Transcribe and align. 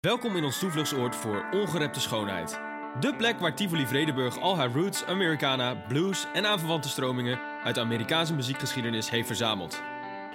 Welkom 0.00 0.36
in 0.36 0.44
ons 0.44 0.58
toevluchtsoord 0.58 1.16
voor 1.16 1.46
ongerepte 1.50 2.00
schoonheid. 2.00 2.60
De 3.00 3.14
plek 3.16 3.38
waar 3.38 3.54
Tivoli 3.54 3.86
Vredenburg 3.86 4.40
al 4.40 4.56
haar 4.56 4.72
roots, 4.72 5.04
Americana, 5.04 5.74
blues 5.74 6.26
en 6.32 6.46
aanverwante 6.46 6.88
stromingen 6.88 7.38
uit 7.64 7.74
de 7.74 7.80
Amerikaanse 7.80 8.34
muziekgeschiedenis 8.34 9.10
heeft 9.10 9.26
verzameld. 9.26 9.82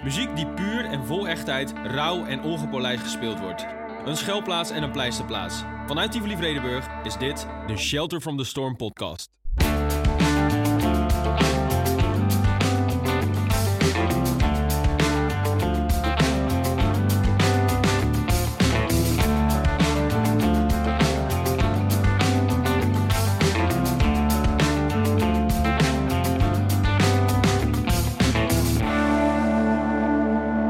Muziek 0.02 0.36
die 0.36 0.46
puur 0.46 0.84
en 0.84 1.06
vol 1.06 1.28
echtheid, 1.28 1.72
rauw 1.82 2.24
en 2.24 2.42
ongepolijst 2.42 3.02
gespeeld 3.02 3.40
wordt. 3.40 3.66
Een 4.04 4.16
schuilplaats 4.16 4.70
en 4.70 4.82
een 4.82 4.92
pleisterplaats. 4.92 5.62
Vanuit 5.86 6.12
Tivoli 6.12 6.36
Vredenburg 6.36 6.86
is 7.02 7.16
dit 7.16 7.46
de 7.66 7.76
Shelter 7.76 8.20
from 8.20 8.36
the 8.36 8.44
Storm 8.44 8.76
podcast. 8.76 9.30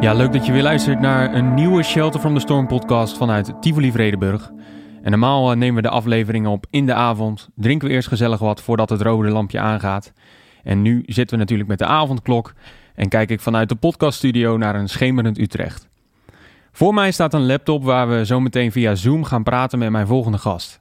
Ja, 0.04 0.12
leuk 0.12 0.32
dat 0.32 0.46
je 0.46 0.52
weer 0.52 0.62
luistert 0.62 1.00
naar 1.00 1.34
een 1.34 1.54
nieuwe 1.54 1.82
Shelter 1.82 2.20
from 2.20 2.34
the 2.34 2.40
Storm 2.40 2.66
podcast 2.66 3.16
vanuit 3.16 3.52
Tivoli 3.60 3.92
Vredenburg. 3.92 4.50
En 5.02 5.10
normaal 5.10 5.50
eh, 5.50 5.56
nemen 5.56 5.74
we 5.74 5.82
de 5.82 5.88
afleveringen 5.88 6.50
op 6.50 6.66
in 6.70 6.86
de 6.86 6.94
avond, 6.94 7.48
drinken 7.56 7.88
we 7.88 7.94
eerst 7.94 8.08
gezellig 8.08 8.38
wat 8.38 8.62
voordat 8.62 8.90
het 8.90 9.00
rode 9.00 9.28
lampje 9.28 9.60
aangaat. 9.60 10.12
En 10.62 10.82
nu 10.82 11.02
zitten 11.06 11.36
we 11.36 11.42
natuurlijk 11.42 11.68
met 11.68 11.78
de 11.78 11.86
avondklok 11.86 12.52
en 12.94 13.08
kijk 13.08 13.30
ik 13.30 13.40
vanuit 13.40 13.68
de 13.68 13.74
podcaststudio 13.74 14.56
naar 14.56 14.74
een 14.74 14.88
schemerend 14.88 15.38
Utrecht. 15.38 15.88
Voor 16.72 16.94
mij 16.94 17.10
staat 17.10 17.34
een 17.34 17.46
laptop 17.46 17.84
waar 17.84 18.08
we 18.08 18.24
zometeen 18.24 18.72
via 18.72 18.94
Zoom 18.94 19.24
gaan 19.24 19.42
praten 19.42 19.78
met 19.78 19.90
mijn 19.90 20.06
volgende 20.06 20.38
gast. 20.38 20.80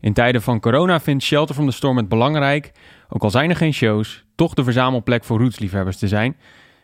In 0.00 0.12
tijden 0.12 0.42
van 0.42 0.60
corona 0.60 1.00
vindt 1.00 1.24
Shelter 1.24 1.54
from 1.54 1.66
the 1.66 1.72
Storm 1.72 1.96
het 1.96 2.08
belangrijk, 2.08 2.72
ook 3.08 3.22
al 3.22 3.30
zijn 3.30 3.50
er 3.50 3.56
geen 3.56 3.74
shows, 3.74 4.24
toch 4.34 4.54
de 4.54 4.64
verzamelplek 4.64 5.24
voor 5.24 5.38
rootsliefhebbers 5.38 5.96
te 5.96 6.08
zijn... 6.08 6.36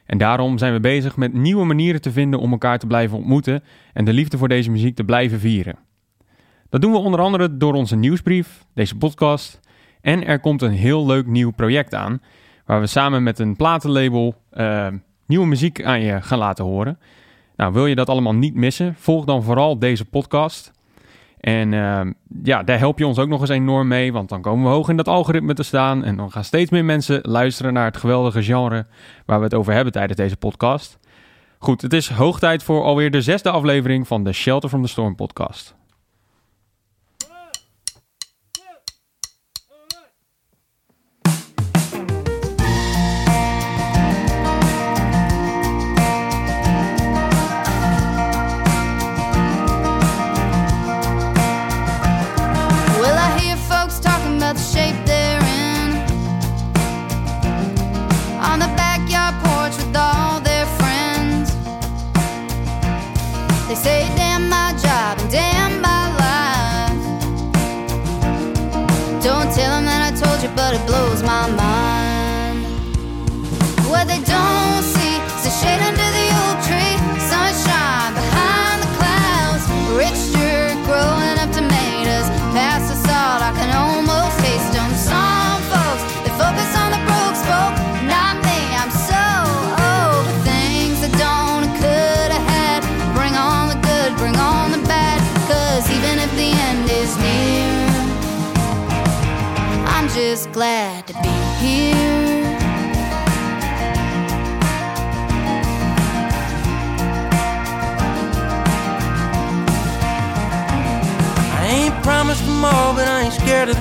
En 0.09 0.19
daarom 0.19 0.59
zijn 0.59 0.73
we 0.73 0.81
bezig 0.81 1.17
met 1.17 1.33
nieuwe 1.33 1.65
manieren 1.65 2.01
te 2.01 2.13
vinden 2.13 2.41
om 2.41 2.53
elkaar 2.53 2.79
te 2.79 2.87
blijven 2.87 3.17
ontmoeten 3.17 3.63
en 3.93 4.05
de 4.05 4.13
liefde 4.13 4.39
voor 4.39 4.49
deze 4.49 4.71
muziek 4.71 4.97
te 4.97 5.05
blijven 5.05 5.41
vieren. 5.41 5.79
Dat 6.69 6.81
doen 6.81 6.93
we 6.93 6.99
onder 6.99 7.21
andere 7.21 7.57
door 7.57 7.75
onze 7.75 7.97
nieuwsbrief, 7.97 8.65
deze 8.75 8.97
podcast 8.97 9.61
en 10.01 10.27
er 10.27 10.41
komt 10.41 10.63
een 10.63 10.73
heel 10.73 11.07
leuk 11.07 11.27
nieuw 11.27 11.51
project 11.51 11.95
aan 11.95 12.23
waar 12.65 12.81
we 12.81 12.87
samen 12.87 13.23
met 13.23 13.39
een 13.39 13.57
platenlabel 13.57 14.35
uh, 14.53 14.87
nieuwe 15.27 15.47
muziek 15.47 15.85
aan 15.85 16.01
je 16.01 16.23
gaan 16.23 16.39
laten 16.39 16.65
horen. 16.65 16.99
Nou, 17.57 17.73
wil 17.73 17.87
je 17.87 17.95
dat 17.95 18.09
allemaal 18.09 18.35
niet 18.35 18.55
missen? 18.55 18.95
Volg 18.95 19.25
dan 19.25 19.43
vooral 19.43 19.79
deze 19.79 20.05
podcast. 20.05 20.73
En 21.49 21.73
uh, 21.73 22.01
ja, 22.43 22.63
daar 22.63 22.79
help 22.79 22.99
je 22.99 23.07
ons 23.07 23.19
ook 23.19 23.29
nog 23.29 23.41
eens 23.41 23.51
enorm 23.51 23.89
mee, 23.89 24.13
want 24.13 24.29
dan 24.29 24.41
komen 24.41 24.65
we 24.65 24.71
hoog 24.71 24.89
in 24.89 24.97
dat 24.97 25.09
algoritme 25.09 25.55
te 25.55 25.63
staan 25.63 26.05
en 26.05 26.17
dan 26.17 26.31
gaan 26.31 26.45
steeds 26.45 26.71
meer 26.71 26.85
mensen 26.85 27.21
luisteren 27.23 27.73
naar 27.73 27.85
het 27.85 27.97
geweldige 27.97 28.43
genre 28.43 28.87
waar 29.27 29.39
we 29.39 29.45
het 29.45 29.55
over 29.55 29.73
hebben 29.73 29.93
tijdens 29.93 30.19
deze 30.19 30.37
podcast. 30.37 30.99
Goed, 31.59 31.83
het 31.83 31.93
is 31.93 32.09
hoog 32.09 32.39
tijd 32.39 32.63
voor 32.63 32.83
alweer 32.83 33.11
de 33.11 33.23
zesde 33.23 33.51
aflevering 33.51 34.07
van 34.07 34.25
de 34.25 34.33
Shelter 34.33 34.69
from 34.69 34.83
the 34.83 34.89
Storm 34.89 35.15
podcast. 35.15 35.75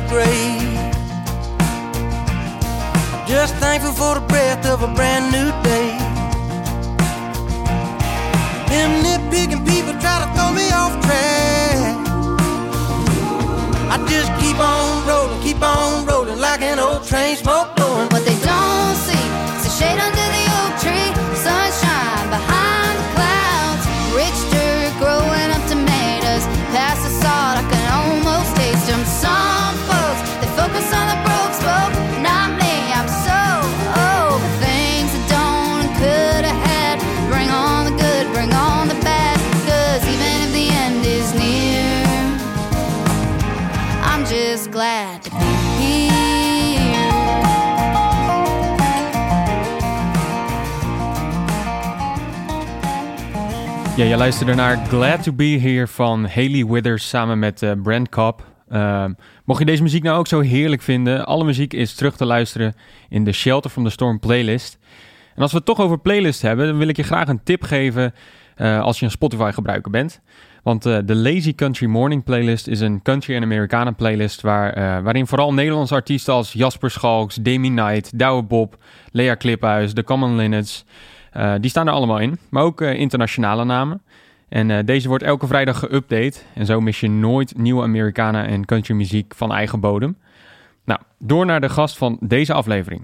Grave. 0.09 0.77
Just 3.27 3.55
thankful 3.55 3.91
for 3.91 4.15
the 4.15 4.25
breath 4.27 4.65
of 4.65 4.83
a 4.83 4.87
brand 4.95 5.31
new 5.31 5.49
day. 5.63 5.89
Them 8.69 8.91
nitpicking 9.03 9.63
people 9.67 9.93
try 9.99 10.17
to 10.23 10.27
throw 10.35 10.51
me 10.51 10.71
off 10.71 10.93
track. 11.05 11.97
I 13.93 13.97
just 14.07 14.31
keep 14.41 14.59
on 14.59 15.07
rolling, 15.07 15.41
keep 15.41 15.61
on 15.61 16.05
rolling 16.05 16.39
like 16.39 16.61
an 16.61 16.79
old 16.79 17.05
train 17.05 17.35
smoke 17.35 17.75
blowing. 17.75 18.09
What 18.09 18.23
they 18.25 18.37
don't 18.49 18.95
see 19.05 19.25
is 19.57 19.63
the 19.65 19.71
shade 19.77 19.99
under 19.99 20.16
Ja, 53.97 54.03
je 54.03 54.17
luisterde 54.17 54.53
naar 54.53 54.85
Glad 54.85 55.23
to 55.23 55.33
Be 55.33 55.59
Here 55.59 55.87
van 55.87 56.25
Haley 56.25 56.65
Withers 56.65 57.09
samen 57.09 57.39
met 57.39 57.61
eh, 57.61 57.71
Brent 57.83 58.09
Cobb. 58.09 58.41
Ehm, 58.69 59.13
mocht 59.45 59.59
je 59.59 59.65
deze 59.65 59.83
muziek 59.83 60.03
nou 60.03 60.17
ook 60.17 60.27
zo 60.27 60.39
heerlijk 60.39 60.81
vinden, 60.81 61.25
alle 61.25 61.43
muziek 61.43 61.73
is 61.73 61.95
terug 61.95 62.17
te 62.17 62.25
luisteren 62.25 62.75
in 63.09 63.23
de 63.23 63.31
Shelter 63.31 63.69
from 63.69 63.83
the 63.83 63.89
Storm 63.89 64.19
playlist. 64.19 64.77
En 65.35 65.41
als 65.41 65.51
we 65.51 65.57
het 65.57 65.65
toch 65.65 65.79
over 65.79 65.99
playlist 65.99 66.41
hebben, 66.41 66.67
dan 66.67 66.77
wil 66.77 66.87
ik 66.87 66.95
je 66.95 67.03
graag 67.03 67.27
een 67.27 67.43
tip 67.43 67.63
geven 67.63 68.13
eh, 68.55 68.81
als 68.81 68.99
je 68.99 69.05
een 69.05 69.11
Spotify 69.11 69.51
gebruiker 69.53 69.91
bent. 69.91 70.21
Want 70.63 70.85
eh, 70.85 70.97
de 71.05 71.15
Lazy 71.15 71.55
Country 71.55 71.87
Morning 71.87 72.23
playlist 72.23 72.67
is 72.67 72.79
een 72.79 73.01
country 73.01 73.35
en 73.35 73.43
Americana 73.43 73.91
playlist 73.91 74.41
waar, 74.41 75.03
waarin 75.03 75.27
vooral 75.27 75.53
Nederlandse 75.53 75.93
artiesten 75.93 76.33
als 76.33 76.53
Jasper 76.53 76.91
Schalks, 76.91 77.35
Demi 77.35 77.69
Knight, 77.69 78.19
Douwe 78.19 78.43
Bob, 78.43 78.77
Lea 79.11 79.35
Kliphuis, 79.35 79.93
The 79.93 80.03
Common 80.03 80.35
Linnets, 80.35 80.85
eh, 81.31 81.53
die 81.59 81.69
staan 81.69 81.87
er 81.87 81.93
allemaal 81.93 82.19
in. 82.19 82.39
Maar 82.49 82.63
ook 82.63 82.81
eh, 82.81 82.99
internationale 82.99 83.63
namen. 83.63 84.01
En 84.49 84.71
eh, 84.71 84.85
deze 84.85 85.07
wordt 85.07 85.23
elke 85.23 85.47
vrijdag 85.47 85.79
geüpdate. 85.79 86.39
En 86.53 86.65
zo 86.65 86.81
mis 86.81 86.99
je 86.99 87.09
nooit 87.09 87.57
nieuwe 87.57 87.83
Americana 87.83 88.45
en 88.45 88.65
country 88.65 88.93
muziek 88.93 89.35
van 89.35 89.53
eigen 89.53 89.79
bodem. 89.79 90.17
Nou, 90.85 90.99
door 91.19 91.45
naar 91.45 91.61
de 91.61 91.69
gast 91.69 91.97
van 91.97 92.17
deze 92.21 92.53
aflevering. 92.53 93.01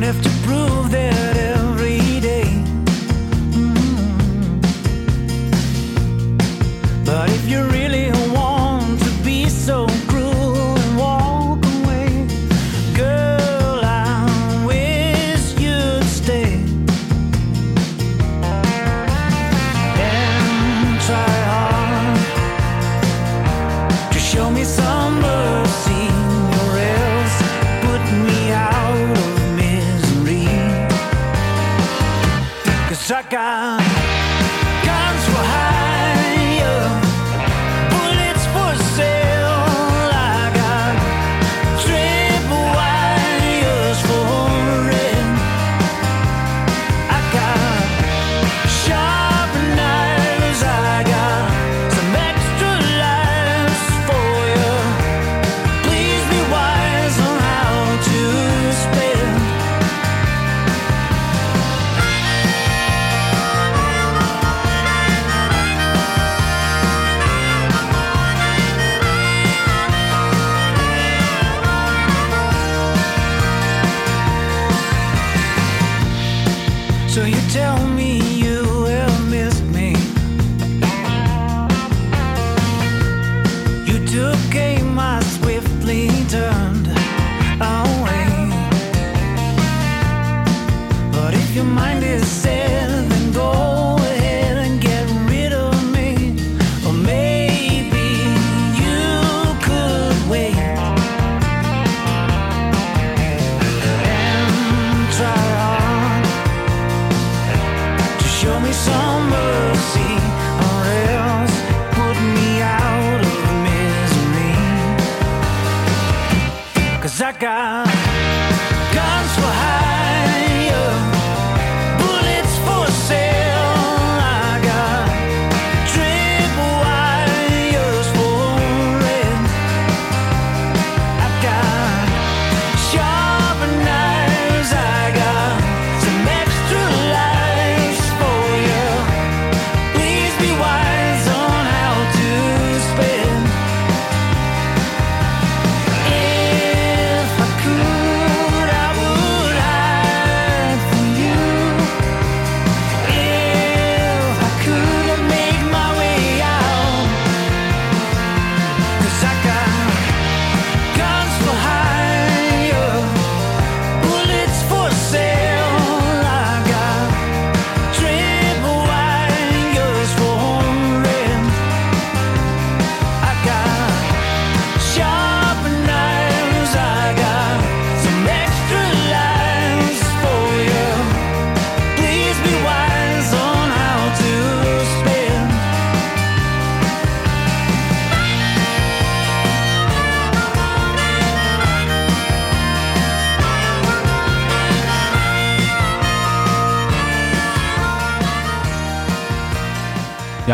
don't 0.00 0.14
have 0.14 0.22
to 0.22 0.46
prove 0.46 0.69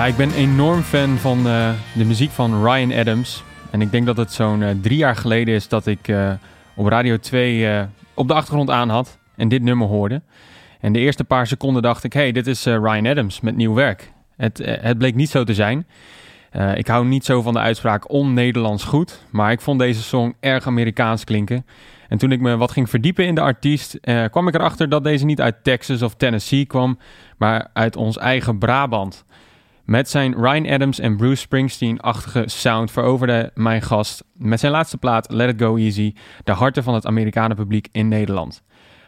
Ik 0.07 0.17
ben 0.17 0.33
enorm 0.33 0.83
fan 0.83 1.19
van 1.19 1.47
eh, 1.47 1.71
de 1.95 2.05
muziek 2.05 2.31
van 2.31 2.65
Ryan 2.65 2.93
Adams. 2.93 3.45
En 3.71 3.81
ik 3.81 3.91
denk 3.91 4.07
dat 4.07 4.17
het 4.17 4.33
zo'n 4.33 4.63
eh, 4.63 4.71
drie 4.81 4.97
jaar 4.97 5.17
geleden 5.17 5.55
is 5.55 5.69
dat 5.69 5.87
ik 5.87 6.09
eh, 6.09 6.33
op 6.75 6.87
Radio 6.87 7.17
2 7.17 7.69
eh, 7.69 7.85
op 8.15 8.29
de 8.29 8.35
achtergrond 8.35 8.71
aan 8.71 8.89
had 8.89 9.19
en 9.37 9.49
dit 9.49 9.63
nummer 9.63 9.89
hoorde. 9.89 10.23
En 10.81 10.93
de 10.93 10.99
eerste 10.99 11.25
paar 11.25 11.47
seconden 11.47 11.83
dacht 11.83 12.05
ik, 12.05 12.13
hey, 12.13 12.33
dit 12.33 12.47
is 12.47 12.65
Ryan 12.65 13.07
Adams 13.07 13.41
met 13.41 13.57
nieuw 13.57 13.75
werk. 13.75 14.13
Het, 14.37 14.59
het 14.65 14.99
bleek 14.99 15.15
niet 15.15 15.31
zo 15.31 15.45
te 15.45 15.55
zijn. 15.55 15.87
Ik 16.75 16.87
hou 16.87 17.07
niet 17.07 17.25
zo 17.25 17.43
van 17.43 17.53
de 17.53 17.59
uitspraak 17.59 18.11
on-Nederlands 18.11 18.85
goed, 18.85 19.23
maar 19.31 19.53
ik 19.53 19.61
vond 19.61 19.79
deze 19.79 20.03
song 20.03 20.35
erg 20.41 20.67
Amerikaans 20.67 21.25
klinken. 21.25 21.67
En 22.09 22.19
toen 22.19 22.33
ik 22.33 22.41
me 22.41 22.57
wat 22.57 22.71
ging 22.71 22.91
verdiepen 22.91 23.27
in 23.27 23.35
de 23.35 23.41
artiest, 23.41 23.99
kwam 24.31 24.49
ik 24.49 24.55
erachter 24.55 24.89
dat 24.89 25.05
deze 25.05 25.25
niet 25.25 25.41
uit 25.41 25.65
Texas 25.65 26.03
of 26.03 26.15
Tennessee 26.15 26.67
kwam, 26.67 26.99
maar 27.37 27.71
uit 27.73 27.97
ons 27.97 28.19
eigen 28.19 28.59
Brabant. 28.59 29.25
Met 29.87 30.09
zijn 30.09 30.35
Ryan 30.35 30.69
Adams 30.69 30.99
en 30.99 31.17
Bruce 31.17 31.41
Springsteen-achtige 31.41 32.43
sound 32.47 32.91
veroverde 32.91 33.51
mijn 33.55 33.83
gast 33.83 34.25
met 34.33 34.61
zijn 34.61 34.73
laatste 34.73 34.99
plaat 34.99 35.31
Let 35.31 35.49
It 35.49 35.61
Go 35.61 35.77
Easy 35.77 36.15
de 36.45 36.53
harten 36.53 36.83
van 36.83 36.95
het 36.95 37.07
Amerikanenpubliek 37.07 37.89
in 37.93 38.09
Nederland. 38.09 38.63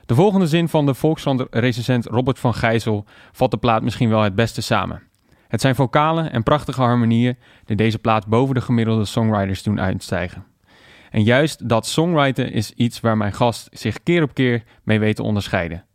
De 0.06 0.14
volgende 0.14 0.46
zin 0.46 0.68
van 0.68 0.86
de 0.86 0.94
Volkskrant-recensent 0.94 2.06
Robert 2.06 2.38
van 2.38 2.54
Gijzel 2.54 3.04
vat 3.32 3.50
de 3.50 3.56
plaat 3.56 3.82
misschien 3.82 4.08
wel 4.08 4.22
het 4.22 4.34
beste 4.34 4.62
samen. 4.62 5.02
Het 5.48 5.60
zijn 5.60 5.74
vocalen 5.74 6.32
en 6.32 6.42
prachtige 6.42 6.80
harmonieën 6.80 7.38
die 7.64 7.76
deze 7.76 7.98
plaat 7.98 8.26
boven 8.26 8.54
de 8.54 8.60
gemiddelde 8.60 9.04
songwriters 9.04 9.62
doen 9.62 9.80
uitstijgen. 9.80 10.44
En 11.10 11.22
juist 11.22 11.68
dat 11.68 11.86
songwriten 11.86 12.52
is 12.52 12.72
iets 12.72 13.00
waar 13.00 13.16
mijn 13.16 13.32
gast 13.32 13.68
zich 13.72 14.02
keer 14.02 14.22
op 14.22 14.34
keer 14.34 14.62
mee 14.82 14.98
weet 14.98 15.16
te 15.16 15.22
onderscheiden. 15.22 15.87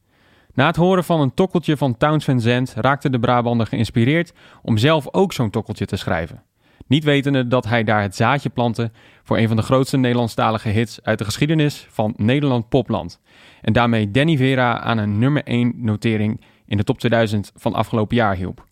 Na 0.53 0.65
het 0.67 0.75
horen 0.75 1.03
van 1.03 1.21
een 1.21 1.33
tokkeltje 1.33 1.77
van 1.77 1.97
Towns 1.97 2.25
Van 2.25 2.39
Zandt 2.41 2.73
raakte 2.73 3.09
de 3.09 3.19
Brabander 3.19 3.67
geïnspireerd 3.67 4.33
om 4.61 4.77
zelf 4.77 5.07
ook 5.13 5.33
zo'n 5.33 5.49
tokkeltje 5.49 5.85
te 5.85 5.95
schrijven. 5.95 6.43
Niet 6.87 7.03
wetende 7.03 7.47
dat 7.47 7.65
hij 7.65 7.83
daar 7.83 8.01
het 8.01 8.15
zaadje 8.15 8.49
plantte 8.49 8.91
voor 9.23 9.37
een 9.37 9.47
van 9.47 9.57
de 9.57 9.63
grootste 9.63 9.97
Nederlandstalige 9.97 10.69
hits 10.69 10.99
uit 11.03 11.17
de 11.17 11.25
geschiedenis 11.25 11.87
van 11.89 12.13
Nederland 12.17 12.69
Popland. 12.69 13.19
En 13.61 13.73
daarmee 13.73 14.11
Danny 14.11 14.37
Vera 14.37 14.79
aan 14.79 14.97
een 14.97 15.19
nummer 15.19 15.43
1 15.43 15.73
notering 15.75 16.41
in 16.65 16.77
de 16.77 16.83
top 16.83 16.99
2000 16.99 17.51
van 17.55 17.73
afgelopen 17.73 18.15
jaar 18.15 18.35
hielp. 18.35 18.65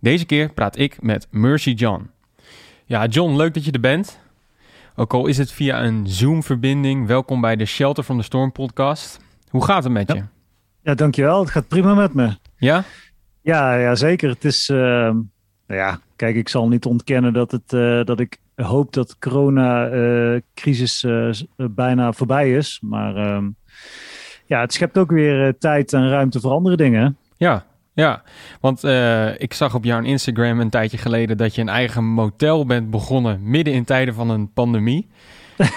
Deze 0.00 0.24
keer 0.26 0.52
praat 0.52 0.78
ik 0.78 1.02
met 1.02 1.26
Mercy 1.30 1.70
John. 1.70 2.10
Ja, 2.84 3.06
John, 3.06 3.36
leuk 3.36 3.54
dat 3.54 3.64
je 3.64 3.72
er 3.72 3.80
bent. 3.80 4.20
Ook 4.96 5.14
al 5.14 5.26
is 5.26 5.38
het 5.38 5.52
via 5.52 5.84
een 5.84 6.06
Zoom-verbinding, 6.06 7.06
welkom 7.06 7.40
bij 7.40 7.56
de 7.56 7.64
Shelter 7.64 8.04
from 8.04 8.16
the 8.18 8.24
Storm 8.24 8.52
podcast. 8.52 9.20
Hoe 9.48 9.64
gaat 9.64 9.84
het 9.84 9.92
met 9.92 10.08
Ja. 10.08 10.14
je? 10.14 10.24
Ja, 10.90 10.96
dankjewel. 10.96 11.40
Het 11.40 11.50
gaat 11.50 11.68
prima 11.68 11.94
met 11.94 12.14
me. 12.14 12.36
Ja? 12.56 12.84
Ja, 13.42 13.74
ja 13.74 13.94
zeker. 13.94 14.28
Het 14.28 14.44
is, 14.44 14.68
ehm, 14.68 15.14
nou 15.66 15.80
ja, 15.80 16.00
kijk, 16.16 16.36
ik 16.36 16.48
zal 16.48 16.68
niet 16.68 16.84
ontkennen 16.84 17.32
dat, 17.32 17.50
het, 17.50 17.72
eh, 17.72 18.04
dat 18.04 18.20
ik 18.20 18.38
hoop 18.54 18.92
dat 18.92 19.08
de 19.08 19.14
corona-crisis 19.18 21.06
bijna 21.56 22.12
voorbij 22.12 22.56
is. 22.56 22.78
Maar 22.82 23.16
ehm, 23.16 23.48
ja, 24.46 24.60
het 24.60 24.72
schept 24.72 24.98
ook 24.98 25.10
weer 25.10 25.46
eh, 25.46 25.52
tijd 25.58 25.92
en 25.92 26.10
ruimte 26.10 26.40
voor 26.40 26.52
andere 26.52 26.76
dingen. 26.76 27.16
Ja, 27.36 27.64
ja. 27.92 28.22
Want 28.60 28.84
eh, 28.84 29.40
ik 29.40 29.54
zag 29.54 29.74
op 29.74 29.84
jouw 29.84 30.02
Instagram 30.02 30.60
een 30.60 30.70
tijdje 30.70 30.98
geleden 30.98 31.36
dat 31.36 31.54
je 31.54 31.60
een 31.60 31.68
eigen 31.68 32.04
motel 32.04 32.66
bent 32.66 32.90
begonnen 32.90 33.40
midden 33.42 33.74
in 33.74 33.84
tijden 33.84 34.14
van 34.14 34.30
een 34.30 34.52
pandemie. 34.52 35.08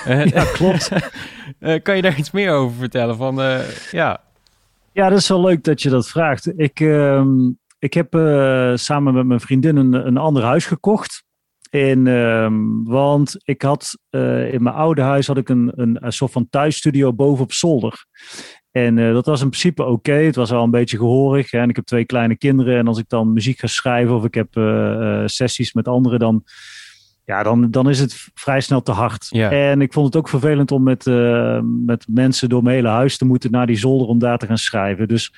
Eh, 0.06 0.26
Ja, 0.36 0.46
klopt. 0.54 0.90
eh, 1.60 1.82
kan 1.84 1.96
je 1.96 2.02
daar 2.02 2.18
iets 2.18 2.32
meer 2.32 2.52
over 2.52 2.78
vertellen? 2.78 3.16
Van, 3.16 3.42
eh, 3.42 3.60
ja. 3.92 4.22
Ja, 4.94 5.10
dat 5.10 5.18
is 5.18 5.28
wel 5.28 5.42
leuk 5.42 5.64
dat 5.64 5.82
je 5.82 5.90
dat 5.90 6.10
vraagt. 6.10 6.60
Ik, 6.60 6.80
ehm, 6.80 7.52
ik 7.80 7.94
heb 7.94 8.16
eh, 8.16 8.72
samen 8.76 9.14
met 9.14 9.26
mijn 9.26 9.40
vriendin 9.40 9.76
een, 9.76 9.94
een 9.94 10.18
ander 10.18 10.44
huis 10.44 10.66
gekocht. 10.66 11.24
En, 11.70 12.08
ehm, 12.08 12.84
want 12.84 13.36
ik 13.44 13.62
had 13.62 13.98
eh, 14.10 14.54
in 14.54 14.64
mijn 14.64 14.76
oude 14.76 15.02
huis 15.02 15.28
had 15.28 15.38
ik 15.38 15.50
een, 15.50 15.72
een, 15.76 16.06
een 16.06 16.14
soort 16.14 16.32
van 16.32 16.50
thuisstudio 16.50 17.14
boven 17.14 17.44
op 17.44 17.54
zolder. 17.54 18.06
En 18.72 18.98
eh, 18.98 19.14
dat 19.14 19.26
was 19.26 19.42
in 19.42 19.50
principe 19.50 19.84
oké. 19.84 20.14
Het 20.14 20.36
was 20.36 20.52
al 20.52 20.64
een 20.64 20.72
beetje 20.72 20.98
gehoorig. 20.98 21.52
En 21.52 21.70
ik 21.70 21.76
heb 21.76 21.86
twee 21.86 22.06
kleine 22.06 22.38
kinderen. 22.38 22.78
En 22.78 22.88
als 22.88 23.00
ik 23.00 23.10
dan 23.10 23.34
muziek 23.34 23.60
ga 23.60 23.68
schrijven 23.68 24.16
of 24.16 24.26
ik 24.26 24.34
heb 24.34 24.54
sessies 25.30 25.74
met 25.74 25.88
anderen, 25.88 26.20
dan, 26.20 26.44
ja, 27.26 27.44
dan, 27.44 27.72
dan 27.72 27.90
is 27.90 28.00
het 28.00 28.28
vrij 28.34 28.62
snel 28.62 28.82
te 28.82 28.92
hard. 28.92 29.28
Ja. 29.30 29.52
En 29.52 29.82
ik 29.82 29.94
vond 29.94 30.06
het 30.06 30.16
ook 30.16 30.30
vervelend 30.30 30.72
om 30.72 30.84
met, 30.84 31.08
eh, 31.08 31.60
met 31.62 32.06
mensen 32.10 32.50
door 32.50 32.64
mijn 32.64 32.76
hele 32.76 32.88
huis 32.88 33.18
te 33.18 33.26
moeten 33.26 33.52
naar 33.52 33.68
die 33.68 33.78
zolder 33.78 34.08
om 34.08 34.20
daar 34.20 34.38
te 34.38 34.46
gaan 34.46 34.58
schrijven. 34.58 35.08
Dus 35.08 35.34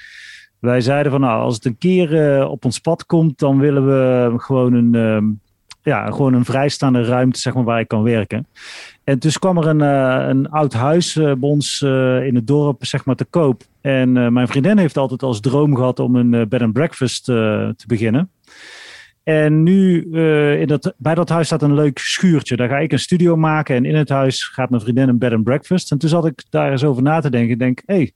wij 0.59 0.81
zeiden 0.81 1.11
van 1.11 1.21
nou, 1.21 1.41
als 1.41 1.55
het 1.55 1.65
een 1.65 1.77
keer 1.77 2.37
eh, 2.39 2.49
op 2.49 2.65
ons 2.65 2.79
pad 2.79 3.05
komt, 3.05 3.39
dan 3.39 3.59
willen 3.59 3.85
we 3.85 4.33
gewoon 4.39 4.73
een, 4.73 4.95
ehm, 4.95 5.25
ja, 5.81 6.11
gewoon 6.11 6.33
een 6.33 6.45
vrijstaande 6.45 7.03
ruimte 7.03 7.39
zeg 7.39 7.53
maar, 7.53 7.63
waar 7.63 7.79
ik 7.79 7.87
kan 7.87 8.03
werken. 8.03 8.47
En 9.03 9.19
dus 9.19 9.39
kwam 9.39 9.57
er 9.57 9.67
een, 9.67 9.81
eh, 9.81 10.27
een 10.27 10.49
oud 10.49 10.73
huis 10.73 11.13
bij 11.13 11.37
ons 11.39 11.81
in 12.21 12.35
het 12.35 12.47
dorp 12.47 12.85
zeg 12.85 13.05
maar, 13.05 13.15
te 13.15 13.25
koop. 13.25 13.63
En 13.81 14.33
mijn 14.33 14.47
vriendin 14.47 14.77
heeft 14.77 14.97
altijd 14.97 15.23
als 15.23 15.39
droom 15.39 15.75
gehad 15.75 15.99
om 15.99 16.15
een 16.15 16.49
bed 16.49 16.61
and 16.61 16.73
breakfast 16.73 17.25
te 17.25 17.83
beginnen. 17.87 18.29
En 19.25 19.63
nu, 19.63 20.07
eh, 20.13 20.61
in 20.61 20.67
dat, 20.67 20.93
bij 20.97 21.15
dat 21.15 21.29
huis 21.29 21.45
staat 21.45 21.61
een 21.61 21.73
leuk 21.73 21.99
schuurtje. 21.99 22.55
Daar 22.55 22.69
ga 22.69 22.77
ik 22.77 22.91
een 22.91 22.99
studio 22.99 23.35
maken. 23.35 23.75
En 23.75 23.85
in 23.85 23.95
het 23.95 24.09
huis 24.09 24.43
gaat 24.43 24.69
mijn 24.69 24.81
vriendin 24.81 25.09
een 25.09 25.17
bed 25.17 25.33
and 25.33 25.43
breakfast. 25.43 25.91
En 25.91 25.97
toen 25.97 26.09
zat 26.09 26.25
ik 26.25 26.43
daar 26.49 26.71
eens 26.71 26.83
over 26.83 27.03
na 27.03 27.19
te 27.19 27.29
denken. 27.29 27.51
Ik 27.51 27.59
denk, 27.59 27.81
hé, 27.85 27.95
hey, 27.95 28.11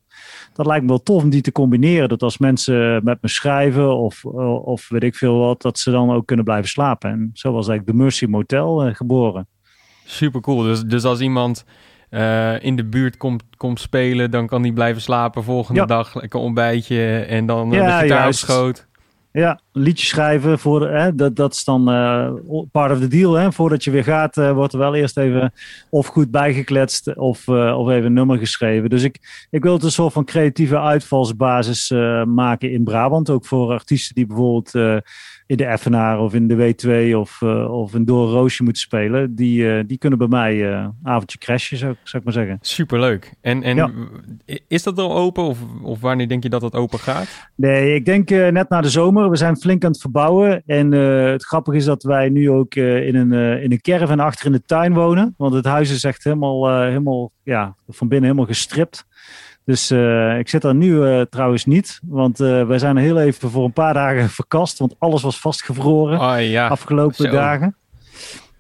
dat 0.53 0.65
lijkt 0.65 0.81
me 0.83 0.89
wel 0.89 1.03
tof 1.03 1.23
om 1.23 1.29
die 1.29 1.41
te 1.41 1.51
combineren. 1.51 2.09
Dat 2.09 2.21
als 2.23 2.37
mensen 2.37 3.03
met 3.03 3.17
me 3.21 3.27
schrijven 3.27 3.95
of, 3.97 4.25
of 4.25 4.89
weet 4.89 5.03
ik 5.03 5.15
veel 5.15 5.37
wat, 5.37 5.61
dat 5.61 5.79
ze 5.79 5.91
dan 5.91 6.11
ook 6.11 6.25
kunnen 6.25 6.45
blijven 6.45 6.69
slapen. 6.69 7.09
En 7.09 7.29
zo 7.33 7.51
was 7.51 7.67
eigenlijk 7.67 7.97
de 7.97 8.03
Mercy 8.03 8.25
Motel 8.25 8.83
eh, 8.83 8.95
geboren. 8.95 9.47
Super 10.05 10.41
cool. 10.41 10.63
Dus, 10.63 10.83
dus 10.83 11.03
als 11.03 11.19
iemand 11.19 11.65
eh, 12.09 12.63
in 12.63 12.75
de 12.75 12.85
buurt 12.85 13.17
komt, 13.17 13.43
komt 13.57 13.79
spelen, 13.79 14.31
dan 14.31 14.47
kan 14.47 14.61
die 14.61 14.73
blijven 14.73 15.01
slapen. 15.01 15.43
Volgende 15.43 15.79
Ja. 15.79 15.85
dag 15.85 16.15
lekker 16.21 16.39
ontbijtje 16.39 17.19
en 17.19 17.45
dan 17.45 17.71
Ja, 17.71 17.97
de 17.97 18.03
gitaar 18.03 18.27
op 18.27 18.33
schoot. 18.33 18.87
Ja, 19.31 19.59
liedje 19.71 20.05
schrijven, 20.05 20.59
voor, 20.59 20.89
hè, 20.89 21.15
dat, 21.15 21.35
dat 21.35 21.53
is 21.53 21.63
dan 21.63 21.89
eh, 21.89 22.33
part 22.71 22.91
of 22.91 22.99
the 22.99 23.07
deal. 23.07 23.33
Hè. 23.33 23.51
Voordat 23.51 23.83
je 23.83 23.91
weer 23.91 24.03
gaat, 24.03 24.37
eh, 24.37 24.51
wordt 24.51 24.73
er 24.73 24.79
wel 24.79 24.95
eerst 24.95 25.17
even 25.17 25.53
of 25.89 26.07
goed 26.07 26.31
bijgekletst 26.31 27.15
of, 27.15 27.47
eh, 27.47 27.77
of 27.79 27.89
even 27.89 28.05
een 28.05 28.13
nummer 28.13 28.37
geschreven. 28.37 28.89
Dus 28.89 29.03
ik, 29.03 29.47
ik 29.49 29.63
wil 29.63 29.73
het 29.73 29.83
een 29.83 29.91
soort 29.91 30.13
van 30.13 30.25
creatieve 30.25 30.79
uitvalsbasis 30.79 31.89
maken 32.25 32.71
in 32.71 32.83
Brabant. 32.83 33.29
Ook 33.29 33.45
voor 33.45 33.71
artiesten 33.71 34.15
die 34.15 34.25
bijvoorbeeld 34.25 35.03
in 35.49 35.57
de 35.57 35.65
Effenaar 35.65 36.19
of 36.19 36.33
in 36.33 36.47
de 36.47 36.55
W2 36.55 37.15
of, 37.17 37.41
eh, 37.41 37.71
of 37.71 37.93
in 37.95 38.05
Door 38.05 38.29
Roosje 38.29 38.63
moeten 38.63 38.81
spelen. 38.81 39.35
Die, 39.35 39.73
eh, 39.77 39.83
die 39.87 39.97
kunnen 39.97 40.19
bij 40.19 40.27
mij 40.27 40.71
eh 40.73 40.87
avondje 41.03 41.37
crashen, 41.37 41.77
zou, 41.77 41.91
ik- 41.91 41.97
zou 42.03 42.17
ik 42.17 42.23
maar 42.23 42.33
zeggen. 42.33 42.57
Superleuk. 42.61 43.33
En, 43.41 43.63
en 43.63 43.75
Ja. 43.75 43.91
is 44.67 44.83
dat 44.83 44.97
al 44.97 45.15
open 45.15 45.43
of, 45.43 45.59
of 45.83 45.99
wanneer 46.01 46.27
denk 46.27 46.43
je 46.43 46.49
dat 46.49 46.61
dat 46.61 46.75
open 46.75 46.99
gaat? 46.99 47.47
Nee, 47.55 47.95
ik 47.95 48.05
denk 48.05 48.29
net 48.29 48.69
na 48.69 48.81
de 48.81 48.89
zomer. 48.89 49.29
We 49.29 49.35
zijn 49.35 49.57
flink 49.57 49.83
aan 49.83 49.91
het 49.91 50.01
verbouwen. 50.01 50.63
En 50.65 50.91
het 50.91 51.45
grappige 51.45 51.77
is 51.77 51.85
dat 51.85 52.03
wij 52.03 52.29
nu 52.29 52.49
ook 52.49 52.75
in, 52.75 53.15
een, 53.15 53.31
in 53.61 53.71
een 53.71 53.81
caravan 53.81 54.19
achter 54.19 54.45
in 54.45 54.51
de 54.51 54.61
tuin 54.65 54.93
wonen. 54.93 55.33
Want 55.37 55.53
het 55.53 55.65
huis 55.65 55.91
is 55.91 56.03
echt 56.03 56.23
helemaal, 56.23 56.79
helemaal 56.83 57.31
ja, 57.43 57.75
van 57.87 58.07
binnen 58.07 58.29
helemaal 58.29 58.49
gestript. 58.53 59.05
Dus 59.65 59.91
eh, 59.91 60.37
ik 60.37 60.49
zit 60.49 60.61
daar 60.61 60.75
nu 60.75 61.05
eh, 61.05 61.21
trouwens 61.21 61.65
niet. 61.65 61.99
Want 62.03 62.39
eh, 62.39 62.67
wij 62.67 62.79
zijn 62.79 62.97
er 62.97 63.03
heel 63.03 63.19
even 63.19 63.49
voor 63.49 63.65
een 63.65 63.73
paar 63.73 63.93
dagen 63.93 64.29
verkast. 64.39 64.79
Want 64.79 64.95
alles 64.97 65.21
was 65.21 65.39
vastgevroren 65.39 66.19
Oh 66.19 66.49
ja, 66.49 66.67
afgelopen 66.67 67.15
zo. 67.15 67.29
dagen. 67.29 67.75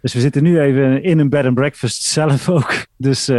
Dus 0.01 0.13
we 0.13 0.19
zitten 0.19 0.43
nu 0.43 0.59
even 0.59 1.03
in 1.03 1.19
een 1.19 1.29
bed 1.29 1.45
and 1.45 1.55
breakfast 1.55 2.03
zelf 2.17 2.49
ook. 2.49 2.85
Dus, 2.97 3.31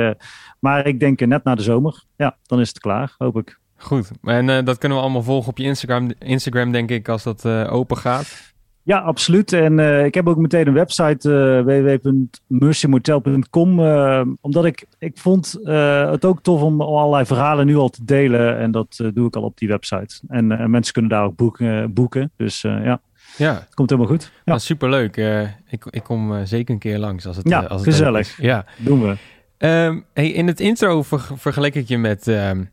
maar 0.61 0.87
ik 0.87 1.01
denk 1.01 1.21
net 1.27 1.45
na 1.45 1.55
de 1.55 1.63
zomer. 1.63 2.05
Ja, 2.17 2.37
dan 2.47 2.61
is 2.61 2.69
het 2.69 2.79
klaar, 2.79 3.15
hoop 3.19 3.39
ik. 3.39 3.59
goed. 3.77 4.11
En 4.23 4.65
dat 4.65 4.79
kunnen 4.79 4.99
we 4.99 5.05
allemaal 5.05 5.23
volgen 5.23 5.51
op 5.51 5.59
je 5.59 5.65
Instagram, 5.65 6.13
Instagram 6.19 6.73
denk 6.73 6.91
ik, 6.91 7.09
als 7.09 7.23
dat 7.23 7.47
open 7.47 7.97
gaat. 7.97 8.50
Ja, 8.91 8.99
absoluut. 8.99 9.53
En 9.53 9.79
eh, 9.79 10.05
ik 10.05 10.15
heb 10.15 10.29
ook 10.29 10.37
meteen 10.37 10.67
een 10.67 10.73
website, 10.73 11.33
eh 11.33 11.61
www.mercymotel.com. 11.65 13.81
eh, 13.85 14.23
omdat 14.41 14.65
ik, 14.65 14.85
ik 14.99 15.19
vond 15.19 15.59
het 15.63 16.25
ook 16.25 16.43
tof 16.43 16.63
om 16.63 16.81
allerlei 16.81 17.25
verhalen 17.27 17.67
nu 17.67 17.77
al 17.77 17.89
te 17.89 18.05
delen. 18.05 18.59
En 18.59 18.71
dat 18.71 19.01
doe 19.15 19.27
ik 19.27 19.37
al 19.37 19.43
op 19.43 19.59
die 19.59 19.69
website. 19.69 20.21
En 20.29 20.71
mensen 20.71 20.93
kunnen 20.93 21.11
daar 21.11 21.25
ook 21.25 21.37
boeken. 21.37 21.93
boeken. 21.93 22.31
Dus 22.37 22.61
ja, 22.61 23.01
Ja, 23.37 23.55
het 23.55 23.75
komt 23.75 23.91
helemaal 23.91 24.11
goed. 24.11 24.33
Ja, 24.45 24.53
ja. 24.53 24.59
superleuk. 24.59 25.17
Ik, 25.69 25.85
ik 25.91 26.03
kom 26.03 26.47
zeker 26.47 26.75
een 26.75 26.81
keer 26.81 26.99
langs 26.99 27.27
als 27.27 27.37
het, 27.37 27.49
Ja, 27.49 27.59
als 27.61 27.81
het 27.85 27.91
gezellig. 27.91 28.21
is. 28.21 28.37
Ja. 28.41 28.65
doen 28.79 29.03
we. 29.03 29.17
Ehm, 29.59 30.01
hey, 30.15 30.31
in 30.31 30.47
het 30.47 30.61
intro 30.61 31.03
ver- 31.03 31.31
vergelijk 31.35 31.75
ik 31.75 31.89
je 31.89 31.99
met, 31.99 32.29
ehm, 32.29 32.65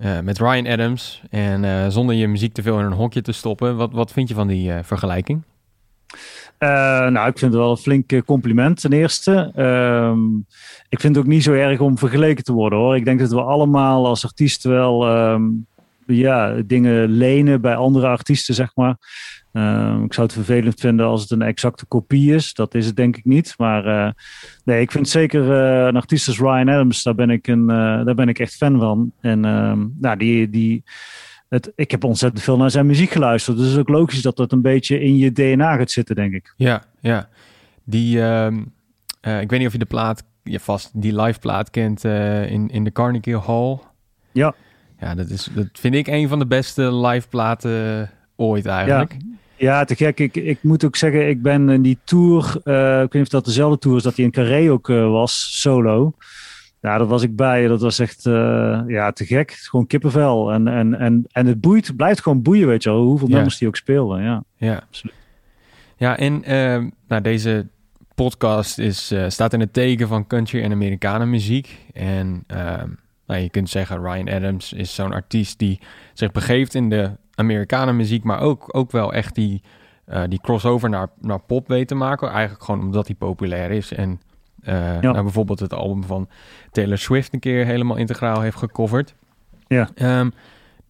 eh, 0.00 0.20
met 0.20 0.38
Ryan 0.38 0.66
Adams. 0.66 1.22
En 1.30 1.92
zonder 1.92 2.14
je 2.14 2.28
muziek 2.28 2.52
te 2.52 2.62
veel 2.62 2.78
in 2.78 2.84
een 2.84 2.92
hokje 2.92 3.22
te 3.22 3.32
stoppen. 3.32 3.76
Wat, 3.76 3.92
wat 3.92 4.12
vind 4.12 4.28
je 4.28 4.34
van 4.34 4.46
die 4.46 4.72
vergelijking? 4.82 5.42
Eh, 6.58 7.06
nou, 7.08 7.28
ik 7.28 7.38
vind 7.38 7.52
het 7.52 7.60
wel 7.60 7.70
een 7.70 7.76
flink 7.76 8.12
eh, 8.12 8.22
compliment 8.22 8.80
ten 8.80 8.92
eerste. 8.92 9.52
Ehm, 9.54 10.36
ik 10.88 11.00
vind 11.00 11.14
het 11.16 11.24
ook 11.24 11.30
niet 11.30 11.42
zo 11.42 11.52
erg 11.52 11.80
om 11.80 11.98
vergeleken 11.98 12.44
te 12.44 12.52
worden 12.52 12.78
hoor. 12.78 12.96
Ik 12.96 13.04
denk 13.04 13.20
dat 13.20 13.30
we 13.30 13.42
allemaal 13.42 14.06
als 14.06 14.24
artiesten 14.24 14.70
wel 14.70 15.06
ehm, 15.06 15.42
ja, 16.06 16.54
dingen 16.66 17.08
lenen 17.08 17.60
bij 17.60 17.76
andere 17.76 18.06
artiesten, 18.06 18.54
zeg 18.54 18.70
maar. 18.74 18.96
Ehm, 19.52 20.04
ik 20.04 20.14
zou 20.14 20.26
het 20.26 20.36
vervelend 20.36 20.80
vinden 20.80 21.06
als 21.06 21.20
het 21.20 21.30
een 21.30 21.42
exacte 21.42 21.86
kopie 21.86 22.34
is. 22.34 22.54
Dat 22.54 22.74
is 22.74 22.86
het 22.86 22.96
denk 22.96 23.16
ik 23.16 23.24
niet. 23.24 23.54
Maar 23.56 23.86
eh, 23.86 24.12
nee, 24.64 24.80
ik 24.80 24.90
vind 24.90 25.08
zeker 25.08 25.50
een 25.50 25.96
artiest 25.96 26.28
als 26.28 26.38
Ryan 26.38 26.68
Adams, 26.68 27.02
daar 27.02 27.14
ben 27.14 27.30
ik, 27.30 27.46
een, 27.46 27.66
daar 27.66 28.14
ben 28.14 28.28
ik 28.28 28.38
echt 28.38 28.56
fan 28.56 28.78
van. 28.78 29.12
En 29.20 29.40
nou, 30.00 30.16
die, 30.16 30.50
die, 30.50 30.82
het, 31.48 31.72
ik 31.74 31.90
heb 31.90 32.04
ontzettend 32.04 32.42
veel 32.42 32.56
naar 32.56 32.70
zijn 32.70 32.86
muziek 32.86 33.10
geluisterd. 33.10 33.56
Dus 33.56 33.66
het 33.66 33.74
is 33.74 33.80
ook 33.80 33.88
logisch 33.88 34.22
dat 34.22 34.36
dat 34.36 34.52
een 34.52 34.62
beetje 34.62 35.00
in 35.00 35.16
je 35.16 35.32
DNA 35.32 35.76
gaat 35.76 35.90
zitten, 35.90 36.14
denk 36.14 36.32
ik. 36.32 36.54
Ja, 36.56 36.82
ja. 37.00 37.28
Die, 37.84 38.22
ehm, 38.22 38.62
eh, 39.20 39.40
ik 39.40 39.50
weet 39.50 39.58
niet 39.58 39.68
of 39.68 39.72
je 39.72 39.78
de 39.78 39.84
plaat, 39.84 40.24
je 40.42 40.60
vast 40.60 40.90
die 40.94 41.20
live 41.20 41.38
plaat 41.38 41.70
kent 41.70 42.04
eh, 42.04 42.50
in, 42.50 42.70
in 42.70 42.84
de 42.84 42.92
Carnegie 42.92 43.38
Hall. 43.38 43.78
Ja. 44.32 44.54
Ja, 45.00 45.14
dat, 45.14 45.30
is, 45.30 45.48
dat 45.54 45.66
vind 45.72 45.94
ik 45.94 46.06
een 46.06 46.28
van 46.28 46.38
de 46.38 46.46
beste 46.46 46.94
live 46.94 47.28
platen 47.28 48.10
ooit 48.36 48.66
eigenlijk. 48.66 49.16
Ja, 49.58 49.84
te 49.84 49.94
gek. 49.94 50.20
Ik, 50.20 50.34
ik 50.34 50.62
moet 50.62 50.84
ook 50.84 50.96
zeggen, 50.96 51.28
ik 51.28 51.42
ben 51.42 51.68
in 51.68 51.82
die 51.82 51.98
tour, 52.04 52.60
eh, 52.64 53.02
ik 53.02 53.12
weet 53.12 53.12
niet 53.12 53.22
of 53.22 53.28
dat 53.28 53.44
dezelfde 53.44 53.78
tour 53.78 53.96
is, 53.96 54.02
dat 54.02 54.16
hij 54.16 54.24
in 54.24 54.30
Carré 54.30 54.70
ook 54.72 54.88
eh, 54.88 55.10
was, 55.10 55.60
solo. 55.60 56.14
Ja, 56.80 56.98
dat 56.98 57.08
was 57.08 57.22
ik 57.22 57.36
bij. 57.36 57.66
Dat 57.66 57.80
was 57.80 57.98
echt, 57.98 58.26
eh, 58.26 58.80
ja, 58.86 59.12
te 59.12 59.24
gek. 59.26 59.50
Gewoon 59.50 59.86
kippenvel. 59.86 60.52
En, 60.52 60.68
en, 60.68 60.94
en, 60.94 61.24
en 61.32 61.46
het 61.46 61.60
boeit, 61.60 61.96
blijft 61.96 62.20
gewoon 62.22 62.42
boeien, 62.42 62.66
weet 62.66 62.82
je 62.82 62.90
wel, 62.90 63.02
hoeveel 63.02 63.28
Ja. 63.28 63.34
nummers 63.34 63.58
die 63.58 63.68
ook 63.68 63.76
speelden. 63.76 64.22
Ja. 64.22 64.42
Ja, 64.56 64.82
Absoluut. 64.88 65.14
Ja, 65.96 66.16
en 66.18 66.44
ehm, 66.44 66.88
nou, 67.08 67.22
deze 67.22 67.66
podcast 68.14 68.78
is, 68.78 69.10
eh, 69.10 69.24
staat 69.28 69.52
in 69.52 69.60
het 69.60 69.72
teken 69.72 70.08
van 70.08 70.26
country 70.26 70.62
en 70.62 70.72
Amerikanenmuziek. 70.72 71.86
En 71.92 72.44
ehm, 72.46 72.88
nou, 73.26 73.40
je 73.40 73.50
kunt 73.50 73.70
zeggen, 73.70 74.00
Ryan 74.02 74.28
Adams 74.28 74.72
is 74.72 74.94
zo'n 74.94 75.12
artiest 75.12 75.58
die 75.58 75.80
zich 76.14 76.32
begeeft 76.32 76.74
in 76.74 76.88
de 76.88 77.10
Amerikanenmuziek, 77.34 78.24
maar 78.24 78.40
ook, 78.40 78.76
ook 78.76 78.90
wel 78.90 79.12
echt 79.12 79.34
die, 79.34 79.62
eh, 80.04 80.22
die 80.28 80.40
crossover 80.40 80.88
naar, 80.88 81.08
naar 81.20 81.40
pop 81.40 81.68
weet 81.68 81.88
te 81.88 81.94
maken. 81.94 82.30
Eigenlijk 82.30 82.64
gewoon 82.64 82.80
omdat 82.80 83.06
hij 83.06 83.16
populair 83.16 83.70
is. 83.70 83.92
En 83.92 84.20
eh, 84.62 84.98
nou, 85.00 85.22
bijvoorbeeld 85.22 85.60
het 85.60 85.72
album 85.72 86.04
van 86.04 86.28
Taylor 86.70 86.98
Swift 86.98 87.32
een 87.34 87.40
keer 87.40 87.64
helemaal 87.64 87.96
integraal 87.96 88.40
heeft 88.40 88.56
gecoverd. 88.56 89.14
Ja. 89.66 89.88
Ehm, 89.94 90.30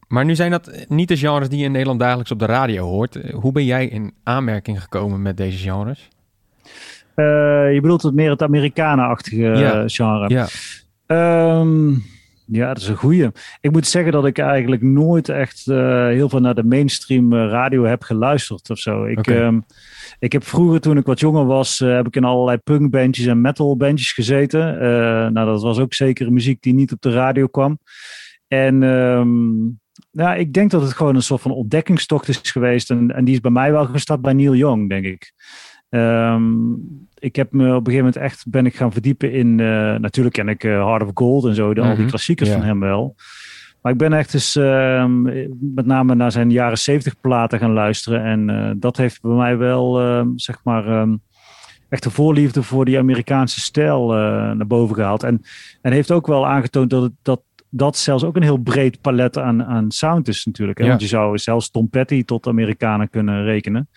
maar 0.09 0.25
nu 0.25 0.35
zijn 0.35 0.51
dat 0.51 0.85
niet 0.89 1.09
de 1.09 1.17
genres 1.17 1.49
die 1.49 1.59
je 1.59 1.65
in 1.65 1.73
Nederland 1.73 2.01
dagelijks 2.01 2.31
op 2.31 2.39
de 2.39 2.47
radio 2.47 2.85
hoort. 2.87 3.17
Eh, 3.17 3.35
Hoe 3.35 3.53
ben 3.53 3.65
jij 3.65 3.87
in 3.87 4.15
aanmerking 4.23 4.83
gekomen 4.83 5.23
met 5.23 5.37
deze 5.37 5.59
genres? 5.59 6.09
Eh, 7.15 7.25
je 7.75 7.79
bedoelt 7.83 8.03
het 8.03 8.15
meer 8.15 8.31
het 8.31 8.43
Amerikanen-achtige 8.43 9.37
Ja. 9.43 9.73
eh, 9.73 9.83
genre. 9.87 10.29
Ja, 10.29 10.47
Ehm, 11.07 11.91
ja, 12.51 12.67
dat 12.67 12.83
is 12.83 12.89
een 12.89 12.97
goeie. 12.97 13.29
Ik 13.61 13.73
moet 13.73 13.87
zeggen 13.87 14.13
dat 14.13 14.27
ik 14.27 14.39
eigenlijk 14.39 14.83
nooit 14.83 15.29
echt 15.29 15.67
eh, 15.67 16.07
heel 16.07 16.29
veel 16.29 16.41
naar 16.41 16.55
de 16.55 16.65
mainstream 16.65 17.33
eh, 17.33 17.49
radio 17.49 17.85
heb 17.85 18.03
geluisterd 18.03 18.71
of 18.71 18.79
zo. 18.79 19.05
Ik, 19.05 19.27
ehm, 19.27 19.61
ik 20.19 20.33
heb 20.33 20.45
vroeger, 20.45 20.81
toen 20.81 20.97
ik 20.97 21.07
wat 21.07 21.21
jonger 21.21 21.47
was, 21.47 21.81
eh, 21.81 21.95
heb 21.95 22.07
ik 22.07 22.17
in 22.17 22.25
allerlei 22.25 22.59
punkbandjes 22.59 23.27
en 23.27 23.41
metalbandjes 23.41 24.13
gezeten. 24.13 24.79
Nou, 25.33 25.47
dat 25.47 25.63
was 25.63 25.79
ook 25.79 25.95
zeker 25.95 26.33
muziek 26.33 26.63
die 26.63 26.75
niet 26.75 26.93
op 26.93 27.01
de 27.01 27.11
radio 27.11 27.47
kwam. 27.47 27.79
En 28.49 28.81
ja, 30.11 30.35
ik 30.35 30.53
denk 30.53 30.71
dat 30.71 30.83
het 30.83 30.93
gewoon 30.93 31.15
een 31.15 31.23
soort 31.23 31.41
van 31.41 31.51
ontdekkingstocht 31.51 32.29
is 32.29 32.41
geweest. 32.51 32.91
En, 32.91 33.15
en 33.15 33.25
die 33.25 33.35
is 33.35 33.41
bij 33.41 33.51
mij 33.51 33.73
wel 33.73 33.87
gestart 33.87 34.21
bij 34.21 34.33
Neil 34.33 34.55
Young, 34.55 34.89
denk 34.89 35.05
ik. 35.05 35.33
Ehm, 35.89 36.73
ik 37.19 37.37
heb 37.37 37.53
me 37.53 37.65
op 37.65 37.87
een 37.87 37.93
gegeven 37.93 37.97
moment 38.05 38.17
echt 38.17 38.45
ben 38.49 38.67
ik 38.67 38.77
gaan 38.77 38.93
verdiepen 38.93 39.33
in. 39.33 39.61
eh, 39.61 39.95
natuurlijk 39.95 40.35
ken 40.35 40.49
ik 40.49 40.65
eh, 40.65 40.87
Heart 40.87 41.03
of 41.03 41.11
Gold 41.15 41.45
en 41.45 41.55
zo, 41.55 41.75
de, 41.75 41.81
al 41.81 41.87
die 41.89 41.99
Mhm, 41.99 42.09
klassiekers 42.09 42.49
ja. 42.49 42.55
van 42.55 42.65
hem 42.65 42.81
wel. 42.81 43.15
Maar 43.83 43.93
ik 43.93 43.99
ben 43.99 44.13
echt 44.13 44.35
eens 44.35 44.57
ehm, 44.57 45.23
met 45.75 45.87
name 45.87 46.15
naar 46.15 46.33
zijn 46.33 46.51
jaren 46.51 46.79
zeventig 46.79 47.21
platen 47.21 47.59
gaan 47.59 47.73
luisteren. 47.73 48.25
En 48.25 48.51
eh, 48.51 48.71
dat 48.77 48.97
heeft 48.97 49.21
bij 49.23 49.31
mij 49.31 49.57
wel, 49.57 50.01
ehm, 50.01 50.29
zeg 50.35 50.61
maar, 50.65 50.87
ehm, 50.87 51.17
echt 51.89 52.05
een 52.05 52.11
voorliefde 52.11 52.63
voor 52.63 52.85
die 52.85 52.99
Amerikaanse 52.99 53.61
stijl 53.61 54.09
naar 54.55 54.67
boven 54.67 54.95
gehaald. 54.95 55.23
En, 55.23 55.43
en 55.83 55.93
heeft 55.93 56.11
ook 56.11 56.27
wel 56.27 56.47
aangetoond 56.47 56.91
dat, 56.91 57.03
het, 57.03 57.13
dat 57.23 57.41
dat 57.71 57.97
zelfs 57.97 58.25
ook 58.25 58.37
een 58.37 58.43
heel 58.43 58.57
breed 58.57 59.01
palet 59.01 59.39
aan, 59.39 59.65
aan 59.65 59.91
sound 59.91 60.29
is 60.29 60.45
natuurlijk. 60.45 60.79
hè. 60.79 60.85
Ja. 60.85 60.91
Want 60.91 61.03
je 61.03 61.09
zou 61.09 61.39
zelfs 61.39 61.71
Tom 61.71 61.89
Petty 61.89 62.25
tot 62.25 62.47
Amerikanen 62.47 63.11
kunnen 63.11 63.45
rekenen. 63.45 63.89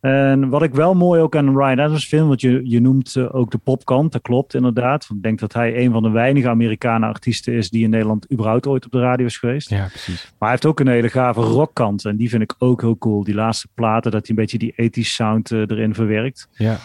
En 0.00 0.48
wat 0.48 0.62
ik 0.62 0.74
wel 0.74 0.94
mooi 0.94 1.20
ook 1.20 1.36
aan 1.36 1.56
Ryan 1.56 1.78
Adams 1.78 2.08
vind, 2.08 2.26
want 2.26 2.40
je, 2.40 2.60
je 2.64 2.80
noemt 2.80 3.16
eh, 3.16 3.34
ook 3.34 3.50
de 3.50 3.58
popkant, 3.58 4.12
dat 4.12 4.22
klopt 4.22 4.54
inderdaad. 4.54 5.06
Want 5.06 5.20
ik 5.20 5.22
denk 5.22 5.38
dat 5.38 5.52
hij 5.52 5.84
een 5.84 5.92
van 5.92 6.02
de 6.02 6.10
weinige 6.10 6.48
Amerikanen 6.48 7.08
artiesten 7.08 7.52
is 7.52 7.70
die 7.70 7.84
in 7.84 7.90
Nederland 7.90 8.32
überhaupt 8.32 8.66
ooit 8.66 8.84
op 8.84 8.92
de 8.92 9.00
radio 9.00 9.26
is 9.26 9.36
geweest. 9.36 9.70
Ja, 9.70 9.86
precies. 9.86 10.22
Maar 10.24 10.34
hij 10.38 10.50
heeft 10.50 10.66
ook 10.66 10.80
een 10.80 10.88
hele 10.88 11.08
gave 11.08 11.40
rockkant 11.40 12.04
en 12.04 12.16
die 12.16 12.28
vind 12.28 12.42
ik 12.42 12.54
ook 12.58 12.80
heel 12.80 12.98
cool. 12.98 13.24
Die 13.24 13.34
laatste 13.34 13.68
platen, 13.74 14.10
dat 14.10 14.20
hij 14.20 14.30
een 14.30 14.42
beetje 14.42 14.58
die 14.58 15.04
80s 15.04 15.08
sound 15.08 15.50
eh, 15.50 15.58
erin 15.58 15.94
verwerkt. 15.94 16.48
Ja. 16.52 16.78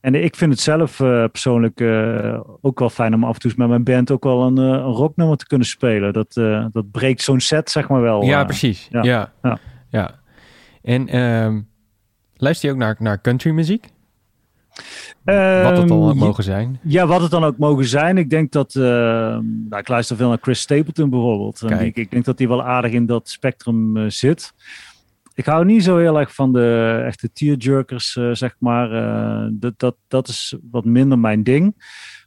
En 0.00 0.14
ik 0.14 0.36
vind 0.36 0.52
het 0.52 0.60
zelf 0.60 1.00
eh, 1.00 1.24
persoonlijk 1.24 1.80
ook 2.60 2.78
wel 2.78 2.90
fijn 2.90 3.14
om 3.14 3.24
af 3.24 3.34
en 3.34 3.40
toe 3.40 3.52
met 3.56 3.68
mijn 3.68 3.84
band 3.84 4.10
ook 4.10 4.24
wel 4.24 4.42
een, 4.42 4.56
een 4.56 4.80
rocknummer 4.82 5.36
te 5.36 5.46
kunnen 5.46 5.66
spelen. 5.66 6.12
Dat, 6.12 6.32
dat 6.72 6.90
breekt 6.90 7.22
zo'n 7.22 7.40
set 7.40 7.70
zeg 7.70 7.88
maar 7.88 8.00
wel. 8.00 8.22
Ja, 8.22 8.44
precies. 8.44 8.88
Ja. 8.90 9.02
ja, 9.02 9.32
Ja. 9.42 9.58
ja. 9.88 10.18
En 10.82 11.08
ehm, 11.08 11.60
luister 12.40 12.68
je 12.68 12.74
ook 12.74 12.80
naar, 12.80 12.96
naar 12.98 13.20
country 13.20 13.50
muziek? 13.50 13.88
Ehm, 15.24 15.62
Wat 15.62 15.76
het 15.76 15.88
dan 15.88 16.08
ook 16.08 16.14
mogen 16.14 16.44
zijn? 16.44 16.78
Ja, 16.82 17.06
wat 17.06 17.20
het 17.20 17.30
dan 17.30 17.44
ook 17.44 17.58
mogen 17.58 17.84
zijn. 17.84 18.18
Ik 18.18 18.30
denk 18.30 18.52
dat. 18.52 18.74
eh, 18.74 18.82
nou, 18.82 19.76
ik 19.76 19.88
luister 19.88 20.16
veel 20.16 20.28
naar 20.28 20.38
Chris 20.40 20.60
Stapleton 20.60 21.10
bijvoorbeeld. 21.10 21.62
En 21.62 21.68
ik, 21.86 21.96
ik 21.96 22.10
denk 22.10 22.24
dat 22.24 22.38
hij 22.38 22.48
wel 22.48 22.62
aardig 22.64 22.92
in 22.92 23.06
dat 23.06 23.28
spectrum 23.28 23.96
eh, 23.96 24.04
zit. 24.08 24.52
Ik 25.34 25.44
hou 25.46 25.64
niet 25.64 25.84
zo 25.84 25.96
heel 25.96 26.18
erg 26.18 26.34
van 26.34 26.52
de 26.52 27.00
echte 27.06 27.32
tearjerkers, 27.32 28.16
eh, 28.16 28.30
zeg 28.32 28.56
maar. 28.58 28.92
Eh, 28.92 29.48
dat, 29.52 29.78
dat, 29.78 29.96
dat 30.08 30.28
is 30.28 30.56
wat 30.70 30.84
minder 30.84 31.18
mijn 31.18 31.42
ding. 31.42 31.74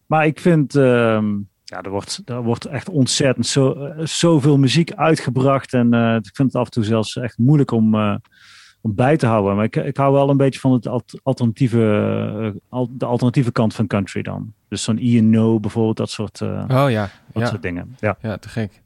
Maar 0.08 0.25
ik 0.25 0.39
vind. 0.39 0.75
ehm, 0.75 1.32
ja, 1.63 1.82
er 1.82 1.89
wordt, 1.89 2.22
er 2.25 2.43
wordt 2.43 2.65
echt 2.65 2.89
ontzettend 2.89 3.46
zo, 3.48 3.91
zoveel 3.98 4.58
muziek 4.58 4.91
uitgebracht. 4.93 5.74
En 5.74 5.93
ik 6.24 6.36
vind 6.36 6.48
het 6.53 6.55
af 6.55 6.65
en 6.65 6.72
toe 6.72 6.84
zelfs 6.84 7.15
echt 7.17 7.38
moeilijk 7.38 7.72
om, 7.72 7.96
om 8.83 8.95
bij 8.95 9.17
te 9.17 9.25
houden. 9.25 9.55
Maar 9.55 9.65
ik, 9.65 9.75
ik 9.75 9.97
hou 9.97 10.13
wel 10.13 10.29
een 10.29 10.37
beetje 10.37 10.59
van 10.59 10.71
het 10.71 10.87
alt- 10.87 11.19
alternatieve, 11.23 11.79
eh, 12.69 12.81
de 12.89 13.05
alternatieve 13.05 13.51
kant 13.51 13.73
van 13.73 13.87
country 13.87 14.21
dan. 14.21 14.53
Dus 14.67 14.83
zo'n 14.83 14.97
Ian 14.97 15.29
No 15.29 15.59
bijvoorbeeld, 15.59 15.97
dat 15.97 16.09
soort, 16.09 16.41
eh, 16.41 16.63
Oh 16.67 16.91
ja, 16.91 17.09
dat 17.33 17.41
ja, 17.43 17.45
soort 17.45 17.61
dingen. 17.61 17.95
Ja. 17.99 18.17
ja 18.21 18.37
te 18.37 18.49
gek. 18.49 18.81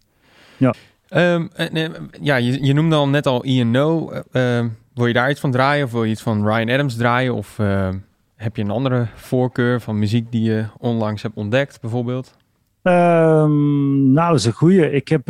Ja. 0.57 0.73
Eh, 1.07 1.43
ja, 2.21 2.35
je, 2.35 2.65
je 2.65 2.73
noemde 2.73 2.95
al 2.95 3.07
net 3.07 3.25
al 3.25 3.45
Ian 3.45 3.71
No. 3.71 4.11
Eh, 4.11 4.57
ehm, 4.57 4.69
wil 4.93 5.05
je 5.05 5.13
daar 5.13 5.29
iets 5.29 5.39
van 5.39 5.51
draaien? 5.51 5.85
Of 5.85 5.91
wil 5.91 6.03
je 6.03 6.11
iets 6.11 6.21
van 6.21 6.47
Ryan 6.47 6.69
Adams 6.69 6.95
draaien? 6.95 7.33
Of 7.35 7.57
heb 8.35 8.55
je 8.55 8.61
een 8.61 8.69
andere 8.69 9.07
voorkeur 9.15 9.81
van 9.81 9.99
muziek 9.99 10.31
die 10.31 10.43
je 10.43 10.65
onlangs 10.77 11.21
hebt 11.21 11.35
ontdekt, 11.35 11.81
bijvoorbeeld? 11.81 12.35
Ehm, 12.81 14.11
nou, 14.13 14.29
dat 14.29 14.39
is 14.39 14.45
een 14.45 14.51
goeie. 14.53 14.91
Ik 14.91 15.07
heb. 15.07 15.27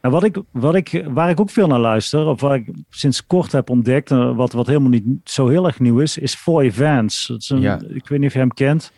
Nou, 0.00 0.14
wat 0.14 0.24
ik, 0.24 0.36
wat 0.50 0.74
ik, 0.74 1.04
waar 1.08 1.30
ik 1.30 1.40
ook 1.40 1.50
veel 1.50 1.66
naar 1.66 1.78
luister, 1.78 2.26
of 2.26 2.40
waar 2.40 2.54
ik 2.54 2.70
sinds 2.90 3.26
kort 3.26 3.52
heb 3.52 3.70
ontdekt, 3.70 4.10
eh, 4.10 4.36
wat, 4.36 4.52
wat 4.52 4.66
helemaal 4.66 4.90
niet 4.90 5.04
zo 5.24 5.48
heel 5.48 5.66
erg 5.66 5.80
nieuw 5.80 5.98
is, 6.00 6.18
is 6.18 6.34
Foy 6.34 6.72
Vance. 6.72 7.32
Dat 7.32 7.40
is 7.42 7.50
een, 7.50 7.60
Ja. 7.60 7.80
Ik 7.88 8.08
weet 8.08 8.18
niet 8.18 8.28
of 8.28 8.32
je 8.32 8.38
hem 8.38 8.54
kent. 8.54 8.92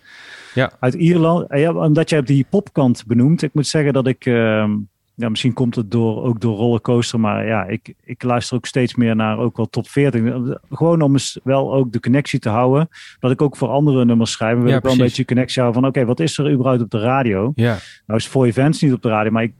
Ja. 0.54 0.72
Uit 0.80 0.94
Ierland. 0.94 1.48
En 1.50 1.60
ja, 1.60 1.72
omdat 1.72 2.10
jij 2.10 2.18
op 2.18 2.26
die 2.26 2.46
popkant 2.50 3.04
benoemt. 3.06 3.42
Ik 3.42 3.54
moet 3.54 3.66
zeggen 3.66 3.92
dat 3.92 4.06
ik. 4.06 4.26
ehm, 4.26 4.70
ja, 5.14 5.28
misschien 5.28 5.52
komt 5.52 5.74
het 5.74 5.90
door, 5.90 6.22
ook 6.24 6.40
door 6.40 6.56
rollercoaster, 6.56 7.20
maar 7.20 7.46
ja, 7.46 7.64
ik, 7.64 7.94
ik 8.04 8.22
luister 8.22 8.56
ook 8.56 8.66
steeds 8.66 8.94
meer 8.94 9.16
naar 9.16 9.38
ook 9.38 9.56
wel 9.56 9.66
top 9.70 9.88
40. 9.88 10.22
Gewoon 10.70 11.00
om 11.02 11.12
eens 11.12 11.40
wel 11.44 11.74
ook 11.74 11.92
de 11.92 12.00
connectie 12.00 12.38
te 12.38 12.48
houden. 12.48 12.88
Dat 13.20 13.30
ik 13.30 13.42
ook 13.42 13.56
voor 13.56 13.68
andere 13.68 14.04
nummers 14.04 14.32
schrijf. 14.32 14.58
Wil 14.58 14.68
Ja, 14.68 14.76
ik 14.76 14.82
wel 14.82 14.92
een 14.92 14.98
beetje 14.98 15.24
connectie 15.24 15.62
houden 15.62 15.82
van 15.82 15.90
oké, 15.90 16.04
wat 16.04 16.20
is 16.20 16.38
er 16.38 16.52
überhaupt 16.52 16.82
op 16.82 16.90
de 16.90 16.98
radio? 16.98 17.52
Ja, 17.54 17.78
Nou 18.06 18.18
is 18.20 18.26
Foy 18.26 18.52
Vance 18.52 18.84
niet 18.84 18.94
op 18.94 19.02
de 19.02 19.08
radio, 19.08 19.30
maar 19.30 19.42
ik, 19.42 19.52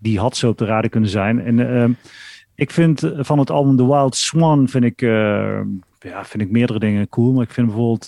die 0.00 0.18
had 0.18 0.36
zo 0.36 0.48
op 0.48 0.58
de 0.58 0.64
radio 0.64 0.88
kunnen 0.88 1.10
zijn. 1.10 1.40
En 1.44 1.74
ehm, 1.76 1.92
ik 2.54 2.70
vind 2.70 3.02
eh, 3.02 3.18
van 3.22 3.38
het 3.38 3.50
album 3.50 3.76
The 3.76 3.86
Wild 3.86 4.16
Swan 4.16 4.68
vind 4.68 4.84
ik, 4.84 5.02
eh, 5.02 5.60
ja, 5.98 6.24
vind 6.24 6.42
ik 6.42 6.50
meerdere 6.50 6.78
dingen 6.78 7.08
cool. 7.08 7.32
Maar 7.32 7.44
ik 7.44 7.50
vind 7.50 7.66
bijvoorbeeld 7.66 8.06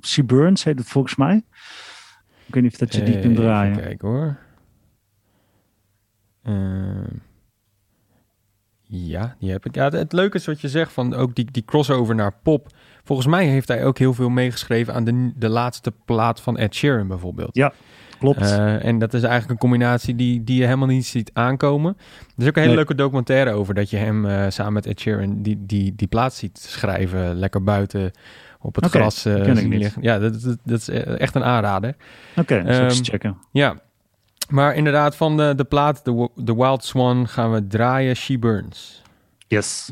Sea 0.00 0.22
Burns 0.24 0.64
heet 0.64 0.78
het 0.78 0.88
volgens 0.88 1.16
mij. 1.16 1.42
Ik 2.46 2.54
weet 2.54 2.62
niet 2.62 2.72
of 2.72 2.78
dat 2.78 2.94
je 2.94 3.02
die 3.02 3.14
Eh, 3.14 3.20
kunt 3.20 3.36
draaien. 3.36 3.76
kijken 3.76 4.08
hoor. 4.08 4.36
Ehm, 6.42 7.14
ja, 8.82 9.36
die 9.38 9.50
heb 9.50 9.66
ik. 9.66 9.74
Ja, 9.74 9.84
het, 9.84 9.92
het 9.92 10.12
leuke 10.12 10.36
is 10.36 10.46
wat 10.46 10.60
je 10.60 10.68
zegt 10.68 10.92
van 10.92 11.14
ook 11.14 11.34
die, 11.34 11.48
die 11.50 11.64
crossover 11.64 12.14
naar 12.14 12.32
pop. 12.42 12.68
Volgens 13.04 13.28
mij 13.28 13.46
heeft 13.46 13.68
hij 13.68 13.84
ook 13.84 13.98
heel 13.98 14.14
veel 14.14 14.28
meegeschreven 14.28 14.94
aan 14.94 15.04
de, 15.04 15.32
de 15.36 15.48
laatste 15.48 15.92
plaat 16.04 16.40
van 16.40 16.56
Ed 16.56 16.74
Sheeran 16.74 17.08
bijvoorbeeld. 17.08 17.56
Ja, 17.56 17.72
klopt. 18.18 18.40
Eh, 18.40 18.84
en 18.84 18.98
dat 18.98 19.14
is 19.14 19.22
eigenlijk 19.22 19.50
een 19.52 19.58
combinatie 19.68 20.14
die, 20.14 20.44
die 20.44 20.56
je 20.58 20.64
helemaal 20.64 20.86
niet 20.88 21.06
ziet 21.06 21.30
aankomen. 21.32 21.96
Er 21.98 22.42
is 22.42 22.48
ook 22.48 22.54
een 22.56 22.62
hele 22.62 22.66
Nee. 22.66 22.74
leuke 22.76 22.94
documentaire 22.94 23.50
over 23.52 23.74
dat 23.74 23.90
je 23.90 23.96
hem 23.96 24.26
eh, 24.26 24.44
samen 24.48 24.72
met 24.72 24.86
Ed 24.86 25.00
Sheeran 25.00 25.42
die, 25.42 25.58
die, 25.66 25.92
die 25.96 26.08
plaat 26.08 26.34
ziet 26.34 26.58
schrijven. 26.58 27.34
Lekker 27.34 27.62
buiten 27.62 28.10
op 28.60 28.74
het 28.74 28.86
gras. 28.86 29.24
eh, 29.24 29.34
ken 29.34 29.46
ik 29.52 29.56
zien 29.58 29.68
niet. 29.68 29.78
liggen. 29.82 30.02
Ja, 30.02 30.18
dat, 30.18 30.40
dat, 30.42 30.58
dat 30.64 30.78
is 30.80 30.88
echt 30.88 31.34
een 31.34 31.44
aanrader. 31.44 31.94
Oké, 32.36 32.56
eens 32.56 32.96
ehm, 32.98 33.04
checken. 33.04 33.36
Ja, 33.52 33.76
maar 34.48 34.74
inderdaad 34.74 35.16
van 35.16 35.36
de, 35.36 35.52
de 35.56 35.64
plaat 35.64 36.04
The, 36.04 36.14
Wa- 36.14 36.28
The 36.44 36.56
Wild 36.56 36.84
Swan 36.84 37.28
gaan 37.28 37.52
we 37.52 37.66
draaien 37.66 38.16
She 38.16 38.38
Burns. 38.38 39.02
Yes. 39.48 39.88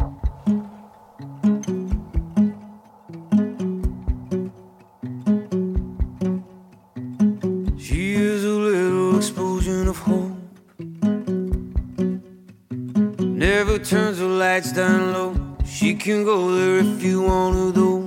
Never 13.57 13.79
turns 13.79 14.19
the 14.19 14.27
lights 14.27 14.73
down 14.73 15.12
low. 15.12 15.31
She 15.64 15.95
can 15.95 16.25
go 16.25 16.51
there 16.57 16.79
if 16.79 17.01
you 17.05 17.23
want 17.23 17.55
to, 17.57 17.67
though. 17.79 18.03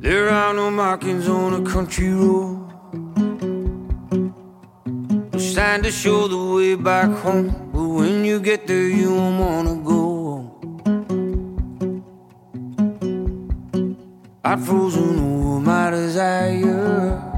There 0.00 0.30
are 0.30 0.54
no 0.54 0.70
markings 0.70 1.28
on 1.28 1.52
a 1.60 1.62
country 1.70 2.14
road. 2.14 2.66
No 5.34 5.38
sign 5.38 5.82
to 5.82 5.90
show 5.90 6.28
the 6.28 6.42
way 6.54 6.76
back 6.76 7.10
home. 7.10 7.48
But 7.70 7.88
when 7.98 8.24
you 8.24 8.40
get 8.40 8.66
there, 8.66 8.88
you 8.88 9.14
won't 9.14 9.38
wanna 9.38 9.76
go. 9.92 10.00
I'd 14.42 14.60
frozen 14.64 15.18
over 15.18 15.60
my 15.60 15.90
desire. 15.90 17.31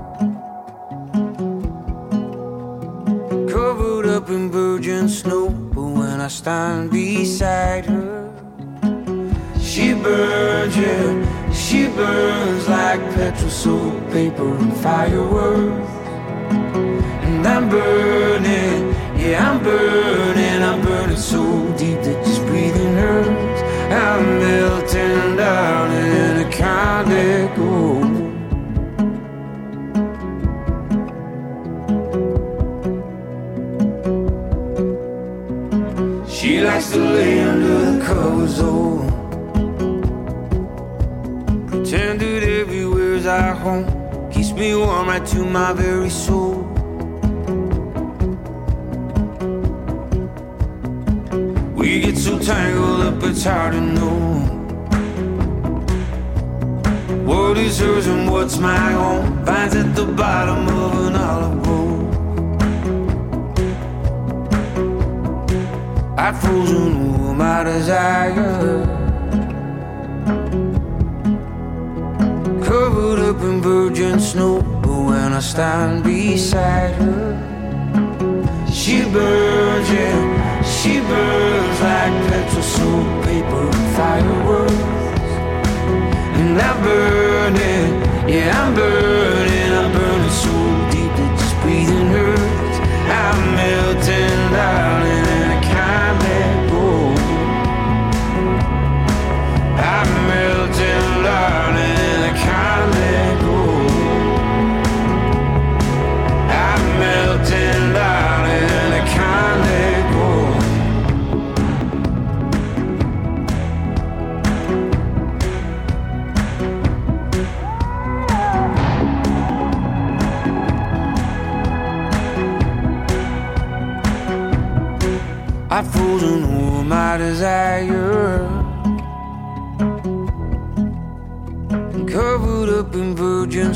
In 4.87 4.91
virgin 4.91 5.09
snow, 5.09 5.49
but 5.49 5.83
when 5.83 6.21
I 6.21 6.29
stand 6.29 6.91
beside 6.91 7.87
her, 7.87 8.31
she 9.59 9.95
burns, 9.95 10.77
yeah, 10.77 11.53
she 11.53 11.87
burns 11.89 12.69
like 12.69 13.01
petrol, 13.15 13.51
soap, 13.51 14.11
paper, 14.11 14.55
and 14.57 14.77
fireworks. 14.77 15.91
And 17.25 17.47
I'm 17.47 17.69
burning, 17.69 18.95
yeah, 19.19 19.53
I'm 19.53 19.63
burning, 19.63 20.63
I'm 20.63 20.83
burning 20.83 21.17
so 21.17 21.43
deep 21.79 22.03
that 22.03 22.25
just 22.25 22.43
breathing 22.47 22.95
hurts. 22.95 23.63
I'm 23.91 24.39
melting 24.39 25.37
down 25.37 25.91
and 25.93 26.47
I 26.47 26.51
can't 26.51 27.09
let 27.09 27.57
go. 27.57 28.14
Likes 36.65 36.91
to 36.93 36.99
lay 36.99 37.41
under 37.41 37.93
the 37.93 38.05
covers, 38.05 38.59
oh. 38.61 38.99
Pretend 41.69 42.21
that 42.21 42.43
everywhere's 42.43 43.27
our 43.27 43.55
home. 43.55 43.85
Keeps 44.33 44.53
me 44.53 44.75
warm 44.75 45.09
right 45.09 45.27
to 45.27 45.45
my 45.45 45.75
very 45.75 46.09
soul. 46.09 46.63
We 51.75 52.01
get 52.01 52.17
so 52.17 52.39
tangled 52.39 53.01
up, 53.09 53.23
it's 53.25 53.45
hard 53.45 53.75
to 53.75 53.81
know. 53.81 54.21
What 57.27 57.59
is 57.59 57.79
hers 57.79 58.07
and 58.07 58.31
what's 58.31 58.57
my 58.59 58.95
own? 58.95 59.45
Finds 59.45 59.75
at 59.77 59.95
the 59.95 60.07
bottom 60.07 60.67
of 60.69 61.09
an 61.09 61.17
olive 61.17 61.63
bowl. 61.63 61.84
I've 66.27 66.41
frozen 66.41 67.15
over 67.17 67.35
my 67.35 67.65
desire. 67.65 68.87
Covered 72.65 73.19
up 73.29 73.43
in 73.43 73.61
virgin 73.61 74.19
snow, 74.19 74.63
but 74.63 75.01
when 75.09 75.35
I 75.35 75.41
stand 75.41 76.03
beside 76.03 76.95
her, 76.95 77.29
she 78.73 79.03
burns, 79.03 79.91
yeah, 79.91 80.63
she 80.63 81.01
burns 81.01 81.81
like 81.89 82.15
petrol, 82.31 82.63
soap, 82.63 83.25
paper, 83.27 83.69
and 83.77 83.89
fireworks. 83.95 84.73
And 86.41 86.59
I'm 86.59 86.83
burning, 86.83 87.91
Yeah, 88.33 88.65
I'm 88.65 88.75
burning, 88.75 89.73
I'm 89.73 89.93
burning 89.93 90.14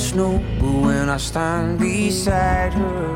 snow. 0.09 0.42
But 0.61 0.75
when 0.87 1.09
I 1.11 1.18
stand 1.18 1.79
beside 1.79 2.73
her, 2.73 3.09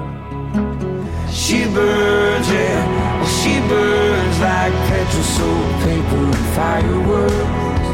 she 1.31 1.65
burns, 1.75 2.49
yeah, 2.51 2.85
well, 3.19 3.33
she 3.41 3.55
burns 3.71 4.39
like 4.47 4.75
petrol, 4.89 5.27
soap, 5.37 5.67
paper, 5.85 6.25
and 6.37 6.47
fireworks. 6.57 7.89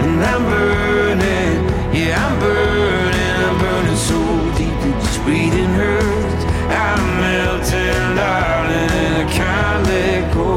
And 0.00 0.24
I'm 0.30 0.42
burning, 0.50 1.58
yeah, 1.96 2.24
I'm 2.24 2.34
burning, 2.38 3.36
I'm 3.48 3.56
burning 3.64 4.00
so 4.10 4.18
deep 4.58 4.76
that 4.82 4.96
just 5.02 5.20
breathing 5.24 5.72
hurts. 5.80 6.44
I'm 6.84 7.02
melting, 7.24 8.08
darling, 8.20 8.90
and 9.04 9.14
I 9.22 9.26
can't 9.38 9.80
let 9.88 10.22
go. 10.34 10.50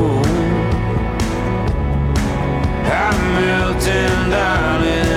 I'm 3.02 3.19
melting, 3.39 4.19
darling, 4.34 5.08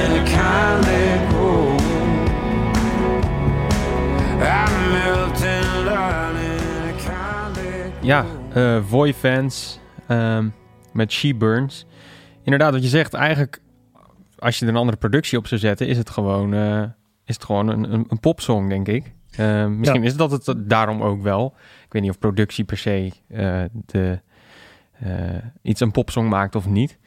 Ja, 8.03 8.25
eh 8.53 8.85
Voy 8.85 9.15
fans 9.15 9.79
ehm, 10.09 10.49
met 10.93 11.13
She 11.13 11.35
Burns. 11.35 11.87
Inderdaad, 12.43 12.73
wat 12.73 12.83
je 12.83 12.89
zegt, 12.89 13.15
eigenlijk 13.15 13.61
als 14.39 14.59
je 14.59 14.65
er 14.65 14.71
een 14.71 14.77
andere 14.79 14.99
productie 14.99 15.39
op 15.39 15.47
zou 15.47 15.61
zetten, 15.61 15.87
is 15.87 15.97
het 15.99 16.11
gewoon, 16.11 16.55
eh, 16.55 16.83
is 17.25 17.35
het 17.35 17.45
gewoon 17.45 17.69
een, 17.69 17.93
een, 17.93 18.05
een 18.09 18.21
popsong, 18.21 18.69
denk 18.69 18.89
ik. 18.89 19.13
Eh, 19.37 19.67
misschien 19.67 20.01
Ja. 20.03 20.07
is 20.09 20.17
dat 20.17 20.31
het 20.31 20.55
daarom 20.57 21.03
ook 21.03 21.23
wel. 21.23 21.55
Ik 21.87 21.93
weet 21.93 22.03
niet 22.03 22.11
of 22.11 22.19
productie 22.19 22.65
per 22.65 22.77
se 22.79 23.13
eh, 23.29 23.63
de, 23.87 24.21
eh, 24.93 25.11
iets 25.63 25.81
een 25.81 25.91
popsong 25.91 26.29
maakt 26.29 26.55
of 26.55 26.67
niet. 26.67 26.99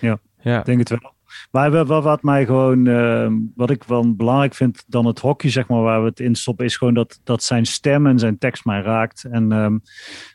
Ja. 0.00 0.18
ja. 0.40 0.58
Ik 0.58 0.64
denk 0.64 0.78
het 0.78 0.88
wel. 0.90 1.12
Maar 1.50 1.86
wat, 1.86 2.22
mij 2.22 2.46
gewoon, 2.46 2.86
ehm, 2.86 3.32
wat 3.54 3.70
ik 3.70 3.84
wel 3.84 4.14
belangrijk 4.14 4.54
vind 4.54 4.84
dan 4.86 5.06
het 5.06 5.18
hokje, 5.18 5.50
zeg 5.50 5.68
maar, 5.68 5.82
waar 5.82 6.00
we 6.00 6.08
het 6.08 6.20
in 6.20 6.34
stoppen, 6.34 6.64
is 6.64 6.76
gewoon 6.76 6.94
dat, 6.94 7.20
dat 7.24 7.42
zijn 7.42 7.66
stem 7.66 8.06
en 8.06 8.18
zijn 8.18 8.38
tekst 8.38 8.64
mij 8.64 8.80
raakt. 8.80 9.24
En, 9.30 9.52
ehm, 9.52 9.78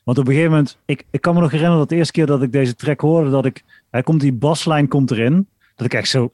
want 0.04 0.18
op 0.18 0.28
een 0.28 0.34
gegeven 0.34 0.52
moment, 0.52 0.78
ik, 0.86 1.06
ik 1.12 1.22
kan 1.22 1.34
me 1.34 1.42
nog 1.42 1.52
herinneren 1.52 1.80
dat 1.80 1.90
de 1.90 1.96
eerste 1.96 2.14
keer 2.14 2.26
dat 2.26 2.42
ik 2.42 2.52
deze 2.52 2.76
track 2.76 3.02
hoorde, 3.02 3.30
dat 3.30 3.46
ik, 3.46 3.64
hij 3.90 4.04
komt, 4.04 4.22
die 4.22 4.34
baslijn 4.34 4.88
komt 4.88 5.12
erin, 5.12 5.48
dat 5.76 5.86
ik 5.86 5.94
echt 5.94 6.10
zo 6.10 6.34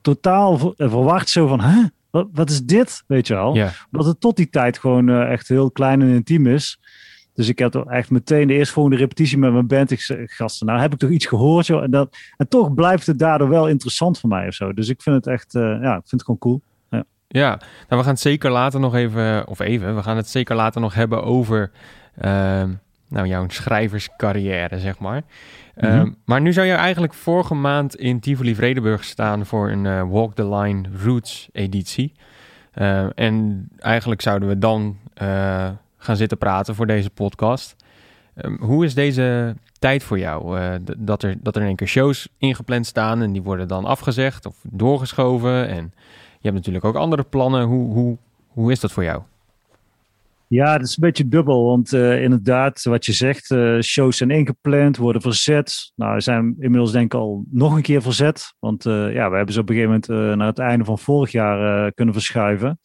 totaal 0.00 0.74
eh, 0.76 0.90
verward 0.90 1.28
zo 1.28 1.46
van, 1.46 1.60
hè, 1.60 1.82
wat, 2.10 2.28
wat 2.32 2.50
is 2.50 2.62
dit? 2.62 3.02
Weet 3.06 3.26
je 3.26 3.34
wel? 3.34 3.54
Ja. 3.54 3.72
Dat 3.90 4.06
het 4.06 4.20
tot 4.20 4.36
die 4.36 4.50
tijd 4.50 4.78
gewoon 4.78 5.08
eh, 5.08 5.32
echt 5.32 5.48
heel 5.48 5.70
klein 5.70 6.02
en 6.02 6.08
intiem 6.08 6.46
is. 6.46 6.80
Dus 7.34 7.48
ik 7.48 7.58
heb 7.58 7.74
echt 7.74 8.10
meteen 8.10 8.46
de 8.46 8.54
eerstvolgende 8.54 8.96
repetitie 8.98 9.38
met 9.38 9.52
mijn 9.52 9.66
band. 9.66 9.90
Ik 9.90 10.00
zei, 10.00 10.26
gasten, 10.26 10.66
nou 10.66 10.80
heb 10.80 10.92
ik 10.92 10.98
toch 10.98 11.10
iets 11.10 11.26
gehoord, 11.26 11.66
joh. 11.66 11.82
En, 11.82 11.90
dat, 11.90 12.16
en 12.36 12.48
toch 12.48 12.74
blijft 12.74 13.06
het 13.06 13.18
daardoor 13.18 13.48
wel 13.48 13.68
interessant 13.68 14.18
voor 14.20 14.28
mij 14.28 14.46
of 14.48 14.54
zo. 14.54 14.72
Dus 14.72 14.88
ik 14.88 15.02
vind 15.02 15.16
het 15.16 15.26
echt, 15.26 15.54
eh, 15.54 15.62
ja, 15.62 15.92
ik 15.94 16.08
vind 16.08 16.10
het 16.10 16.22
gewoon 16.24 16.40
cool. 16.40 16.62
Ja, 17.28 17.48
nou, 17.48 17.60
we 17.88 17.96
gaan 17.96 18.06
het 18.06 18.20
zeker 18.20 18.50
later 18.50 18.80
nog 18.80 18.94
even, 18.94 19.48
of 19.48 19.60
even, 19.60 19.94
we 19.96 20.02
gaan 20.02 20.16
het 20.16 20.28
zeker 20.28 20.56
later 20.56 20.80
nog 20.80 20.94
hebben 20.94 21.24
over 21.24 21.70
ehm, 22.18 22.70
nou, 23.08 23.26
jouw 23.26 23.48
schrijverscarrière, 23.48 24.78
zeg 24.78 24.98
maar. 24.98 25.22
Ehm, 25.74 25.96
Mhm. 25.96 26.10
maar 26.24 26.40
nu 26.40 26.52
zou 26.52 26.66
je 26.66 26.72
eigenlijk 26.72 27.14
vorige 27.14 27.54
maand 27.54 27.96
in 27.96 28.20
Tivoli 28.20 28.54
Vredenburg 28.54 29.04
staan 29.04 29.46
voor 29.46 29.70
een 29.70 29.86
eh, 29.86 30.10
Walk 30.10 30.34
the 30.34 30.48
Line 30.48 30.88
Roots 31.04 31.48
editie. 31.52 32.12
Ehm, 32.72 33.08
en 33.14 33.66
eigenlijk 33.78 34.20
zouden 34.20 34.48
we 34.48 34.58
dan 34.58 34.96
eh, 35.14 35.68
gaan 36.04 36.16
zitten 36.16 36.38
praten 36.38 36.74
voor 36.74 36.86
deze 36.86 37.10
podcast. 37.10 37.76
Ehm, 38.34 38.56
hoe 38.58 38.84
is 38.84 38.94
deze 38.94 39.56
tijd 39.78 40.02
voor 40.02 40.18
jou? 40.18 40.58
Eh, 40.58 40.74
dat, 40.98 41.22
er, 41.22 41.34
dat 41.40 41.56
er 41.56 41.62
in 41.62 41.76
keer 41.76 41.88
shows 41.88 42.28
ingepland 42.38 42.86
staan 42.86 43.22
en 43.22 43.32
die 43.32 43.42
worden 43.42 43.68
dan 43.68 43.84
afgezegd 43.84 44.46
of 44.46 44.56
doorgeschoven. 44.62 45.68
En 45.68 45.92
je 46.34 46.50
hebt 46.50 46.54
natuurlijk 46.54 46.84
ook 46.84 46.96
andere 46.96 47.22
plannen. 47.22 47.66
Hoe, 47.66 47.92
hoe, 47.92 48.16
hoe 48.48 48.72
is 48.72 48.80
dat 48.80 48.92
voor 48.92 49.04
jou? 49.04 49.22
Ja, 50.46 50.72
het 50.72 50.82
is 50.82 50.96
een 50.96 51.02
beetje 51.02 51.28
dubbel. 51.28 51.64
Want 51.64 51.92
eh, 51.92 52.22
inderdaad, 52.22 52.82
wat 52.82 53.06
je 53.06 53.12
zegt, 53.12 53.50
eh, 53.50 53.80
shows 53.80 54.16
zijn 54.16 54.30
ingepland, 54.30 54.96
worden 54.96 55.22
verzet. 55.22 55.92
Nou, 55.96 56.20
zijn 56.20 56.56
inmiddels 56.58 56.92
denk 56.92 57.04
ik 57.04 57.20
al 57.20 57.44
nog 57.50 57.74
een 57.74 57.82
keer 57.82 58.02
verzet. 58.02 58.54
Want 58.58 58.84
ja, 58.84 59.30
we 59.30 59.36
hebben 59.36 59.52
ze 59.52 59.60
op 59.60 59.68
een 59.68 59.74
gegeven 59.74 60.00
moment 60.08 60.36
naar 60.36 60.46
het 60.46 60.58
einde 60.58 60.84
van 60.84 60.98
vorig 60.98 61.32
jaar 61.32 61.92
kunnen 61.92 62.14
verschuiven. 62.14 62.78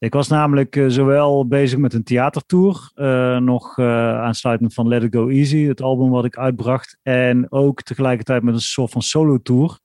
Ik 0.00 0.12
was 0.12 0.28
namelijk 0.28 0.76
eh, 0.76 0.84
zowel 0.88 1.46
bezig 1.46 1.78
met 1.78 1.92
een 1.92 2.04
theatertour, 2.04 2.90
eh, 2.94 3.36
nog 3.36 3.78
eh, 3.78 4.20
aansluitend 4.20 4.74
van 4.74 4.88
Let 4.88 5.02
It 5.02 5.14
Go 5.14 5.28
Easy, 5.28 5.64
het 5.64 5.82
album 5.82 6.10
wat 6.10 6.24
ik 6.24 6.36
uitbracht. 6.36 6.98
En 7.02 7.52
ook 7.52 7.82
tegelijkertijd 7.82 8.42
met 8.42 8.54
een 8.54 8.60
soort 8.60 8.90
van 8.90 9.02
solo-tour. 9.02 9.78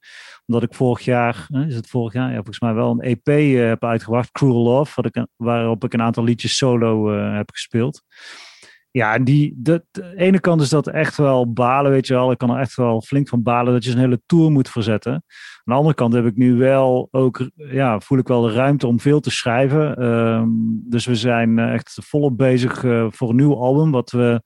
Omdat 0.46 0.64
ik 0.64 0.74
vorig 0.74 1.06
jaar, 1.06 1.48
is 1.68 1.76
het 1.76 1.90
vorig 1.90 2.14
jaar? 2.14 2.28
Ja, 2.28 2.36
volgens 2.36 2.60
mij 2.60 2.74
wel 2.74 2.92
een 2.92 3.02
EP 3.02 3.56
heb 3.70 3.84
uitgebracht, 3.84 4.32
Cruel 4.32 4.64
Love, 4.64 5.28
waarop 5.36 5.84
ik 5.84 5.94
een 5.94 6.02
aantal 6.02 6.24
liedjes 6.24 6.58
solo 6.58 7.12
heb 7.34 7.52
gespeeld. 7.52 8.04
Ja, 8.94 9.14
en 9.14 9.24
die, 9.24 9.54
de, 9.58 9.86
de 9.92 10.14
ene 10.16 10.40
kant 10.40 10.62
is 10.62 10.70
dat 10.70 10.88
echt 10.88 11.18
wel 11.18 11.54
balen, 11.54 11.92
weet 11.92 12.08
je 12.08 12.14
wel. 12.14 12.32
Ik 12.32 12.38
kan 12.38 12.50
er 12.50 12.60
echt 12.60 12.76
wel 12.76 13.02
flink 13.02 13.28
van 13.28 13.44
balen 13.44 13.74
dat 13.74 13.84
je 13.84 13.92
een 13.92 13.98
hele 13.98 14.22
tour 14.26 14.52
moet 14.52 14.70
verzetten. 14.70 15.12
Aan 15.12 15.22
de 15.64 15.74
andere 15.74 15.96
kant 15.96 16.14
heb 16.14 16.26
ik 16.26 16.36
nu 16.36 16.56
wel 16.56 17.08
ook, 17.12 17.50
ja, 17.56 18.00
voel 18.00 18.18
ik 18.18 18.28
wel 18.28 18.42
de 18.42 18.52
ruimte 18.52 18.88
om 18.88 19.00
veel 19.00 19.20
te 19.20 19.32
schrijven. 19.32 19.96
Ehm, 19.96 20.48
dus 20.90 21.06
we 21.06 21.16
zijn 21.16 21.60
eh, 21.60 21.74
echt 21.74 21.98
volop 22.02 22.38
bezig 22.38 22.84
eh, 22.84 23.08
voor 23.10 23.30
een 23.30 23.36
nieuw 23.36 23.56
album, 23.56 23.92
wat 23.92 24.12
we, 24.12 24.42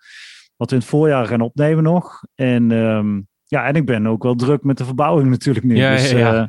wat 0.56 0.70
we 0.70 0.76
in 0.76 0.82
het 0.82 0.90
voorjaar 0.90 1.26
gaan 1.26 1.42
opnemen 1.42 1.84
nog. 1.84 2.24
En 2.36 2.72
ehm, 2.72 3.22
ja, 3.46 3.66
en 3.66 3.76
ik 3.76 3.86
ben 3.86 4.08
ook 4.08 4.24
wel 4.24 4.36
druk 4.36 4.64
met 4.64 4.78
de 4.78 4.86
verbouwing 4.86 5.30
natuurlijk 5.38 5.66
nu. 5.66 5.76
Ja, 5.76 5.92
dus, 5.92 6.12
ja, 6.12 6.18
ja. 6.18 6.36
eh, 6.42 6.48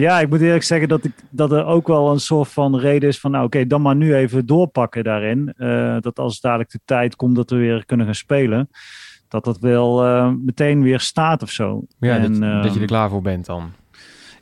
ja, 0.00 0.20
ik 0.20 0.28
moet 0.28 0.40
eerlijk 0.40 0.62
zeggen 0.62 0.88
dat, 0.88 1.04
ik, 1.04 1.12
dat 1.30 1.52
er 1.52 1.64
ook 1.64 1.86
wel 1.86 2.10
een 2.10 2.20
soort 2.20 2.48
van 2.48 2.78
reden 2.78 3.08
is 3.08 3.20
van, 3.20 3.30
nou 3.30 3.44
oké, 3.44 3.66
dan 3.66 3.82
maar 3.82 3.96
nu 3.96 4.14
even 4.14 4.46
doorpakken 4.46 5.04
daarin. 5.04 5.52
Eh, 5.56 5.96
dat 6.00 6.18
als 6.18 6.40
dadelijk 6.40 6.70
de 6.70 6.80
tijd 6.84 7.16
komt 7.16 7.36
dat 7.36 7.50
we 7.50 7.56
weer 7.56 7.86
kunnen 7.86 8.06
gaan 8.06 8.14
spelen, 8.14 8.68
dat 9.28 9.44
dat 9.44 9.58
wel 9.58 10.04
eh, 10.04 10.28
meteen 10.28 10.82
weer 10.82 11.00
staat 11.00 11.42
of 11.42 11.50
zo. 11.50 11.84
Ja, 11.98 12.16
En, 12.16 12.32
dat, 12.32 12.40
dat 12.40 12.64
je 12.64 12.70
ehm, 12.70 12.80
er 12.80 12.86
klaar 12.86 13.10
voor 13.10 13.22
bent 13.22 13.46
dan. 13.46 13.72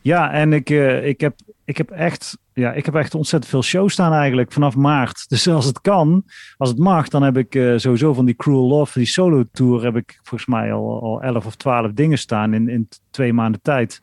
ja, 0.00 0.32
en 0.32 0.52
ik, 0.52 0.70
eh, 0.70 1.06
ik, 1.06 1.20
heb, 1.20 1.34
ik, 1.64 1.76
heb 1.76 1.90
echt, 1.90 2.38
ja, 2.52 2.72
ik 2.72 2.84
heb 2.84 2.94
echt 2.94 3.14
ontzettend 3.14 3.50
veel 3.50 3.62
shows 3.62 3.92
staan 3.92 4.12
eigenlijk 4.12 4.52
vanaf 4.52 4.76
maart. 4.76 5.24
Dus 5.28 5.48
als 5.48 5.64
het 5.64 5.80
kan, 5.80 6.24
als 6.56 6.68
het 6.68 6.78
mag, 6.78 7.08
dan 7.08 7.22
heb 7.22 7.36
ik 7.36 7.52
sowieso 7.76 8.12
van 8.12 8.24
die 8.24 8.36
Cruel 8.36 8.68
Love, 8.68 8.98
die 8.98 9.08
solo 9.08 9.44
tour, 9.52 9.84
heb 9.84 9.96
ik 9.96 10.18
volgens 10.22 10.50
mij 10.50 10.72
al, 10.72 11.02
al 11.02 11.22
11 11.22 11.46
of 11.46 11.56
12 11.56 11.92
dingen 11.92 12.18
staan 12.18 12.54
in, 12.54 12.68
in 12.68 12.88
twee 13.10 13.32
maanden 13.32 13.62
tijd. 13.62 14.02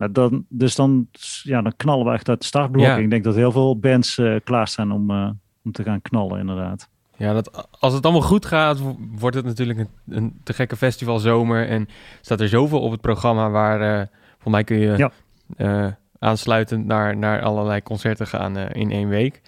Nou, 0.00 0.12
dan, 0.12 0.44
dus 0.48 0.74
dan, 0.74 1.06
ja, 1.42 1.62
dan 1.62 1.72
knallen 1.76 2.06
we 2.06 2.12
echt 2.12 2.28
uit 2.28 2.40
de 2.40 2.46
startblokken. 2.46 2.94
Ja. 2.96 2.98
Ik 3.02 3.10
denk 3.10 3.24
dat 3.24 3.34
heel 3.34 3.52
veel 3.52 3.78
bands 3.78 4.18
eh 4.18 4.34
klaarstaan 4.44 4.92
om, 4.92 5.10
eh, 5.10 5.30
om 5.64 5.72
te 5.72 5.82
gaan 5.82 6.02
knallen, 6.02 6.38
inderdaad. 6.40 6.88
Ja, 7.16 7.32
dat, 7.32 7.68
als 7.80 7.92
het 7.94 8.04
allemaal 8.04 8.22
goed 8.22 8.46
gaat, 8.46 8.80
wordt 9.18 9.36
het 9.36 9.44
natuurlijk 9.44 9.78
een, 9.78 9.88
een 10.08 10.40
te 10.44 10.52
gekke 10.52 10.76
festivalzomer. 10.76 11.68
En 11.68 11.88
staat 12.20 12.40
er 12.40 12.48
zoveel 12.48 12.80
op 12.80 12.90
het 12.90 13.00
programma 13.00 13.50
waar, 13.50 13.80
eh 13.80 14.06
volgens 14.30 14.52
mij 14.54 14.64
kun 14.64 14.78
je 14.78 15.10
Ja. 15.56 15.98
aansluitend 16.18 16.86
naar, 16.86 17.16
naar 17.16 17.42
allerlei 17.42 17.82
concerten 17.82 18.26
gaan 18.26 18.56
in 18.58 18.90
één 18.90 19.08
week. 19.08 19.40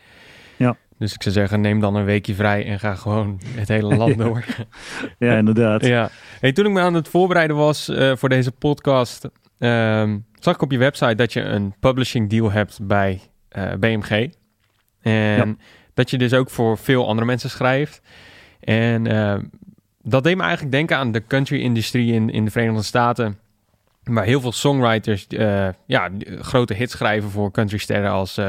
Ja. 0.57 0.77
Dus 0.99 1.15
ik 1.15 1.23
zou 1.23 1.35
zeggen, 1.35 1.61
neem 1.61 1.81
dan 1.81 1.95
een 1.95 2.05
weekje 2.05 2.35
vrij 2.35 2.67
en 2.67 2.79
ga 2.79 2.95
gewoon 2.95 3.41
het 3.55 3.69
hele 3.69 3.97
land 3.97 4.19
door. 4.25 4.45
Ja, 5.19 5.37
inderdaad. 5.37 5.87
Ja. 5.87 6.11
Hey, 6.41 6.53
toen 6.53 6.67
ik 6.67 6.73
me 6.73 6.81
aan 6.81 6.95
het 6.95 7.09
voorbereiden 7.09 7.57
was 7.57 7.91
voor 8.15 8.29
deze 8.29 8.53
podcast, 8.53 9.29
ehm, 9.63 10.19
zag 10.39 10.55
ik 10.55 10.63
op 10.63 10.71
je 10.71 10.79
website 10.79 11.15
dat 11.15 11.33
je 11.33 11.41
een 11.41 11.75
publishing 11.81 12.31
deal 12.31 12.51
hebt 12.51 12.79
bij 12.87 13.21
eh, 13.49 13.73
BMG. 13.79 14.31
En 15.01 15.13
Ja. 15.13 15.55
dat 15.95 16.11
je 16.11 16.19
dus 16.19 16.33
ook 16.35 16.51
voor 16.51 16.79
veel 16.79 17.09
andere 17.09 17.27
mensen 17.27 17.51
schrijft. 17.51 18.01
En 18.61 19.07
ehm, 19.07 19.43
dat 20.03 20.25
deed 20.25 20.37
me 20.37 20.43
eigenlijk 20.43 20.73
denken 20.73 20.97
aan 20.97 21.13
de 21.13 21.27
country-industrie 21.27 22.13
in, 22.13 22.31
in 22.31 22.45
de 22.45 22.51
Verenigde 22.51 22.83
Staten. 22.83 23.39
waar 24.03 24.25
heel 24.25 24.41
veel 24.41 24.53
songwriters 24.53 25.27
eh, 25.27 25.69
ja, 25.87 26.09
grote 26.39 26.75
hits 26.75 26.93
schrijven 26.93 27.31
voor 27.31 27.51
countrysterren 27.51 28.11
als 28.11 28.41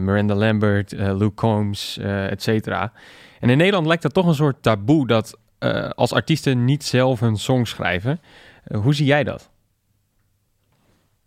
Miranda 0.00 0.34
Lambert, 0.34 0.92
Luke 0.92 1.34
Combs, 1.34 1.98
et 1.98 2.42
cetera. 2.42 2.92
En 3.40 3.50
in 3.50 3.56
Nederland 3.56 3.86
lijkt 3.86 4.02
dat 4.02 4.14
toch 4.14 4.26
een 4.26 4.34
soort 4.34 4.62
taboe 4.62 5.06
dat 5.06 5.38
als 5.94 6.12
artiesten 6.12 6.64
niet 6.64 6.84
zelf 6.84 7.20
hun 7.20 7.36
song 7.36 7.64
schrijven. 7.64 8.20
hoe 8.72 8.94
zie 8.94 9.06
jij 9.06 9.24
dat? 9.24 9.50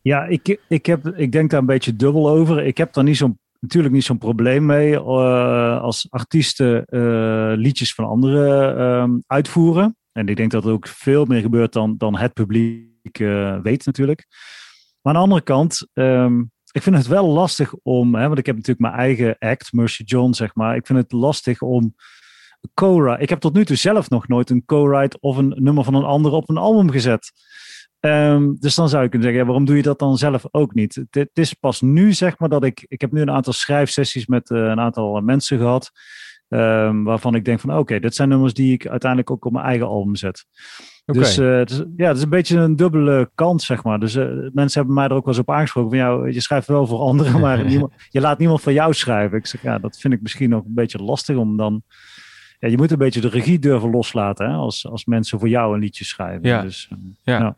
Ja, 0.02 0.26
ik, 0.26 0.60
ik, 0.68 0.86
heb, 0.86 1.08
ik 1.08 1.32
denk 1.32 1.50
daar 1.50 1.60
een 1.60 1.66
beetje 1.66 1.96
dubbel 1.96 2.30
over. 2.30 2.64
Ik 2.66 2.78
heb 2.78 2.94
daar 2.94 3.04
niet 3.04 3.18
zo'n 3.18 3.40
natuurlijk 3.60 3.94
niet 3.94 4.04
zo'n 4.04 4.18
probleem 4.18 4.66
mee 4.66 4.92
uh, 4.92 5.82
als 5.82 6.08
artiesten 6.10 6.84
uh, 6.90 7.54
liedjes 7.56 7.94
van 7.94 8.06
anderen 8.06 8.78
uh, 8.80 9.18
uitvoeren. 9.28 9.98
En 10.12 10.28
ik 10.28 10.36
denk 10.36 10.52
dat 10.52 10.66
er 10.66 10.72
ook 10.72 10.88
veel 10.88 11.26
meer 11.26 11.42
gebeurt 11.42 11.74
dan, 11.74 11.98
dan 11.98 12.18
het 12.18 12.34
publiek 12.34 13.18
weet 13.62 13.86
natuurlijk. 13.86 14.26
Maar 15.02 15.14
aan 15.14 15.20
de 15.20 15.26
andere 15.26 15.42
kant, 15.42 15.88
um, 15.94 16.52
ik 16.72 16.82
vind 16.82 16.96
het 16.96 17.08
wel 17.08 17.28
lastig 17.28 17.74
om, 17.74 18.16
hè, 18.16 18.28
want 18.28 18.40
ik 18.40 18.46
heb 18.46 18.56
natuurlijk 18.56 18.82
mijn 18.82 19.02
eigen 19.02 19.36
act, 19.40 19.74
Mercy 19.74 20.04
John, 20.04 20.34
zeg 20.34 20.56
maar. 20.56 20.76
Ik 20.76 20.86
vind 20.86 21.00
het 21.00 21.12
lastig 21.12 21.62
om 21.62 21.96
co-write. 22.74 23.22
Ik 23.22 23.30
heb 23.30 23.40
tot 23.40 23.54
nu 23.54 23.66
toe 23.66 23.76
zelf 23.76 24.10
nog 24.10 24.28
nooit 24.28 24.50
een 24.50 24.66
co-write 24.66 25.18
of 25.20 25.38
een 25.38 25.54
nummer 25.56 25.84
van 25.84 25.94
een 25.94 26.04
ander 26.04 26.32
op 26.32 26.50
een 26.50 26.58
album 26.58 26.92
gezet. 26.92 27.32
Um, 28.00 28.58
dus 28.60 28.76
dan 28.76 28.90
zou 28.90 29.04
ik 29.04 29.10
kunnen 29.10 29.28
zeggen, 29.28 29.46
ja, 29.46 29.52
waarom 29.52 29.68
doe 29.68 29.76
je 29.76 29.82
dat 29.82 30.00
dan 30.00 30.18
zelf 30.18 30.46
ook 30.52 30.74
niet? 30.74 30.96
Het, 30.96 31.08
het, 31.10 31.30
is 31.34 31.54
pas 31.54 31.82
nu, 31.82 32.14
zeg 32.14 32.40
maar, 32.40 32.50
dat 32.50 32.64
ik... 32.64 32.86
Ik 32.88 33.02
heb 33.02 33.12
nu 33.12 33.22
een 33.22 33.32
aantal 33.32 33.54
schrijfsessies 33.54 34.28
met 34.28 34.50
uh, 34.50 34.60
een 34.60 34.80
aantal 34.80 35.22
mensen 35.22 35.58
gehad. 35.58 35.92
Um, 36.50 37.04
waarvan 37.04 37.36
ik 37.36 37.46
denk 37.46 37.60
van, 37.60 37.70
oké, 37.70 37.80
okay, 37.80 38.00
dit 38.00 38.16
zijn 38.16 38.30
nummers 38.30 38.54
die 38.54 38.74
ik 38.74 38.88
uiteindelijk 38.88 39.32
ook 39.32 39.46
op 39.46 39.52
mijn 39.52 39.66
eigen 39.66 39.88
album 39.88 40.16
zet. 40.16 40.46
Okay. 41.06 41.22
Dus, 41.22 41.38
uh, 41.38 41.58
het 41.58 41.70
is, 41.70 41.84
ja, 41.96 42.08
het 42.08 42.18
is 42.18 42.24
een 42.24 42.30
beetje 42.30 42.58
een 42.58 42.76
dubbele 42.76 43.32
kant, 43.36 43.62
zeg 43.62 43.84
maar. 43.84 44.00
Dus 44.00 44.16
uh, 44.16 44.26
mensen 44.54 44.80
hebben 44.80 44.94
mij 44.94 45.06
er 45.06 45.14
ook 45.14 45.26
wel 45.26 45.34
eens 45.34 45.44
op 45.44 45.52
aangesproken. 45.52 45.90
Van, 45.90 46.00
jou, 46.00 46.32
je 46.32 46.42
schrijft 46.42 46.68
wel 46.68 46.88
voor 46.88 47.00
anderen, 47.00 47.40
maar 47.46 47.66
niemand, 47.66 47.94
je 48.10 48.22
laat 48.22 48.38
niemand 48.38 48.62
voor 48.62 48.74
jou 48.74 48.94
schrijven. 48.94 49.38
Ik 49.38 49.46
zeg, 49.46 49.62
ja, 49.62 49.80
dat 49.80 50.00
vind 50.00 50.14
ik 50.14 50.22
misschien 50.22 50.50
nog 50.50 50.66
een 50.66 50.74
beetje 50.74 51.04
lastig 51.04 51.36
om 51.38 51.58
dan... 51.58 51.84
Ja, 52.60 52.68
je 52.68 52.78
moet 52.78 52.92
een 52.92 52.98
beetje 52.98 53.22
de 53.22 53.30
regie 53.30 53.60
durven 53.60 53.90
loslaten 53.90 54.50
hè, 54.50 54.56
als, 54.56 54.88
als 54.88 55.06
mensen 55.06 55.40
voor 55.40 55.50
jou 55.50 55.74
een 55.74 55.80
liedje 55.80 56.06
schrijven. 56.06 56.48
Ja. 56.48 56.62
Dus, 56.62 56.90
ja. 57.24 57.40
ja. 57.40 57.58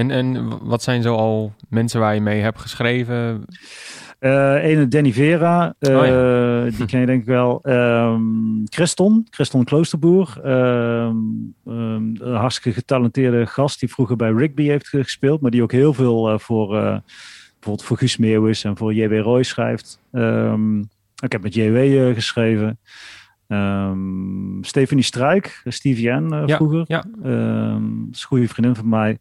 En, 0.00 0.10
en 0.10 0.48
wat 0.62 0.82
zijn 0.82 1.02
zo 1.02 1.14
al 1.14 1.52
mensen 1.68 2.00
waar 2.00 2.14
je 2.14 2.20
mee 2.20 2.40
hebt 2.40 2.60
geschreven? 2.60 3.44
Uh, 4.20 4.64
ene 4.64 4.88
Danny 4.88 5.12
Vera, 5.12 5.74
uh, 5.78 5.98
oh 5.98 6.06
ja. 6.06 6.64
die 6.76 6.86
ken 6.86 7.00
je 7.00 7.06
denk 7.06 7.20
ik 7.20 7.26
wel. 7.26 7.60
Um, 7.62 8.62
Christon, 8.64 9.26
Christon 9.30 9.64
Kloosterboer. 9.64 10.40
Um, 10.44 11.54
um, 11.66 12.16
een 12.18 12.36
hartstikke 12.36 12.72
getalenteerde 12.78 13.46
gast 13.46 13.80
die 13.80 13.88
vroeger 13.88 14.16
bij 14.16 14.30
Rigby 14.30 14.66
heeft 14.66 14.88
gespeeld. 14.88 15.40
Maar 15.40 15.50
die 15.50 15.62
ook 15.62 15.72
heel 15.72 15.94
veel 15.94 16.32
uh, 16.32 16.38
voor, 16.38 16.68
bijvoorbeeld 16.68 17.84
voor 17.84 17.96
Guus 17.96 18.16
Meeuwis 18.16 18.64
en 18.64 18.76
voor 18.76 18.94
J.W. 18.94 19.20
Roy 19.20 19.42
schrijft. 19.42 20.00
ik 21.22 21.32
heb 21.32 21.42
met 21.42 21.54
J.W. 21.54 22.14
geschreven. 22.14 22.78
Stephanie 24.60 25.04
Struik, 25.04 25.62
Stevie 25.64 26.10
N 26.10 26.44
vroeger. 26.46 26.84
Ja, 26.86 27.04
ja. 27.22 27.32
dat 27.72 28.14
is 28.14 28.20
een 28.20 28.28
goede 28.28 28.48
vriendin 28.48 28.74
van 28.74 28.88
mij 28.88 29.18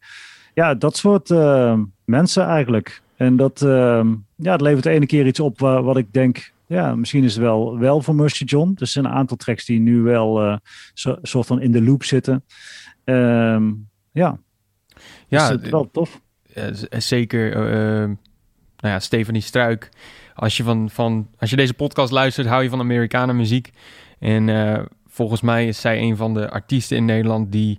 ja, 0.59 0.75
dat 0.75 0.97
soort 0.97 1.29
uh, 1.29 1.79
mensen 2.05 2.45
eigenlijk. 2.45 3.01
En 3.15 3.35
dat, 3.35 3.61
uh, 3.61 4.05
ja, 4.35 4.51
het 4.51 4.61
levert 4.61 4.83
de 4.83 4.89
ene 4.89 5.05
keer 5.05 5.27
iets 5.27 5.39
op 5.39 5.59
waar, 5.59 5.83
wat 5.83 5.97
ik 5.97 6.13
denk, 6.13 6.51
ja, 6.65 6.95
misschien 6.95 7.23
is 7.23 7.33
het 7.33 7.43
wel, 7.43 7.77
wel 7.77 8.01
voor 8.01 8.15
Mercy 8.15 8.43
John. 8.43 8.75
Er 8.79 8.87
zijn 8.87 9.05
een 9.05 9.11
aantal 9.11 9.37
tracks 9.37 9.65
die 9.65 9.79
nu 9.79 10.01
wel 10.01 10.45
uh, 10.45 10.57
zo, 10.93 11.17
soort 11.21 11.47
van 11.47 11.61
in 11.61 11.71
de 11.71 11.81
loop 11.81 12.03
zitten. 12.03 12.43
Ehm, 13.03 13.71
ja, 14.11 14.37
ja 15.27 15.55
dus 15.55 15.69
wel 15.69 15.91
tof. 15.91 16.21
zeker, 16.89 17.57
nou 17.57 18.93
ja, 18.93 18.99
Stephanie 18.99 19.41
Struik. 19.41 19.89
Als 20.35 20.57
je, 20.57 20.63
van, 20.63 20.89
van, 20.89 21.27
als 21.37 21.49
je 21.49 21.55
deze 21.55 21.73
podcast 21.73 22.11
luistert, 22.11 22.47
hou 22.47 22.63
je 22.63 22.69
van 22.69 22.79
Amerikanen 22.79 23.35
muziek. 23.35 23.71
En 24.19 24.47
volgens 25.07 25.41
mij 25.41 25.67
is 25.67 25.81
zij 25.81 25.99
een 25.99 26.17
van 26.17 26.33
de 26.33 26.49
artiesten 26.49 26.97
in 26.97 27.05
Nederland 27.05 27.51
die 27.51 27.77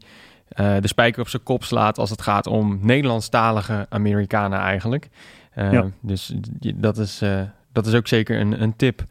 uh, 0.57 0.77
de 0.81 0.89
spijker 0.89 1.21
op 1.21 1.29
zijn 1.29 1.43
kop 1.43 1.65
slaat 1.65 1.99
als 1.99 2.11
het 2.11 2.23
gaat 2.23 2.47
om 2.47 2.79
Nederlandstalige 2.83 3.87
Amerikanen 3.89 4.59
eigenlijk. 4.59 5.09
Uh, 5.57 5.73
ja. 5.73 5.91
Dus 6.01 6.35
dat 6.75 6.99
is, 6.99 7.23
uh, 7.23 7.41
dat 7.73 7.87
is 7.87 7.95
ook 7.95 8.09
zeker 8.09 8.41
een, 8.41 8.63
een 8.63 8.77
tip. 8.77 9.05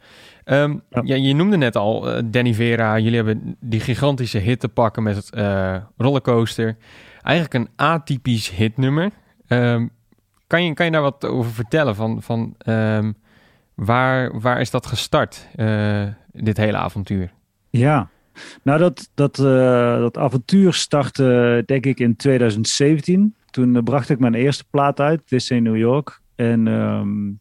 Um, 0.44 0.82
ja. 0.88 1.00
ja. 1.04 1.14
je 1.14 1.34
noemde 1.34 1.56
net 1.56 1.76
al 1.76 2.22
Danny 2.24 2.54
Vera. 2.54 2.98
Jullie 2.98 3.16
hebben 3.16 3.56
die 3.60 3.80
gigantische 3.80 4.38
hit 4.38 4.60
te 4.60 4.68
pakken 4.68 5.02
met 5.02 5.16
het 5.16 5.30
rollercoaster. 5.96 6.76
Eigenlijk 7.22 7.54
een 7.54 7.68
atypisch 7.76 8.50
hitnummer. 8.50 9.10
Um, 9.48 9.90
kan, 10.46 10.64
je, 10.64 10.74
kan 10.74 10.86
je 10.86 10.92
daar 10.92 11.02
wat 11.02 11.24
over 11.24 11.52
vertellen? 11.52 11.94
Van, 11.94 12.22
van 12.22 12.54
um, 12.66 13.16
waar, 13.74 14.40
waar 14.40 14.60
is 14.60 14.70
dat 14.70 14.86
gestart, 14.86 15.48
dit 16.32 16.56
hele 16.56 16.76
avontuur? 16.76 17.32
Ja, 17.70 18.08
nou, 18.62 18.78
dat, 18.78 19.10
dat, 19.14 19.38
uh, 19.38 19.98
dat 19.98 20.18
avontuur 20.18 20.72
startte 20.72 21.62
denk 21.66 21.86
ik 21.86 22.00
in 22.00 22.16
2017. 22.16 23.34
Toen 23.50 23.84
bracht 23.84 24.10
ik 24.10 24.18
mijn 24.18 24.34
eerste 24.34 24.64
plaat 24.70 25.00
uit, 25.00 25.26
This 25.26 25.50
in 25.50 25.62
New 25.62 25.76
York. 25.76 26.20
En 26.34 26.66
um, 26.66 27.40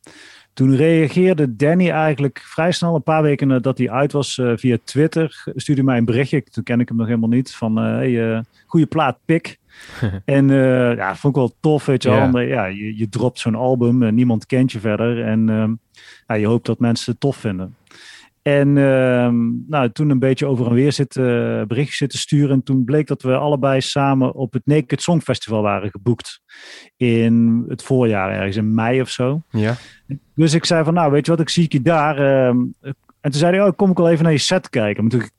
toen 0.54 0.76
reageerde 0.76 1.56
Danny 1.56 1.90
eigenlijk 1.90 2.40
vrij 2.46 2.72
snel, 2.72 2.96
een 2.96 3.04
paar 3.04 3.22
weken 3.22 3.48
nadat 3.48 3.78
hij 3.78 3.90
uit 3.90 4.12
was, 4.12 4.38
uh, 4.38 4.52
via 4.56 4.78
Twitter. 4.84 5.44
Stuurde 5.56 5.84
mij 5.84 5.98
een 5.98 6.06
berichtje, 6.06 6.44
toen 6.44 6.64
ken 6.64 6.80
ik 6.80 6.88
hem 6.88 6.98
nog 6.98 7.08
helemaal 7.08 7.30
niet, 7.30 7.56
van 7.56 7.76
hey, 7.76 8.44
goede 8.66 8.86
plaat, 8.86 9.18
pik. 9.26 9.58
en 10.26 10.48
ja, 10.96 11.16
vond 11.16 11.36
ik 11.36 11.42
wel 11.42 11.56
tof, 11.60 11.86
weet 11.86 12.04
je 12.04 12.10
wel. 12.10 12.40
Ja. 12.40 12.40
ja, 12.40 12.66
je, 12.66 12.98
je 12.98 13.10
dropt 13.10 13.40
zo'n 13.40 13.56
album 13.56 14.04
en 14.04 14.16
niemand 14.16 14.46
kent 14.46 14.72
je 14.72 14.80
verder. 14.80 15.24
En 15.26 15.50
um, 15.50 15.80
ja, 16.28 16.36
je 16.36 16.48
hoopt 16.48 16.66
dat 16.66 16.80
mensen 16.80 17.12
het 17.12 17.22
tof 17.22 17.36
vinden. 17.38 17.76
En 18.42 18.68
uh, 18.68 19.30
nou, 19.68 19.92
toen 19.92 20.10
een 20.10 20.20
beetje 20.20 20.46
over 20.46 20.68
en 20.68 20.74
weer 20.74 20.92
zitten, 20.92 21.24
uh, 21.24 21.66
berichtjes 21.66 21.98
zitten 21.98 22.20
sturen. 22.20 22.56
En 22.56 22.64
toen 22.64 22.84
bleek 22.84 23.08
dat 23.08 23.22
we 23.22 23.36
allebei 23.36 23.82
samen 23.82 24.34
op 24.34 24.54
het 24.54 24.66
Naked 24.66 25.02
Song 25.02 25.20
Festival 25.20 25.62
waren 25.62 25.90
geboekt. 25.90 26.42
In 26.98 27.66
het 27.68 27.84
voorjaar, 27.84 28.32
ergens 28.32 28.56
in 28.56 28.74
mei 28.74 29.02
of 29.02 29.10
zo. 29.10 29.42
Ja. 29.50 29.76
Dus 30.36 30.54
ik 30.54 30.66
zei 30.66 30.84
van, 30.84 30.94
nou 30.94 31.12
weet 31.12 31.26
je 31.26 31.32
wat, 31.32 31.42
ik 31.42 31.50
zie 31.50 31.66
je 31.70 31.82
daar. 31.82 32.20
Uh, 32.20 32.48
en 33.22 33.32
toen 33.32 33.40
zei 33.40 33.58
hij, 33.58 33.68
oh, 33.68 33.76
kom 33.76 33.92
ik 33.92 33.98
wel 33.98 34.10
even 34.10 34.24
naar 34.24 34.34
je 34.34 34.38
set 34.38 34.70
kijken. 34.70 35.04
Maar 35.04 35.12
toen, 35.12 35.30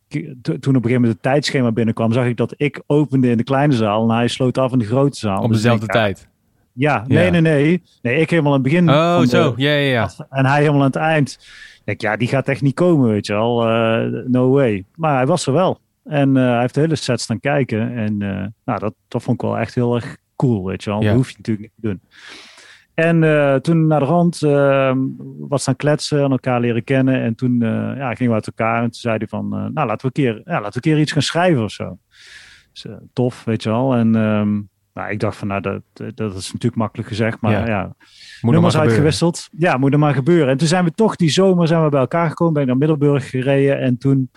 toen 0.41 0.55
op 0.55 0.67
een 0.67 0.73
gegeven 0.73 0.93
moment 0.93 1.13
het 1.13 1.23
tijdschema 1.23 1.73
binnenkwam, 1.73 2.13
zag 2.13 2.27
ik 2.27 2.37
dat 2.37 2.55
ik 2.57 2.83
opende 2.87 3.31
in 3.31 3.37
de 3.37 3.45
kleine 3.45 3.75
zaal 3.75 4.11
en 4.11 4.17
hij 4.17 4.29
sloot 4.29 4.59
af 4.59 4.73
in 4.73 4.79
de 4.79 4.85
grote 4.85 5.19
zaal. 5.19 5.43
Op 5.43 5.53
dezelfde 5.53 5.87
dus 5.87 5.95
tijd? 5.95 6.29
Ja, 6.73 7.05
nee, 7.07 7.25
ja. 7.25 7.31
nee, 7.31 7.41
nee. 7.41 7.83
Nee, 8.03 8.21
ik 8.21 8.31
helemaal 8.31 8.53
aan 8.53 8.63
het 8.63 8.69
begin. 8.69 8.91
Oh, 8.91 9.21
zo, 9.21 9.53
ja, 9.57 9.73
ja, 9.73 9.91
ja. 9.91 10.11
En 10.31 10.47
hij 10.47 10.59
helemaal 10.59 10.81
aan 10.81 10.87
het 10.87 10.97
eind 10.97 11.39
denk, 11.85 12.01
ja, 12.01 12.17
die 12.17 12.29
gaat 12.29 12.49
echt 12.49 12.63
niet 12.63 12.75
komen, 12.75 13.09
weet 13.09 13.27
je 13.27 13.33
wel. 13.33 13.69
Uh, 13.69 14.25
no 14.27 14.51
way. 14.51 14.85
Maar 14.95 15.17
hij 15.17 15.27
was 15.27 15.47
er 15.47 15.53
wel. 15.53 15.81
En 16.05 16.37
uh, 16.37 16.51
hij 16.51 16.61
heeft 16.61 16.75
de 16.75 16.81
hele 16.81 16.97
set 16.97 17.21
staan 17.21 17.41
kijken. 17.41 17.95
En 17.95 18.21
uh, 18.21 18.47
nou, 18.65 18.79
dat, 18.79 18.95
dat 19.09 19.23
vond 19.23 19.43
ik 19.43 19.49
wel 19.49 19.59
echt 19.59 19.75
heel 19.75 19.95
erg 19.95 20.17
cool, 20.37 20.65
weet 20.65 20.85
je 20.85 20.91
wel. 20.91 21.01
Ja. 21.01 21.07
Dat 21.07 21.17
hoef 21.17 21.31
je 21.31 21.37
natuurlijk 21.37 21.67
niet 21.67 21.83
te 21.83 21.89
doen. 21.89 22.01
En 22.95 23.23
uh, 23.23 23.55
toen 23.55 23.87
naar 23.87 24.01
de 24.01 24.07
rand 24.07 24.41
uh, 24.43 24.93
wat 25.39 25.61
staan 25.61 25.77
kletsen 25.77 26.25
en 26.25 26.31
elkaar 26.31 26.61
leren 26.61 26.85
kennen. 26.85 27.23
En 27.23 27.35
toen 27.35 27.61
uh, 27.63 27.69
ja, 27.97 28.15
gingen 28.15 28.29
we 28.29 28.35
uit 28.35 28.47
elkaar. 28.47 28.77
En 28.77 28.83
toen 28.83 29.01
zei 29.01 29.17
hij 29.17 29.27
van, 29.27 29.49
nou 29.49 29.87
laten 29.87 29.99
we, 29.99 30.07
een 30.07 30.13
keer, 30.13 30.43
ja, 30.45 30.61
laten 30.61 30.83
we 30.83 30.89
een 30.89 30.95
keer 30.95 31.01
iets 31.01 31.13
gaan 31.13 31.23
schrijven 31.23 31.63
of 31.63 31.71
zo. 31.71 31.99
Dus, 32.73 32.87
tof, 33.13 33.45
weet 33.45 33.63
je 33.63 33.69
wel. 33.69 33.95
En 33.95 34.15
um, 34.15 34.70
nou, 34.95 35.11
ik 35.11 35.21
dacht 35.21 35.37
van, 35.37 35.49
nou, 35.49 35.61
dat, 35.61 35.83
dat 36.15 36.37
is 36.37 36.47
natuurlijk 36.47 36.77
makkelijk 36.77 37.09
gezegd. 37.09 37.41
Maar 37.41 37.53
ja, 37.53 37.67
ja 37.67 37.95
moet 38.41 38.53
nummers 38.53 38.77
uitgewisseld. 38.77 39.49
Ja, 39.59 39.77
moet 39.77 39.93
er 39.93 39.99
maar 39.99 40.15
gebeuren. 40.15 40.49
En 40.49 40.57
toen 40.57 40.69
zijn 40.69 40.85
we 40.85 40.93
toch 40.95 41.17
die 41.17 41.31
zomer 41.31 41.67
zijn 41.67 41.85
we 41.85 41.89
bij 41.89 42.01
elkaar 42.01 42.29
gekomen. 42.29 42.53
Ben 42.53 42.63
ik 42.63 42.69
naar 42.69 42.79
Middelburg 42.79 43.31
gereden. 43.31 43.81
En 43.81 43.99
toen, 43.99 44.31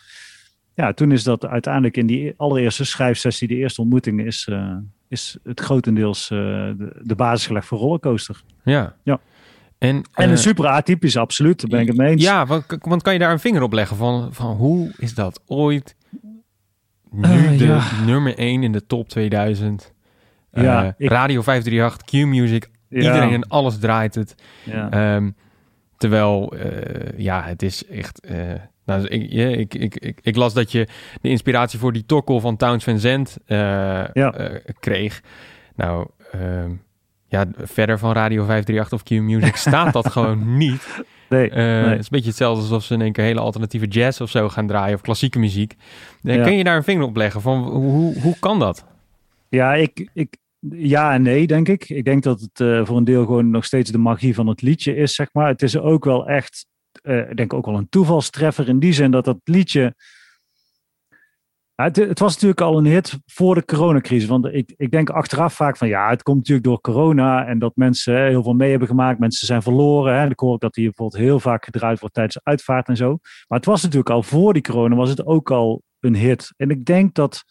ja, 0.73 0.93
toen 0.93 1.11
is 1.11 1.23
dat 1.23 1.45
uiteindelijk 1.45 1.97
in 1.97 2.07
die 2.07 2.33
allereerste 2.37 2.85
schrijfsessie, 2.85 3.47
die 3.47 3.57
eerste 3.57 3.81
ontmoeting, 3.81 4.25
is, 4.25 4.47
uh, 4.51 4.75
is 5.07 5.37
het 5.43 5.59
grotendeels 5.59 6.29
uh, 6.31 6.39
de, 6.39 6.99
de 7.01 7.15
basis 7.15 7.47
gelegd 7.47 7.67
voor 7.67 7.77
rollercoaster. 7.77 8.41
Ja. 8.63 8.95
ja. 9.03 9.19
En, 9.77 9.95
en 9.95 10.23
een 10.23 10.29
uh, 10.29 10.35
super 10.35 10.67
atypisch, 10.67 11.17
absoluut. 11.17 11.61
Daar 11.61 11.69
ben 11.69 11.79
ik 11.79 11.87
het 11.87 11.97
mee 11.97 12.11
eens. 12.11 12.23
Ja, 12.23 12.45
want, 12.45 12.65
want 12.79 13.01
kan 13.01 13.13
je 13.13 13.19
daar 13.19 13.31
een 13.31 13.39
vinger 13.39 13.61
op 13.61 13.73
leggen 13.73 13.97
van, 13.97 14.33
van 14.33 14.55
hoe 14.55 14.91
is 14.97 15.13
dat 15.13 15.41
ooit 15.45 15.95
nu 17.11 17.57
de 17.57 17.65
ja. 17.65 18.03
nummer 18.05 18.37
1 18.37 18.63
in 18.63 18.71
de 18.71 18.85
top 18.85 19.09
2000? 19.09 19.92
Ja, 20.53 20.95
ik... 20.97 21.09
Radio 21.09 21.41
538, 21.41 22.05
Q-Music, 22.05 22.69
Iedereen 22.89 23.33
en 23.33 23.47
alles 23.47 23.79
draait 23.79 24.15
het. 24.15 24.35
Ja. 24.63 25.15
Um, 25.15 25.35
terwijl, 25.97 26.53
uh, 26.55 26.61
ja, 27.17 27.43
het 27.43 27.61
is 27.61 27.85
echt... 27.85 28.27
Uh, 28.31 28.37
nou, 28.85 29.07
ik, 29.07 29.31
ja, 29.31 29.47
ik, 29.47 29.73
ik, 29.73 29.95
ik, 29.95 30.19
ik, 30.21 30.35
las 30.35 30.53
dat 30.53 30.71
je 30.71 30.87
de 31.21 31.29
inspiratie 31.29 31.79
voor 31.79 31.93
die 31.93 32.05
tokkel 32.05 32.39
van 32.39 32.57
Towns 32.57 32.87
uh, 32.87 32.95
ja. 34.13 34.59
kreeg. 34.79 35.21
Nou, 35.75 36.07
um, 36.35 36.81
ja, 37.27 37.45
verder 37.57 37.99
van 37.99 38.11
Radio 38.11 38.45
538 38.45 38.93
of 38.93 39.03
Q-Music 39.03 39.55
staat 39.69 39.93
dat 39.93 40.11
gewoon 40.11 40.57
niet. 40.57 41.03
Nee, 41.29 41.49
nee, 41.49 41.65
Het 41.65 41.99
is 41.99 42.03
een 42.03 42.07
beetje 42.09 42.27
hetzelfde 42.27 42.61
alsof 42.61 42.83
ze 42.83 42.93
in 42.93 43.01
één 43.01 43.11
keer 43.11 43.23
hele 43.23 43.39
alternatieve 43.39 43.87
jazz 43.87 44.21
of 44.21 44.29
zo 44.29 44.49
gaan 44.49 44.67
draaien 44.67 44.95
of 44.95 45.01
klassieke 45.01 45.39
muziek. 45.39 45.75
Ja. 46.21 46.43
Kun 46.43 46.57
je 46.57 46.63
daar 46.63 46.75
een 46.75 46.83
vinger 46.83 47.05
op 47.05 47.15
leggen 47.15 47.41
van 47.41 47.63
hoe, 47.63 48.21
hoe 48.21 48.39
kan 48.39 48.59
dat? 48.59 48.85
Ja, 49.49 49.73
ik, 49.73 50.09
ik, 50.13 50.35
ja 50.69 51.13
en 51.13 51.21
nee, 51.21 51.47
denk 51.47 51.67
ik. 51.67 51.89
Ik 51.89 52.05
denk 52.05 52.23
dat 52.23 52.41
het 52.41 52.59
uh, 52.59 52.85
voor 52.85 52.97
een 52.97 53.03
deel 53.03 53.25
gewoon 53.25 53.49
nog 53.49 53.65
steeds 53.65 53.91
de 53.91 53.97
magie 53.97 54.35
van 54.35 54.47
het 54.47 54.61
liedje 54.61 54.95
is, 54.95 55.15
zeg 55.15 55.29
maar. 55.33 55.47
Het 55.47 55.61
is 55.61 55.77
ook 55.77 56.05
wel 56.05 56.27
echt, 56.27 56.65
ik 57.01 57.37
denk 57.37 57.53
ook 57.53 57.65
wel 57.65 57.77
een 57.77 57.89
toevalstreffer 57.89 58.67
in 58.67 58.79
die 58.79 58.93
zin 58.93 59.11
dat 59.11 59.25
dat 59.25 59.39
liedje 59.43 59.95
het, 61.75 61.95
het, 61.95 62.19
was 62.19 62.33
natuurlijk 62.33 62.61
al 62.61 62.77
een 62.77 62.85
hit 62.85 63.19
voor 63.25 63.55
de 63.55 63.65
coronacrisis. 63.65 64.29
Want 64.29 64.45
ik, 64.45 64.73
ik 64.77 64.91
denk 64.91 65.09
achteraf 65.09 65.53
vaak 65.53 65.77
van 65.77 65.87
ja, 65.87 66.09
het 66.09 66.23
komt 66.23 66.37
natuurlijk 66.37 66.67
door 66.67 66.81
corona 66.81 67.45
en 67.45 67.59
dat 67.59 67.75
mensen 67.75 68.25
heel 68.25 68.43
veel 68.43 68.53
mee 68.53 68.69
hebben 68.69 68.87
gemaakt. 68.87 69.19
Mensen 69.19 69.47
zijn 69.47 69.61
verloren. 69.61 70.19
Hè. 70.19 70.29
Ik 70.29 70.39
hoor 70.39 70.53
ook 70.53 70.61
dat 70.61 70.75
hier 70.75 70.85
bijvoorbeeld 70.85 71.21
heel 71.21 71.39
vaak 71.39 71.65
gedraaid 71.65 71.99
wordt 71.99 72.15
tijdens 72.15 72.35
de 72.35 72.41
uitvaart 72.43 72.87
en 72.87 72.97
zo. 72.97 73.17
Maar 73.47 73.57
het 73.57 73.67
was 73.67 73.81
natuurlijk 73.81 74.09
al 74.09 74.23
voor 74.23 74.53
die 74.53 74.61
corona, 74.61 74.95
was 74.95 75.09
het 75.09 75.25
ook 75.25 75.51
al 75.51 75.81
een 75.99 76.15
hit. 76.15 76.53
En 76.57 76.69
ik 76.69 76.85
denk 76.85 77.13
dat, 77.13 77.43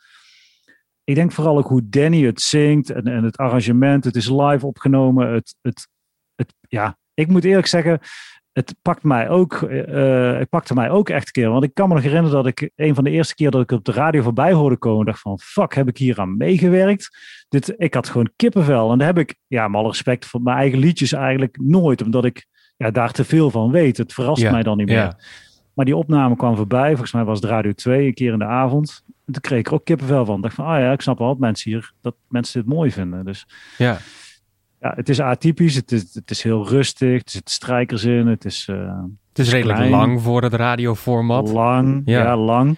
ik 1.05 1.15
denk 1.15 1.33
vooral 1.33 1.59
ook 1.59 1.69
hoe 1.69 1.89
Danny 1.89 2.25
het 2.25 2.41
zingt 2.41 2.91
en, 2.91 3.05
en 3.05 3.25
het 3.25 3.37
arrangement. 3.37 4.05
Het 4.05 4.17
is 4.17 4.29
live 4.29 4.67
opgenomen. 4.67 5.33
Het, 5.33 5.55
het, 5.61 5.89
het, 6.35 6.55
ja, 6.69 6.97
ik 7.15 7.29
moet 7.29 7.45
eerlijk 7.45 7.67
zeggen, 7.67 8.01
het 8.53 8.75
pakt 8.83 9.03
mij 9.03 9.29
ook, 9.29 9.61
uh, 9.61 10.39
het 10.39 10.49
pakte 10.49 10.75
mij 10.75 10.91
ook 10.91 11.09
echt 11.09 11.27
een 11.27 11.33
keer. 11.33 11.51
Want 11.51 11.65
ik 11.65 11.75
kan 11.75 11.89
me 11.89 11.95
nog 11.95 12.03
herinneren 12.03 12.37
dat 12.37 12.47
ik 12.47 12.71
een 12.75 12.95
van 12.95 13.05
de 13.05 13.11
eerste 13.11 13.35
keer 13.35 13.51
dat 13.51 13.63
ik 13.63 13.71
op 13.71 13.85
de 13.85 13.93
radio 13.93 14.23
voorbij 14.23 14.53
hoorde 14.53 14.77
komen, 14.77 15.07
dacht 15.07 15.21
van 15.21 15.39
fuck, 15.39 15.75
heb 15.75 15.89
ik 15.89 15.99
hier 15.99 16.21
aan 16.21 16.37
meegewerkt? 16.37 17.09
Dit, 17.49 17.75
ik 17.77 17.95
had 17.95 18.09
gewoon 18.09 18.33
kippenvel. 18.37 18.93
En 18.93 18.99
daar 18.99 19.07
heb 19.07 19.19
ik, 19.19 19.37
ja, 19.47 19.69
met 19.69 19.81
alle 19.81 19.89
respect 19.89 20.27
voor 20.27 20.43
mijn 20.43 20.57
eigen 20.57 20.79
liedjes 20.79 21.13
eigenlijk 21.13 21.59
nooit, 21.61 22.03
omdat 22.03 22.25
ik 22.25 22.47
ja, 22.77 22.91
daar 22.91 23.13
te 23.13 23.25
veel 23.25 23.51
van 23.51 23.71
weet. 23.71 23.97
Het 23.97 24.13
verrast 24.13 24.51
mij 24.51 24.63
dan 24.63 24.77
niet 24.77 24.89
meer. 24.89 25.15
Maar 25.75 25.85
die 25.85 25.97
opname 25.97 26.37
kwam 26.37 26.57
voorbij. 26.57 26.89
Volgens 26.89 27.13
mij 27.13 27.25
was 27.25 27.41
het 27.41 27.51
Radio 27.51 27.73
2 27.73 28.07
een 28.07 28.15
keer 28.15 28.33
in 28.33 28.39
de 28.39 28.45
avond. 28.45 29.03
En 29.07 29.33
toen 29.33 29.43
kreeg 29.43 29.59
ik 29.59 29.67
er 29.67 29.75
ook 29.75 29.85
kippenvel 29.85 30.25
van. 30.25 30.37
Ik 30.37 30.43
dacht 30.43 30.55
van, 30.55 30.65
ah 30.65 30.79
ja, 30.79 30.93
ik 30.93 31.01
snap 31.01 31.19
wel 31.19 31.29
dat 31.29 31.39
mensen 31.39 31.71
hier, 31.71 31.93
dat 32.01 32.15
mensen 32.29 32.61
dit 32.61 32.75
mooi 32.75 32.91
vinden. 32.91 33.25
Dus 33.25 33.47
ja 33.79 33.99
ja, 34.83 34.93
het 34.97 35.09
is 35.09 35.21
atypisch. 35.21 35.75
Het 35.75 35.93
is, 35.93 36.15
het 36.15 36.31
is 36.31 36.43
heel 36.43 36.69
rustig. 36.69 37.23
Er 37.23 37.31
zitten 37.31 37.55
strijkers 37.55 38.05
in. 38.05 38.27
Het 38.27 38.45
is, 38.45 38.67
uh, 38.71 39.03
het 39.29 39.39
is 39.39 39.51
redelijk 39.51 39.79
klein. 39.79 39.91
lang 39.91 40.23
voor 40.23 40.43
het 40.43 40.55
radioformat. 40.55 41.49
Lang, 41.49 42.03
ja, 42.05 42.23
ja 42.23 42.37
lang. 42.37 42.77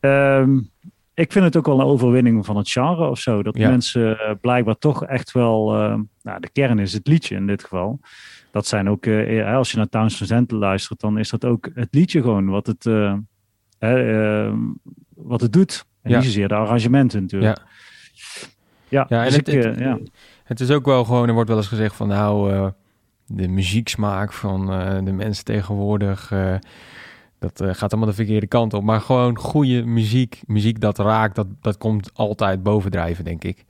Um, 0.00 0.70
ik 1.14 1.32
vind 1.32 1.44
het 1.44 1.56
ook 1.56 1.66
wel 1.66 1.80
een 1.80 1.86
overwinning 1.86 2.46
van 2.46 2.56
het 2.56 2.70
genre 2.70 3.08
of 3.08 3.18
zo. 3.18 3.42
Dat 3.42 3.56
ja. 3.56 3.68
mensen 3.68 4.10
uh, 4.10 4.30
blijkbaar 4.40 4.78
toch 4.78 5.04
echt 5.04 5.32
wel... 5.32 5.74
Uh, 5.74 5.94
nou, 6.22 6.40
de 6.40 6.50
kern 6.52 6.78
is 6.78 6.92
het 6.92 7.06
liedje 7.06 7.34
in 7.34 7.46
dit 7.46 7.62
geval. 7.62 8.00
Dat 8.50 8.66
zijn 8.66 8.88
ook... 8.88 9.06
Uh, 9.06 9.54
als 9.54 9.70
je 9.70 9.76
naar 9.76 9.88
Towns 9.88 10.16
van 10.16 10.46
luistert, 10.48 11.00
dan 11.00 11.18
is 11.18 11.30
dat 11.30 11.44
ook 11.44 11.68
het 11.74 11.88
liedje 11.90 12.20
gewoon 12.20 12.46
wat 12.46 12.66
het, 12.66 12.86
ehm, 13.78 14.58
wat 15.14 15.40
het 15.40 15.52
doet. 15.52 15.84
En 16.02 16.10
ja. 16.10 16.16
niet 16.16 16.26
zozeer 16.26 16.48
de 16.48 16.54
arrangementen 16.54 17.22
natuurlijk. 17.22 17.58
Ja, 17.58 17.64
ja, 18.88 19.06
ja 19.08 19.18
en 19.18 19.24
dus 19.24 19.36
het, 19.36 19.48
ik, 19.48 19.62
het, 19.62 19.78
ja. 19.78 19.98
Het 20.44 20.60
is 20.60 20.70
ook 20.70 20.84
wel 20.84 21.04
gewoon, 21.04 21.28
er 21.28 21.34
wordt 21.34 21.48
wel 21.48 21.58
eens 21.58 21.68
gezegd 21.68 21.94
van 21.94 22.08
nou, 22.08 22.52
uh, 22.52 22.68
de 23.26 23.48
muzieksmaak 23.48 24.32
van 24.32 24.66
de 25.04 25.12
mensen 25.12 25.44
tegenwoordig, 25.44 26.32
dat 27.38 27.62
gaat 27.76 27.90
allemaal 27.92 28.08
de 28.08 28.14
verkeerde 28.14 28.46
kant 28.46 28.74
op. 28.74 28.82
Maar 28.82 29.00
gewoon 29.00 29.38
goede 29.38 29.84
muziek, 29.84 30.42
muziek 30.46 30.80
dat 30.80 30.98
raakt, 30.98 31.34
dat, 31.34 31.46
dat 31.60 31.78
komt 31.78 32.10
altijd 32.14 32.62
bovendrijven, 32.62 33.24
denk 33.24 33.44
ik. 33.44 33.64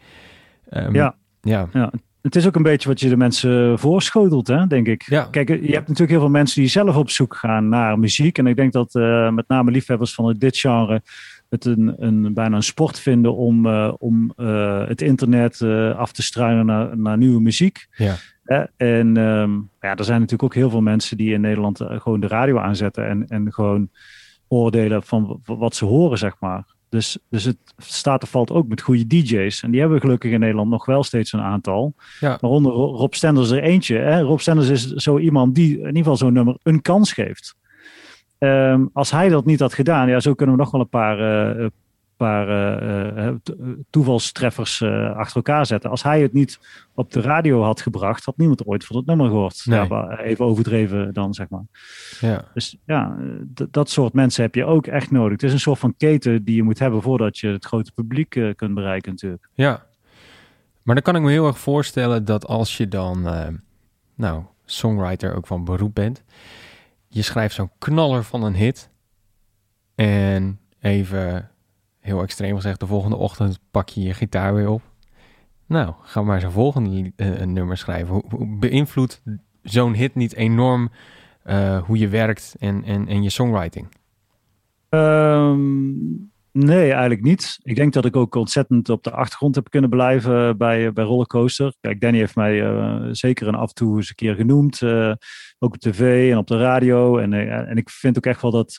Um, 0.70 0.94
ja. 0.94 1.14
ja. 1.40 1.68
ja. 1.72 1.92
Het 2.26 2.36
is 2.36 2.46
ook 2.46 2.56
een 2.56 2.62
beetje 2.62 2.88
wat 2.88 3.00
je 3.00 3.08
de 3.08 3.16
mensen 3.16 3.78
voorschotelt, 3.78 4.46
hè, 4.46 4.66
denk 4.66 4.86
ik. 4.86 5.02
Ja. 5.02 5.28
Kijk, 5.30 5.48
je 5.48 5.54
hebt 5.54 5.88
natuurlijk 5.88 6.10
heel 6.10 6.20
veel 6.20 6.28
mensen 6.28 6.60
die 6.60 6.70
zelf 6.70 6.96
op 6.96 7.10
zoek 7.10 7.36
gaan 7.36 7.68
naar 7.68 7.98
muziek. 7.98 8.38
En 8.38 8.46
ik 8.46 8.56
denk 8.56 8.72
dat 8.72 8.92
met 9.32 9.48
name 9.48 9.70
liefhebbers 9.70 10.14
van 10.14 10.34
dit 10.38 10.58
genre 10.58 11.02
het 11.48 11.64
een, 11.64 11.94
een, 11.96 12.34
bijna 12.34 12.56
een 12.56 12.62
sport 12.62 13.00
vinden 13.00 13.36
om, 13.36 13.66
uh, 13.66 13.92
om 13.98 14.32
uh, 14.36 14.86
het 14.88 15.02
internet 15.02 15.62
af 15.96 16.12
te 16.12 16.22
struinen 16.22 16.66
naar, 16.66 16.98
naar 16.98 17.18
nieuwe 17.18 17.40
muziek. 17.40 17.86
Ja. 17.96 18.16
en 18.76 19.16
um, 19.16 19.70
ja, 19.80 19.96
er 19.96 20.04
zijn 20.04 20.20
natuurlijk 20.20 20.42
ook 20.42 20.54
heel 20.54 20.70
veel 20.70 20.80
mensen 20.80 21.16
die 21.16 21.32
in 21.32 21.40
Nederland 21.40 21.80
gewoon 21.86 22.20
de 22.20 22.26
radio 22.26 22.58
aanzetten 22.58 23.08
en, 23.08 23.28
en 23.28 23.52
gewoon 23.52 23.90
oordelen 24.48 25.02
van 25.02 25.40
wat 25.44 25.74
ze 25.74 25.84
horen, 25.84 26.18
zeg 26.18 26.36
maar. 26.40 26.74
Dus, 26.88 27.18
dus 27.30 27.44
het 27.44 27.56
staat 27.76 28.22
of 28.22 28.30
valt 28.30 28.50
ook 28.50 28.68
met 28.68 28.80
goede 28.80 29.06
DJ's. 29.06 29.62
En 29.62 29.70
die 29.70 29.80
hebben 29.80 29.98
we 29.98 30.04
gelukkig 30.04 30.32
in 30.32 30.40
Nederland 30.40 30.70
nog 30.70 30.86
wel 30.86 31.02
steeds 31.02 31.32
een 31.32 31.40
aantal. 31.40 31.94
Ja. 32.20 32.38
Waaronder 32.40 32.72
Rob 32.72 33.12
Stenders 33.12 33.50
er 33.50 33.62
eentje. 33.62 33.98
Hè? 33.98 34.20
Rob 34.20 34.38
Stenders 34.38 34.68
is 34.68 34.90
zo 34.90 35.18
iemand 35.18 35.54
die 35.54 35.70
in 35.70 35.86
ieder 35.86 35.96
geval 35.96 36.16
zo'n 36.16 36.32
nummer 36.32 36.56
een 36.62 36.82
kans 36.82 37.12
geeft. 37.12 37.56
Um, 38.38 38.90
als 38.92 39.10
hij 39.10 39.28
dat 39.28 39.44
niet 39.44 39.60
had 39.60 39.74
gedaan, 39.74 40.08
ja, 40.08 40.20
zo 40.20 40.34
kunnen 40.34 40.56
we 40.56 40.60
nog 40.60 40.70
wel 40.70 40.80
een 40.80 40.88
paar, 40.88 41.58
uh, 41.58 41.66
paar 42.16 42.48
uh, 42.82 43.34
toevalstreffers 43.90 44.82
achter 45.14 45.36
elkaar 45.36 45.66
zetten. 45.66 45.90
Als 45.90 46.02
hij 46.02 46.20
het 46.20 46.32
niet 46.32 46.58
op 46.94 47.12
de 47.12 47.20
radio 47.20 47.62
had 47.62 47.80
gebracht, 47.80 48.24
had 48.24 48.36
niemand 48.36 48.66
ooit 48.66 48.84
van 48.84 48.96
het 48.96 49.06
nummer 49.06 49.26
gehoord. 49.26 49.62
Nee. 49.64 49.88
Ja, 49.88 50.18
even 50.18 50.44
overdreven 50.44 51.12
dan, 51.12 51.34
zeg 51.34 51.48
maar. 51.48 51.64
Ja. 52.20 52.44
Dus 52.54 52.76
ja, 52.86 53.16
dat 53.70 53.90
soort 53.90 54.12
mensen 54.12 54.42
heb 54.42 54.54
je 54.54 54.64
ook 54.64 54.86
echt 54.86 55.10
nodig. 55.10 55.32
Het 55.32 55.42
is 55.42 55.52
een 55.52 55.60
soort 55.60 55.78
van 55.78 55.96
keten 55.96 56.44
die 56.44 56.56
je 56.56 56.62
moet 56.62 56.78
hebben 56.78 57.02
voordat 57.02 57.38
je 57.38 57.48
het 57.48 57.64
grote 57.64 57.92
publiek 57.92 58.40
kunt 58.56 58.74
bereiken 58.74 59.10
natuurlijk. 59.10 59.48
Ja, 59.54 59.86
maar 60.82 60.94
dan 60.94 61.04
kan 61.04 61.16
ik 61.16 61.22
me 61.22 61.30
heel 61.30 61.46
erg 61.46 61.58
voorstellen 61.58 62.24
dat 62.24 62.46
als 62.46 62.76
je 62.76 62.88
dan, 62.88 63.22
nou, 64.14 64.42
songwriter 64.64 65.34
ook 65.34 65.46
van 65.46 65.64
beroep 65.64 65.94
bent 65.94 66.24
je 67.16 67.22
schrijft 67.22 67.54
zo'n 67.54 67.70
knaller 67.78 68.24
van 68.24 68.42
een 68.42 68.54
hit. 68.54 68.90
En 69.94 70.60
even 70.80 71.50
heel 72.06 72.22
extreem 72.22 72.56
gezegd, 72.56 72.80
de 72.80 72.86
volgende 72.86 73.16
ochtend 73.16 73.60
pak 73.70 73.88
je 73.88 74.00
je 74.00 74.14
gitaar 74.14 74.54
weer 74.54 74.68
op. 74.68 74.82
Nou, 75.66 75.94
ga 76.02 76.22
maar 76.22 76.40
zo'n 76.40 76.50
volgende 76.50 77.12
uh, 77.16 77.42
nummer 77.42 77.76
schrijven. 77.76 78.22
Hoe, 78.28 78.56
beïnvloedt 78.58 79.22
zo'n 79.62 79.94
hit 79.94 80.14
niet 80.14 80.34
enorm 80.34 80.90
uh, 81.44 81.82
hoe 81.82 81.98
je 81.98 82.08
werkt 82.08 82.56
en, 82.58 82.84
en, 82.84 83.08
en 83.08 83.22
je 83.22 83.30
songwriting? 83.30 83.88
Um, 84.88 86.30
Nee, 86.58 86.90
eigenlijk 86.90 87.22
niet. 87.22 87.58
Ik 87.62 87.76
denk 87.76 87.92
dat 87.92 88.04
ik 88.04 88.16
ook 88.16 88.34
ontzettend 88.34 88.88
op 88.88 89.02
de 89.02 89.10
achtergrond 89.10 89.54
heb 89.54 89.70
kunnen 89.70 89.90
blijven 89.90 90.56
bij, 90.56 90.92
bij 90.92 91.04
Rollercoaster. 91.04 91.74
Kijk, 91.80 92.00
Danny 92.00 92.18
heeft 92.18 92.34
mij 92.34 92.64
zeker 93.14 93.46
en 93.46 93.54
af 93.54 93.68
en 93.68 93.74
toe 93.74 93.96
eens 93.96 94.08
een 94.08 94.14
keer 94.14 94.34
genoemd. 94.34 94.82
Ook 95.58 95.74
op 95.74 95.76
tv 95.76 96.30
en 96.30 96.38
op 96.38 96.46
de 96.46 96.58
radio. 96.58 97.18
En, 97.18 97.32
en 97.68 97.76
ik 97.76 97.90
vind 97.90 98.16
ook 98.16 98.26
echt 98.26 98.42
wel 98.42 98.50
dat 98.50 98.78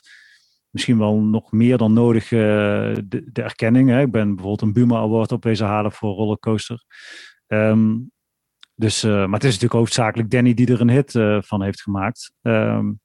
misschien 0.78 0.98
wel 0.98 1.20
nog 1.20 1.52
meer 1.52 1.76
dan 1.76 1.92
nodig 1.92 2.28
de, 2.28 3.28
de, 3.32 3.42
erkenning. 3.42 3.88
Hè. 3.88 4.00
Ik 4.00 4.10
ben 4.10 4.26
bijvoorbeeld 4.26 4.62
een 4.62 4.72
Buma 4.72 4.96
Award 4.96 5.32
opwezen 5.32 5.66
halen 5.66 5.92
voor 5.92 6.14
Rollercoaster. 6.14 6.84
Um, 7.46 8.10
dus, 8.74 9.02
maar 9.02 9.28
het 9.28 9.44
is 9.44 9.52
natuurlijk 9.52 9.72
hoofdzakelijk 9.72 10.30
Danny 10.30 10.54
die 10.54 10.72
er 10.72 10.80
een 10.80 10.90
hit 10.90 11.12
van 11.46 11.62
heeft 11.62 11.82
gemaakt. 11.82 12.32
Um, 12.42 13.00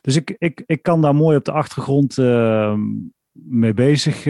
dus 0.00 0.16
ik, 0.16 0.34
ik, 0.38 0.62
ik 0.66 0.82
kan 0.82 1.00
daar 1.00 1.14
mooi 1.14 1.36
op 1.36 1.44
de 1.44 1.52
achtergrond 1.52 2.18
ehm, 2.18 2.80
mee 3.32 3.74
bezig 3.74 4.22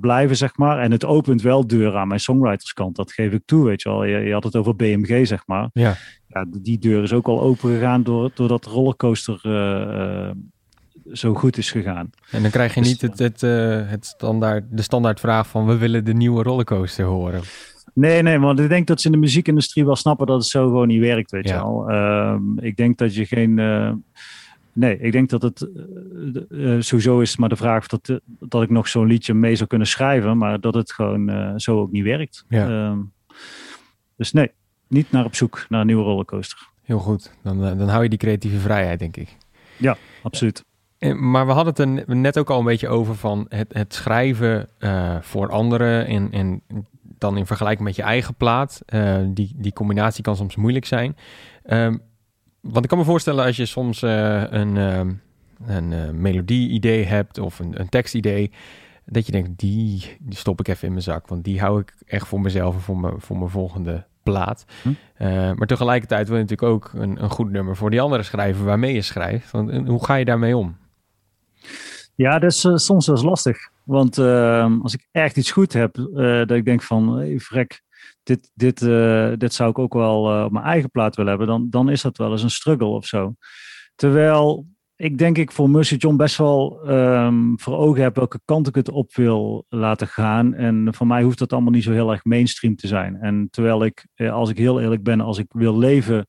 blijven, 0.00 0.36
zeg 0.36 0.56
maar. 0.56 0.78
En 0.78 0.90
het 0.90 1.04
opent 1.04 1.42
wel 1.42 1.66
deuren 1.66 2.00
aan 2.00 2.08
mijn 2.08 2.20
songwriterskant. 2.20 2.96
Dat 2.96 3.12
geef 3.12 3.32
ik 3.32 3.42
toe, 3.44 3.64
weet 3.64 3.82
je 3.82 3.88
wel. 3.88 4.04
Je, 4.04 4.18
je 4.18 4.32
had 4.32 4.44
het 4.44 4.56
over 4.56 4.76
BMG, 4.76 5.26
zeg 5.26 5.46
maar. 5.46 5.70
Ja. 5.72 5.96
ja 6.26 6.46
die 6.60 6.78
deur 6.78 7.02
is 7.02 7.12
ook 7.12 7.28
al 7.28 7.40
open 7.40 7.70
gegaan 7.70 8.02
door, 8.02 8.30
doordat 8.34 8.64
rollercoaster 8.64 9.40
zo 11.12 11.34
goed 11.34 11.58
is 11.58 11.70
gegaan. 11.70 12.10
En 12.30 12.42
dan 12.42 12.50
krijg 12.50 12.74
je 12.74 12.80
dus, 12.80 12.90
niet 12.90 13.00
het, 13.00 13.18
het, 13.18 13.42
uh, 13.42 13.88
het 13.88 14.06
standaard, 14.06 14.64
de 14.70 14.82
standaardvraag 14.82 15.48
van... 15.48 15.66
we 15.66 15.76
willen 15.76 16.04
de 16.04 16.14
nieuwe 16.14 16.42
rollercoaster 16.42 17.04
horen. 17.04 17.42
Nee, 17.94 18.22
nee, 18.22 18.38
want 18.38 18.60
ik 18.60 18.68
denk 18.68 18.86
dat 18.86 19.00
ze 19.00 19.06
in 19.06 19.12
de 19.12 19.18
muziekindustrie 19.18 19.84
wel 19.84 19.96
snappen 19.96 20.26
dat 20.26 20.36
het 20.36 20.46
zo 20.46 20.64
gewoon 20.64 20.88
niet 20.88 21.00
werkt, 21.00 21.30
weet 21.30 21.48
ja. 21.48 21.54
je 21.54 21.60
wel. 21.60 21.90
Um, 21.90 22.58
ik 22.58 22.76
denk 22.76 22.98
dat 22.98 23.14
je 23.14 23.26
geen 23.26 23.54
Nee, 24.72 24.98
ik 24.98 25.12
denk 25.12 25.30
dat 25.30 25.42
het 25.42 25.68
uh, 26.48 26.80
sowieso 26.80 27.20
is 27.20 27.36
maar 27.36 27.48
de 27.48 27.56
vraag 27.56 27.86
dat, 27.86 28.20
dat 28.38 28.62
ik 28.62 28.70
nog 28.70 28.88
zo'n 28.88 29.06
liedje 29.06 29.34
mee 29.34 29.56
zou 29.56 29.68
kunnen 29.68 29.86
schrijven, 29.86 30.38
maar 30.38 30.60
dat 30.60 30.74
het 30.74 30.92
gewoon 30.92 31.60
zo 31.60 31.80
ook 31.80 31.92
niet 31.92 32.04
werkt. 32.04 32.44
Ja. 32.48 32.88
Um, 32.88 33.12
dus 34.16 34.32
nee, 34.32 34.50
niet 34.88 35.10
naar 35.10 35.24
op 35.24 35.34
zoek 35.34 35.66
naar 35.68 35.80
een 35.80 35.86
nieuwe 35.86 36.02
rollercoaster. 36.02 36.68
Heel 36.82 36.98
goed, 36.98 37.32
dan, 37.42 37.60
dan 37.60 37.88
hou 37.88 38.02
je 38.02 38.08
die 38.08 38.18
creatieve 38.18 38.58
vrijheid, 38.58 38.98
denk 38.98 39.16
ik. 39.16 39.36
Ja, 39.76 39.96
absoluut. 40.22 40.64
Maar 40.98 41.46
we 41.46 41.52
hadden 41.52 41.86
het 41.88 42.08
er 42.08 42.16
net 42.16 42.38
ook 42.38 42.50
al 42.50 42.58
een 42.58 42.64
beetje 42.64 42.88
over 42.88 43.14
van 43.14 43.46
het, 43.48 43.74
het 43.74 43.94
schrijven 43.94 44.68
uh, 44.78 45.16
voor 45.20 45.50
anderen 45.50 46.06
en, 46.06 46.32
en 46.32 46.62
dan 47.18 47.36
in 47.36 47.46
vergelijking 47.46 47.86
met 47.86 47.96
je 47.96 48.02
eigen 48.02 48.34
plaat. 48.34 48.82
Uh, 48.94 49.16
die, 49.28 49.54
die 49.56 49.72
combinatie 49.72 50.22
kan 50.22 50.36
soms 50.36 50.56
moeilijk 50.56 50.84
zijn. 50.84 51.16
Um, 51.66 52.00
want 52.60 52.84
ik 52.84 52.90
kan 52.90 52.98
me 52.98 53.04
voorstellen 53.04 53.44
als 53.44 53.56
je 53.56 53.66
soms 53.66 54.02
uh, 54.02 54.42
een, 54.50 54.76
uh, 54.76 55.00
een 55.66 56.20
melodie-idee 56.20 57.04
hebt 57.04 57.38
of 57.38 57.58
een, 57.58 57.80
een 57.80 57.88
tekstidee, 57.88 58.50
dat 59.04 59.26
je 59.26 59.32
denkt, 59.32 59.58
die, 59.58 60.16
die 60.20 60.38
stop 60.38 60.60
ik 60.60 60.68
even 60.68 60.86
in 60.86 60.92
mijn 60.92 61.04
zak. 61.04 61.28
Want 61.28 61.44
die 61.44 61.60
hou 61.60 61.80
ik 61.80 61.94
echt 62.06 62.26
voor 62.26 62.40
mezelf 62.40 62.74
en 62.74 62.80
voor, 62.80 62.98
me, 62.98 63.14
voor 63.18 63.38
mijn 63.38 63.50
volgende 63.50 64.04
plaat. 64.22 64.64
Hm? 64.82 64.90
maar 65.56 65.66
tegelijkertijd 65.66 66.28
wil 66.28 66.36
je 66.36 66.42
natuurlijk 66.42 66.72
ook 66.72 66.90
een, 66.94 67.22
een 67.22 67.30
goed 67.30 67.50
nummer 67.50 67.76
voor 67.76 67.90
die 67.90 68.00
andere 68.00 68.22
schrijven 68.22 68.64
waarmee 68.64 68.94
je 68.94 69.02
schrijft. 69.02 69.50
Want, 69.50 69.88
hoe 69.88 70.04
ga 70.04 70.14
je 70.14 70.24
daarmee 70.24 70.56
om? 70.56 70.76
Ja, 72.14 72.38
dat 72.38 72.50
is 72.50 72.84
soms 72.84 73.06
wel 73.06 73.22
lastig. 73.22 73.58
Want 73.84 74.18
als 74.82 74.94
ik 74.94 75.06
echt 75.10 75.36
iets 75.36 75.50
goed 75.50 75.72
heb, 75.72 75.94
dat 76.46 76.50
ik 76.50 76.64
denk 76.64 76.82
van, 76.82 77.18
hey, 77.18 77.38
dit, 78.26 78.50
dit, 78.54 78.82
eh, 78.82 79.32
dit 79.36 79.54
zou 79.54 79.70
ik 79.70 79.78
ook 79.78 79.94
wel 79.94 80.32
eh, 80.32 80.44
op 80.44 80.52
mijn 80.52 80.64
eigen 80.64 80.90
plaat 80.90 81.16
willen 81.16 81.30
hebben, 81.30 81.48
dan, 81.48 81.70
dan 81.70 81.90
is 81.90 82.02
dat 82.02 82.16
wel 82.16 82.30
eens 82.30 82.42
een 82.42 82.50
struggle 82.50 82.86
of 82.86 83.06
zo. 83.06 83.34
Terwijl 83.94 84.66
ik 84.96 85.18
denk 85.18 85.38
ik 85.38 85.52
voor 85.52 85.70
Mercy 85.70 85.94
John 85.94 86.16
best 86.16 86.36
wel 86.36 86.80
ehm, 86.86 87.56
voor 87.56 87.76
ogen 87.76 88.02
heb 88.02 88.16
welke 88.16 88.40
kant 88.44 88.68
ik 88.68 88.74
het 88.74 88.88
op 88.88 89.14
wil 89.14 89.64
laten 89.68 90.08
gaan. 90.08 90.54
En 90.54 90.94
voor 90.94 91.06
mij 91.06 91.22
hoeft 91.22 91.38
dat 91.38 91.52
allemaal 91.52 91.72
niet 91.72 91.82
zo 91.82 91.92
heel 91.92 92.10
erg 92.10 92.24
mainstream 92.24 92.76
te 92.76 92.86
zijn. 92.86 93.16
En 93.16 93.48
terwijl 93.50 93.84
ik, 93.84 94.06
eh, 94.14 94.32
als 94.32 94.50
ik 94.50 94.58
heel 94.58 94.80
eerlijk 94.80 95.02
ben, 95.02 95.20
als 95.20 95.38
ik 95.38 95.46
wil 95.48 95.78
leven 95.78 96.26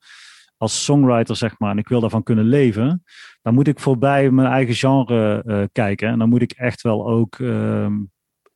als 0.58 0.84
songwriter, 0.84 1.36
zeg 1.36 1.60
maar, 1.60 1.72
en 1.72 1.78
ik 1.78 1.88
wil 1.88 2.00
daarvan 2.00 2.24
kunnen 2.24 2.46
leven, 2.46 3.04
dan 3.42 3.54
moet 3.54 3.68
ik 3.68 3.80
voorbij 3.80 4.32
mijn 4.32 4.48
eigen 4.48 4.76
genre 4.76 5.44
eh, 5.46 5.64
kijken. 5.72 6.10
En 6.10 6.20
dan 6.20 6.30
moet 6.30 6.42
ik 6.42 6.52
echt 6.52 6.82
wel 6.82 7.08
ook 7.08 7.40
ehm, 7.40 7.94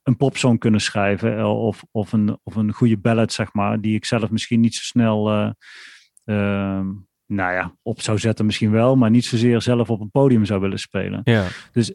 een 0.04 0.18
popsong 0.18 0.60
kunnen 0.60 0.82
schrijven 0.82 1.38
eh, 1.38 1.66
of, 1.66 1.84
of, 1.92 2.14
een, 2.14 2.40
of 2.44 2.56
een 2.56 2.74
goede 2.74 2.98
ballad, 2.98 3.34
zeg 3.34 3.54
maar, 3.54 3.82
die 3.82 3.96
ik 3.96 4.06
zelf 4.06 4.30
misschien 4.30 4.60
niet 4.60 4.76
zo 4.76 4.84
snel 4.84 5.30
eh, 5.30 5.52
ehm, 6.24 6.88
nou 7.26 7.54
ja, 7.54 7.76
op 7.82 8.02
zou 8.02 8.18
zetten 8.18 8.46
misschien 8.46 8.72
wel, 8.72 8.96
maar 8.96 9.10
niet 9.10 9.26
zozeer 9.26 9.62
zelf 9.62 9.90
op 9.90 10.02
een 10.02 10.12
podium 10.12 10.46
zou 10.46 10.62
willen 10.62 10.80
spelen. 10.80 11.22
Ja. 11.24 11.48
Dus 11.72 11.94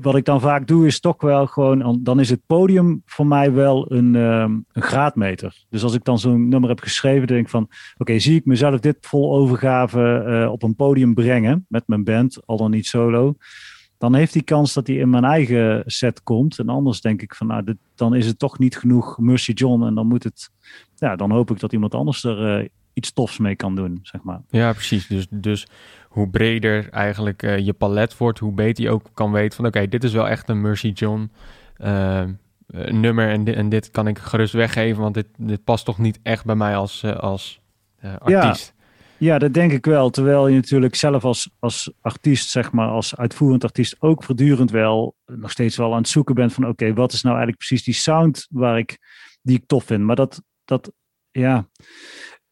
wat 0.00 0.16
ik 0.16 0.24
dan 0.24 0.40
vaak 0.40 0.66
doe 0.66 0.86
is 0.86 1.00
toch 1.00 1.20
wel 1.20 1.46
gewoon, 1.46 2.00
dan 2.02 2.20
is 2.20 2.30
het 2.30 2.40
podium 2.46 3.02
voor 3.06 3.26
mij 3.26 3.52
wel 3.52 3.92
een, 3.92 4.16
ehm, 4.16 4.52
een 4.72 4.82
graadmeter. 4.82 5.64
Dus 5.68 5.82
als 5.82 5.94
ik 5.94 6.04
dan 6.04 6.18
zo'n 6.18 6.48
nummer 6.48 6.68
heb 6.68 6.80
geschreven, 6.80 7.26
denk 7.26 7.40
ik 7.40 7.48
van, 7.48 7.68
oké, 7.96 8.18
zie 8.18 8.36
ik 8.36 8.44
mezelf 8.44 8.80
dit 8.80 8.96
vol 9.00 9.34
overgave 9.36 10.24
eh, 10.26 10.52
op 10.52 10.62
een 10.62 10.74
podium 10.74 11.14
brengen 11.14 11.66
met 11.68 11.82
mijn 11.86 12.04
band, 12.04 12.46
al 12.46 12.56
dan 12.56 12.70
niet 12.70 12.86
solo. 12.86 13.36
Dan 13.98 14.14
heeft 14.14 14.32
die 14.32 14.42
kans 14.42 14.74
dat 14.74 14.86
hij 14.86 14.96
in 14.96 15.10
mijn 15.10 15.24
eigen 15.24 15.82
set 15.86 16.22
komt. 16.22 16.58
En 16.58 16.68
anders 16.68 17.00
denk 17.00 17.22
ik 17.22 17.34
van, 17.34 17.46
nou, 17.46 17.76
dan 17.94 18.14
is 18.14 18.26
het 18.26 18.38
toch 18.38 18.58
niet 18.58 18.76
genoeg 18.76 19.18
Mercy 19.18 19.52
John. 19.52 19.82
En 19.82 19.94
dan 19.94 20.06
moet 20.06 20.24
het, 20.24 20.50
ja, 20.94 21.16
dan 21.16 21.30
hoop 21.30 21.50
ik 21.50 21.60
dat 21.60 21.72
iemand 21.72 21.94
anders 21.94 22.24
er 22.24 22.58
eh, 22.58 22.68
iets 22.98 23.12
tofs 23.12 23.38
mee 23.38 23.56
kan 23.56 23.74
doen, 23.74 23.98
zeg 24.02 24.22
maar. 24.22 24.40
Ja, 24.50 24.72
precies. 24.72 25.06
Dus, 25.06 25.26
dus 25.30 25.66
hoe 26.08 26.28
breder 26.28 26.88
eigenlijk 26.90 27.42
eh, 27.42 27.58
je 27.58 27.72
palet 27.72 28.16
wordt, 28.16 28.38
hoe 28.38 28.52
beter 28.52 28.84
je 28.84 28.90
ook 28.90 29.06
kan 29.14 29.32
weten 29.32 29.56
van 29.56 29.66
oké, 29.66 29.88
dit 29.88 30.04
is 30.04 30.12
wel 30.12 30.28
echt 30.28 30.48
een 30.48 30.60
Mercy 30.60 30.88
John 30.88 31.30
eh, 31.76 32.20
eh, 32.20 32.28
nummer 32.90 33.28
en, 33.30 33.44
di- 33.44 33.52
en 33.52 33.68
dit 33.68 33.90
kan 33.90 34.06
ik 34.06 34.18
gerust 34.18 34.52
weggeven, 34.52 35.02
want 35.02 35.14
dit, 35.14 35.26
dit 35.36 35.64
past 35.64 35.84
toch 35.84 35.98
niet 35.98 36.18
echt 36.22 36.44
bij 36.44 36.54
mij 36.54 36.76
als, 36.76 37.02
eh, 37.02 37.16
als 37.16 37.60
artiest. 38.18 38.74
Ja, 39.18 39.38
dat 39.38 39.54
denk 39.54 39.72
ik 39.72 39.84
wel. 39.84 40.10
Terwijl 40.10 40.48
je 40.48 40.54
natuurlijk 40.54 40.94
zelf 40.94 41.24
als, 41.24 41.50
als 41.58 41.92
artiest, 42.00 42.50
zeg 42.50 42.72
maar, 42.72 42.88
als 42.88 43.16
uitvoerend 43.16 43.64
artiest, 43.64 43.96
ook 43.98 44.24
voortdurend 44.24 44.70
wel 44.70 45.16
nog 45.26 45.50
steeds 45.50 45.76
wel 45.76 45.92
aan 45.92 45.98
het 45.98 46.08
zoeken 46.08 46.34
bent 46.34 46.52
van 46.52 46.66
oké, 46.68 46.94
wat 46.94 47.12
is 47.12 47.22
nou 47.22 47.36
eigenlijk 47.36 47.66
precies 47.66 47.84
die 47.84 47.94
sound 47.94 48.46
waar 48.50 48.78
ik, 48.78 48.98
die 49.42 49.56
ik 49.56 49.66
tof 49.66 49.84
vind. 49.84 50.02
Maar 50.04 50.16
dat, 50.16 50.42
dat 50.64 50.92
ja. 51.30 51.68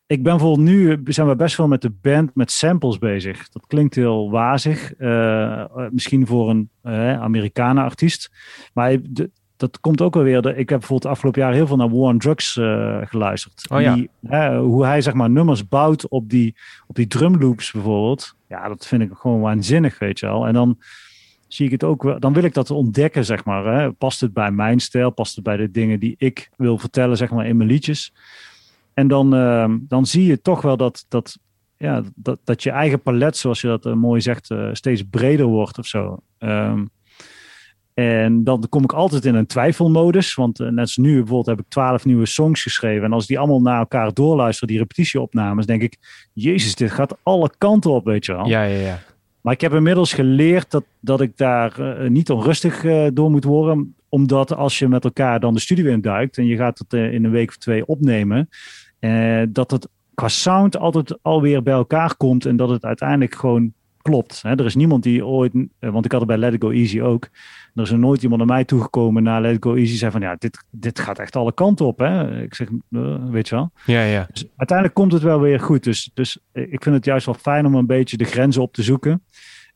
Ik 0.07 0.23
ben 0.23 0.33
bijvoorbeeld 0.37 0.69
nu, 0.69 1.01
zijn 1.05 1.29
we 1.29 1.37
best 1.37 1.57
wel 1.57 1.69
met 1.69 1.83
de 1.83 1.91
band 2.03 2.35
met 2.35 2.51
samples 2.51 2.99
bezig. 2.99 3.49
Dat 3.49 3.67
klinkt 3.67 3.95
heel 3.95 4.31
wazig. 4.31 4.95
eh, 4.95 5.61
eh, 5.61 5.69
misschien 5.91 6.27
voor 6.27 6.51
een 6.51 6.71
eh, 6.83 7.21
Amerikanen 7.21 7.85
artiest. 7.85 8.31
Maar 8.75 8.97
de- 9.03 9.31
dat 9.57 9.81
komt 9.81 10.01
ook 10.01 10.17
alweer. 10.17 10.43
de- 10.43 10.49
Ik 10.57 10.69
heb 10.69 10.79
bijvoorbeeld 10.79 11.13
afgelopen 11.13 11.41
jaar 11.43 11.53
heel 11.53 11.67
veel 11.67 11.77
naar 11.77 11.89
War 11.91 11.99
on 11.99 12.19
Drugs 12.19 12.53
geluisterd. 13.05 13.67
Oh 13.71 13.81
ja. 13.81 13.95
Die, 13.95 14.11
hè, 14.27 14.59
hoe 14.59 14.85
hij 14.85 15.01
zeg 15.01 15.15
maar 15.15 15.31
nummers 15.31 15.69
bouwt 15.69 16.09
op 16.09 16.29
die, 16.31 16.55
op 16.87 16.95
die 16.95 17.07
drumloops 17.07 17.73
bijvoorbeeld. 17.73 18.37
Ja, 18.49 18.69
dat 18.69 18.87
vind 18.87 19.03
ik 19.03 19.11
gewoon 19.15 19.41
waanzinnig, 19.41 19.99
weet 19.99 20.19
je 20.19 20.27
wel. 20.27 20.47
En 20.47 20.53
dan 20.55 20.79
zie 21.49 21.67
ik 21.67 21.73
het 21.73 21.85
ook 21.85 22.03
wel. 22.03 22.21
Dan 22.21 22.33
wil 22.33 22.43
ik 22.45 22.55
dat 22.55 22.71
ontdekken, 22.71 23.25
zeg 23.25 23.45
maar. 23.45 23.65
Hè. 23.81 23.93
Past 23.93 24.21
het 24.21 24.33
bij 24.33 24.51
mijn 24.51 24.81
stijl? 24.81 25.11
Past 25.11 25.35
het 25.35 25.45
bij 25.45 25.57
de 25.57 25.71
dingen 25.71 26.01
die 26.01 26.15
ik 26.19 26.51
wil 26.57 26.79
vertellen, 26.79 27.17
zeg 27.17 27.31
maar, 27.31 27.47
in 27.47 27.57
mijn 27.57 27.69
liedjes? 27.69 28.13
En 28.97 29.09
dan, 29.09 29.35
ehm, 29.35 29.79
dan 29.81 30.07
zie 30.07 30.25
je 30.25 30.41
toch 30.41 30.63
wel 30.63 30.77
dat, 30.77 31.05
dat, 31.09 31.39
ja, 31.77 32.03
dat, 32.15 32.39
dat 32.45 32.63
je 32.63 32.71
eigen 32.71 33.03
palet, 33.03 33.37
zoals 33.37 33.61
je 33.61 33.67
dat 33.67 33.87
eh, 33.87 33.93
mooi 33.93 34.21
zegt, 34.21 34.51
eh, 34.51 34.69
steeds 34.73 35.03
breder 35.11 35.47
wordt 35.47 35.79
of 35.79 35.87
zo. 35.87 36.23
Ehm, 36.39 36.85
en 37.95 38.45
dan 38.45 38.67
kom 38.69 38.83
ik 38.83 38.93
altijd 38.93 39.25
in 39.25 39.35
een 39.35 39.47
twijfelmodus. 39.47 40.35
Want 40.35 40.61
eh, 40.61 40.69
net 40.69 40.79
als 40.79 40.97
nu 40.97 41.15
bijvoorbeeld 41.17 41.47
heb 41.47 41.59
ik 41.59 41.65
twaalf 41.69 42.05
nieuwe 42.05 42.27
songs 42.27 42.63
geschreven. 42.63 43.05
En 43.05 43.13
als 43.13 43.27
die 43.27 43.39
allemaal 43.39 43.61
naar 43.61 43.79
elkaar 43.79 44.13
doorluisteren, 44.13 44.69
die 44.69 44.79
repetitieopnames, 44.79 45.67
denk 45.67 45.83
ik, 45.83 45.97
jezus, 46.33 46.75
dit 46.75 46.91
gaat 46.91 47.17
alle 47.23 47.51
kanten 47.59 47.91
op, 47.91 48.05
weet 48.05 48.27
je 48.27 48.33
wel. 48.33 48.47
Ja, 48.47 48.63
ja, 48.63 48.79
ja. 48.79 48.99
Maar 49.41 49.55
ik 49.55 49.61
heb 49.61 49.73
inmiddels 49.73 50.13
geleerd 50.13 50.71
dat, 50.71 50.85
dat 51.01 51.21
ik 51.21 51.37
daar 51.37 52.01
niet 52.11 52.31
onrustig 52.31 52.85
door 53.13 53.31
moet 53.31 53.45
worden. 53.45 53.95
Omdat 54.09 54.55
als 54.55 54.79
je 54.79 54.89
met 54.89 55.05
elkaar 55.05 55.41
dan 55.41 55.55
de 55.55 55.61
studio 55.61 55.91
induikt 55.91 56.39
en 56.39 56.47
je 56.47 56.57
gaat 56.57 56.79
het 56.79 56.93
in 56.93 57.25
een 57.25 57.31
week 57.31 57.49
of 57.49 57.57
twee 57.57 57.87
opnemen, 57.87 58.49
eh, 59.07 59.47
dat 59.49 59.71
het 59.71 59.89
qua 60.15 60.29
sound 60.29 60.77
altijd 60.77 61.19
alweer 61.23 61.63
bij 61.63 61.75
elkaar 61.75 62.17
komt 62.17 62.47
en 62.47 62.57
dat 62.57 62.69
het 62.69 62.85
uiteindelijk 62.85 63.35
gewoon 63.35 63.73
klopt. 64.03 64.43
Hè? 64.43 64.51
Er 64.51 64.65
is 64.65 64.75
niemand 64.75 65.03
die 65.03 65.27
ooit, 65.27 65.55
eh, 65.79 65.91
want 65.91 66.05
ik 66.05 66.13
had 66.13 66.21
het 66.21 66.29
bij 66.29 66.39
Let 66.39 66.53
It 66.53 66.63
Go 66.63 66.71
Easy 66.71 67.01
ook. 67.01 67.29
Er 67.75 67.83
is 67.83 67.91
er 67.91 67.99
nooit 67.99 68.23
iemand 68.23 68.41
naar 68.41 68.57
mij 68.57 68.65
toegekomen 68.65 69.23
na 69.23 69.41
Let 69.41 69.55
It 69.55 69.63
Go 69.63 69.75
Easy 69.75 69.97
zei 69.97 70.11
van 70.11 70.21
ja, 70.21 70.37
dit, 70.39 70.65
dit 70.71 70.99
gaat 70.99 71.19
echt 71.19 71.37
alle 71.37 71.53
kanten 71.53 71.87
op. 71.87 71.99
Hè? 71.99 72.43
Ik 72.43 72.55
zeg, 72.55 72.69
eh, 72.91 73.25
weet 73.31 73.49
je 73.49 73.55
wel. 73.55 73.71
Ja, 73.85 74.03
ja. 74.03 74.27
Dus 74.33 74.47
uiteindelijk 74.57 74.99
komt 74.99 75.13
het 75.13 75.23
wel 75.23 75.41
weer 75.41 75.61
goed. 75.61 75.85
Dus, 75.85 76.11
dus 76.15 76.39
ik 76.53 76.83
vind 76.83 76.95
het 76.95 77.05
juist 77.05 77.27
wel 77.27 77.35
fijn 77.35 77.67
om 77.67 77.75
een 77.75 77.87
beetje 77.87 78.17
de 78.17 78.25
grenzen 78.25 78.63
op 78.63 78.73
te 78.73 78.83
zoeken. 78.83 79.23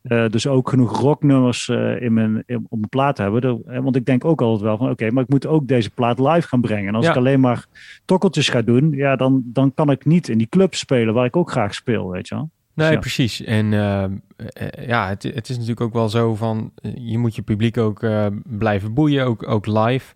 Eh, 0.02 0.26
dus 0.28 0.46
ook 0.46 0.68
genoeg 0.68 0.98
rocknummers 1.00 1.68
eh, 1.68 2.02
in 2.02 2.12
mijn, 2.12 2.42
in, 2.46 2.56
op 2.68 2.78
mijn 2.78 2.88
plaat 2.88 3.18
hebben. 3.18 3.40
De- 3.40 3.62
eh, 3.66 3.80
want 3.82 3.96
ik 3.96 4.04
denk 4.04 4.24
ook 4.24 4.40
altijd 4.42 4.62
wel 4.62 4.76
van 4.76 4.90
oké, 4.90 5.10
maar 5.10 5.22
ik 5.22 5.28
moet 5.28 5.46
ook 5.46 5.66
deze 5.68 5.90
plaat 5.90 6.18
live 6.18 6.48
gaan 6.48 6.60
brengen. 6.60 6.88
En 6.88 6.94
als 6.94 7.04
Ja. 7.04 7.10
ik 7.10 7.16
alleen 7.16 7.40
maar 7.40 7.66
tokkeltjes 8.04 8.48
ga 8.48 8.62
doen, 8.62 8.90
ja, 8.90 9.16
dan, 9.16 9.42
dan 9.44 9.74
kan 9.74 9.90
ik 9.90 10.04
niet 10.04 10.28
in 10.28 10.38
die 10.38 10.48
club 10.48 10.74
spelen 10.74 11.14
waar 11.14 11.24
ik 11.24 11.36
ook 11.36 11.50
graag 11.50 11.74
speel, 11.74 12.10
weet 12.10 12.28
je 12.28 12.34
wel. 12.34 12.50
Nee, 12.74 12.92
Ja. 12.92 12.98
precies. 12.98 13.42
En 13.44 13.72
eh, 13.72 14.04
eh, 14.04 14.86
ja, 14.86 15.08
het, 15.08 15.22
het 15.22 15.48
is 15.48 15.54
natuurlijk 15.54 15.80
ook 15.80 15.92
wel 15.92 16.08
zo 16.08 16.34
van, 16.34 16.72
je 16.94 17.18
moet 17.18 17.34
je 17.34 17.42
publiek 17.42 17.78
ook 17.78 18.06
blijven 18.44 18.94
boeien, 18.94 19.26
ook, 19.26 19.48
ook 19.48 19.66
live. 19.66 20.14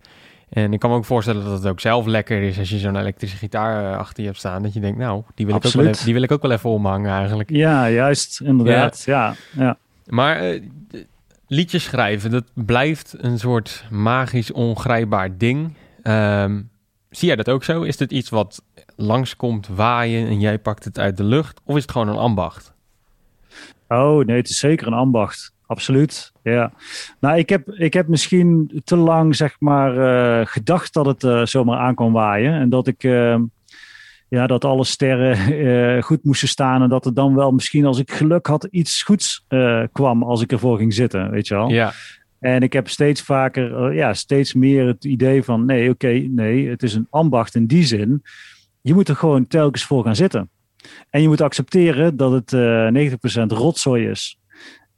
En 0.55 0.73
ik 0.73 0.79
kan 0.79 0.89
me 0.89 0.95
ook 0.95 1.05
voorstellen 1.05 1.43
dat 1.43 1.53
het 1.53 1.67
ook 1.67 1.79
zelf 1.79 2.05
lekker 2.05 2.41
is 2.41 2.59
als 2.59 2.69
je 2.69 2.77
zo'n 2.77 2.95
elektrische 2.95 3.37
gitaar 3.37 3.91
eh, 3.91 3.97
achter 3.97 4.19
je 4.19 4.25
hebt 4.25 4.39
staan. 4.39 4.63
Dat 4.63 4.73
je 4.73 4.79
denkt, 4.79 4.97
nou, 4.97 5.23
die 5.33 5.45
wil, 5.45 5.55
ik 5.55 5.65
ook 5.65 5.71
wel 5.71 5.85
even, 5.85 6.05
die 6.05 6.13
wil 6.13 6.23
ik 6.23 6.31
ook 6.31 6.41
wel 6.41 6.51
even 6.51 6.69
omhangen 6.69 7.11
eigenlijk. 7.11 7.49
Ja, 7.49 7.89
juist, 7.89 8.41
inderdaad. 8.41 9.03
Ja, 9.05 9.35
ja. 9.51 9.77
Maar 10.05 10.37
eh, 10.37 10.61
liedjes 11.47 11.83
schrijven, 11.83 12.31
dat 12.31 12.43
blijft 12.53 13.15
een 13.17 13.39
soort 13.39 13.85
magisch 13.89 14.51
ongrijpbaar 14.51 15.37
ding. 15.37 15.73
Ehm, 16.03 16.61
zie 17.09 17.27
jij 17.27 17.35
dat 17.35 17.49
ook 17.49 17.63
zo? 17.63 17.81
Is 17.81 17.97
dit 17.97 18.11
iets 18.11 18.29
wat 18.29 18.63
langskomt 18.95 19.67
waaien 19.67 20.27
en 20.27 20.39
jij 20.39 20.59
pakt 20.59 20.83
het 20.83 20.99
uit 20.99 21.17
de 21.17 21.23
lucht? 21.23 21.61
Of 21.63 21.75
is 21.75 21.81
het 21.81 21.91
gewoon 21.91 22.07
een 22.07 22.17
ambacht? 22.17 22.73
Oh 23.87 24.25
nee, 24.25 24.37
het 24.37 24.49
is 24.49 24.59
zeker 24.59 24.87
een 24.87 24.93
ambacht. 24.93 25.53
Absoluut. 25.67 26.31
Ja. 26.43 26.71
Nou, 27.19 27.37
ik 27.37 27.49
heb, 27.49 27.69
ik 27.69 27.93
heb 27.93 28.07
misschien 28.07 28.81
te 28.83 28.95
lang 28.95 29.35
zeg 29.35 29.55
maar 29.59 29.97
eh, 29.97 30.45
gedacht 30.45 30.93
dat 30.93 31.05
het 31.05 31.23
eh, 31.23 31.45
zomaar 31.45 31.79
aan 31.79 31.95
kon 31.95 32.11
waaien. 32.11 32.53
En 32.53 32.69
dat 32.69 32.87
ik 32.87 33.03
eh, 33.03 33.37
ja, 34.29 34.47
dat 34.47 34.65
alle 34.65 34.83
sterren 34.83 35.37
eh, 35.67 36.03
goed 36.03 36.23
moesten 36.23 36.47
staan. 36.47 36.81
En 36.81 36.89
dat 36.89 37.05
er 37.05 37.13
dan 37.13 37.35
wel 37.35 37.51
misschien 37.51 37.85
als 37.85 37.99
ik 37.99 38.11
geluk 38.11 38.45
had 38.45 38.67
iets 38.71 39.03
goeds 39.03 39.45
kwam 39.91 40.23
als 40.23 40.41
ik 40.41 40.51
ervoor 40.51 40.77
ging 40.77 40.93
zitten. 40.93 41.31
Weet 41.31 41.47
je 41.47 41.55
wel. 41.55 41.69
Ja, 41.69 41.93
En 42.39 42.61
ik 42.61 42.73
heb 42.73 42.89
steeds 42.89 43.21
vaker, 43.21 43.93
ja, 43.93 44.13
steeds 44.13 44.53
meer 44.53 44.87
het 44.87 45.05
idee 45.05 45.43
van 45.43 45.65
nee, 45.65 45.89
oké, 45.89 46.11
nee, 46.11 46.69
het 46.69 46.83
is 46.83 46.93
een 46.93 47.07
ambacht 47.09 47.55
in 47.55 47.65
die 47.65 47.83
zin. 47.83 48.23
Je 48.81 48.93
moet 48.93 49.09
er 49.09 49.15
gewoon 49.15 49.47
telkens 49.47 49.83
voor 49.83 50.03
gaan 50.03 50.15
zitten. 50.15 50.49
En 51.09 51.21
je 51.21 51.27
moet 51.27 51.41
accepteren 51.41 52.17
dat 52.17 52.31
het 52.31 52.53
eh 52.53 53.43
90% 53.43 53.45
rotzooi 53.47 54.07
is. 54.09 54.39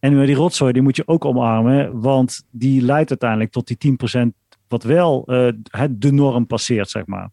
En 0.08 0.26
die 0.26 0.36
rotzooi 0.36 0.74
die 0.74 0.82
moet 0.82 0.96
je 0.96 1.08
ook 1.08 1.26
omarmen, 1.26 2.00
want 2.00 2.44
die 2.52 2.82
leidt 2.82 3.10
uiteindelijk 3.10 3.52
tot 3.52 3.68
die 3.68 3.98
10% 4.24 4.28
wat 4.68 4.84
wel 4.84 5.26
eh, 5.26 5.48
het 5.72 6.02
de 6.02 6.12
norm 6.12 6.48
passeert, 6.48 6.90
zeg 6.90 7.06
maar. 7.06 7.30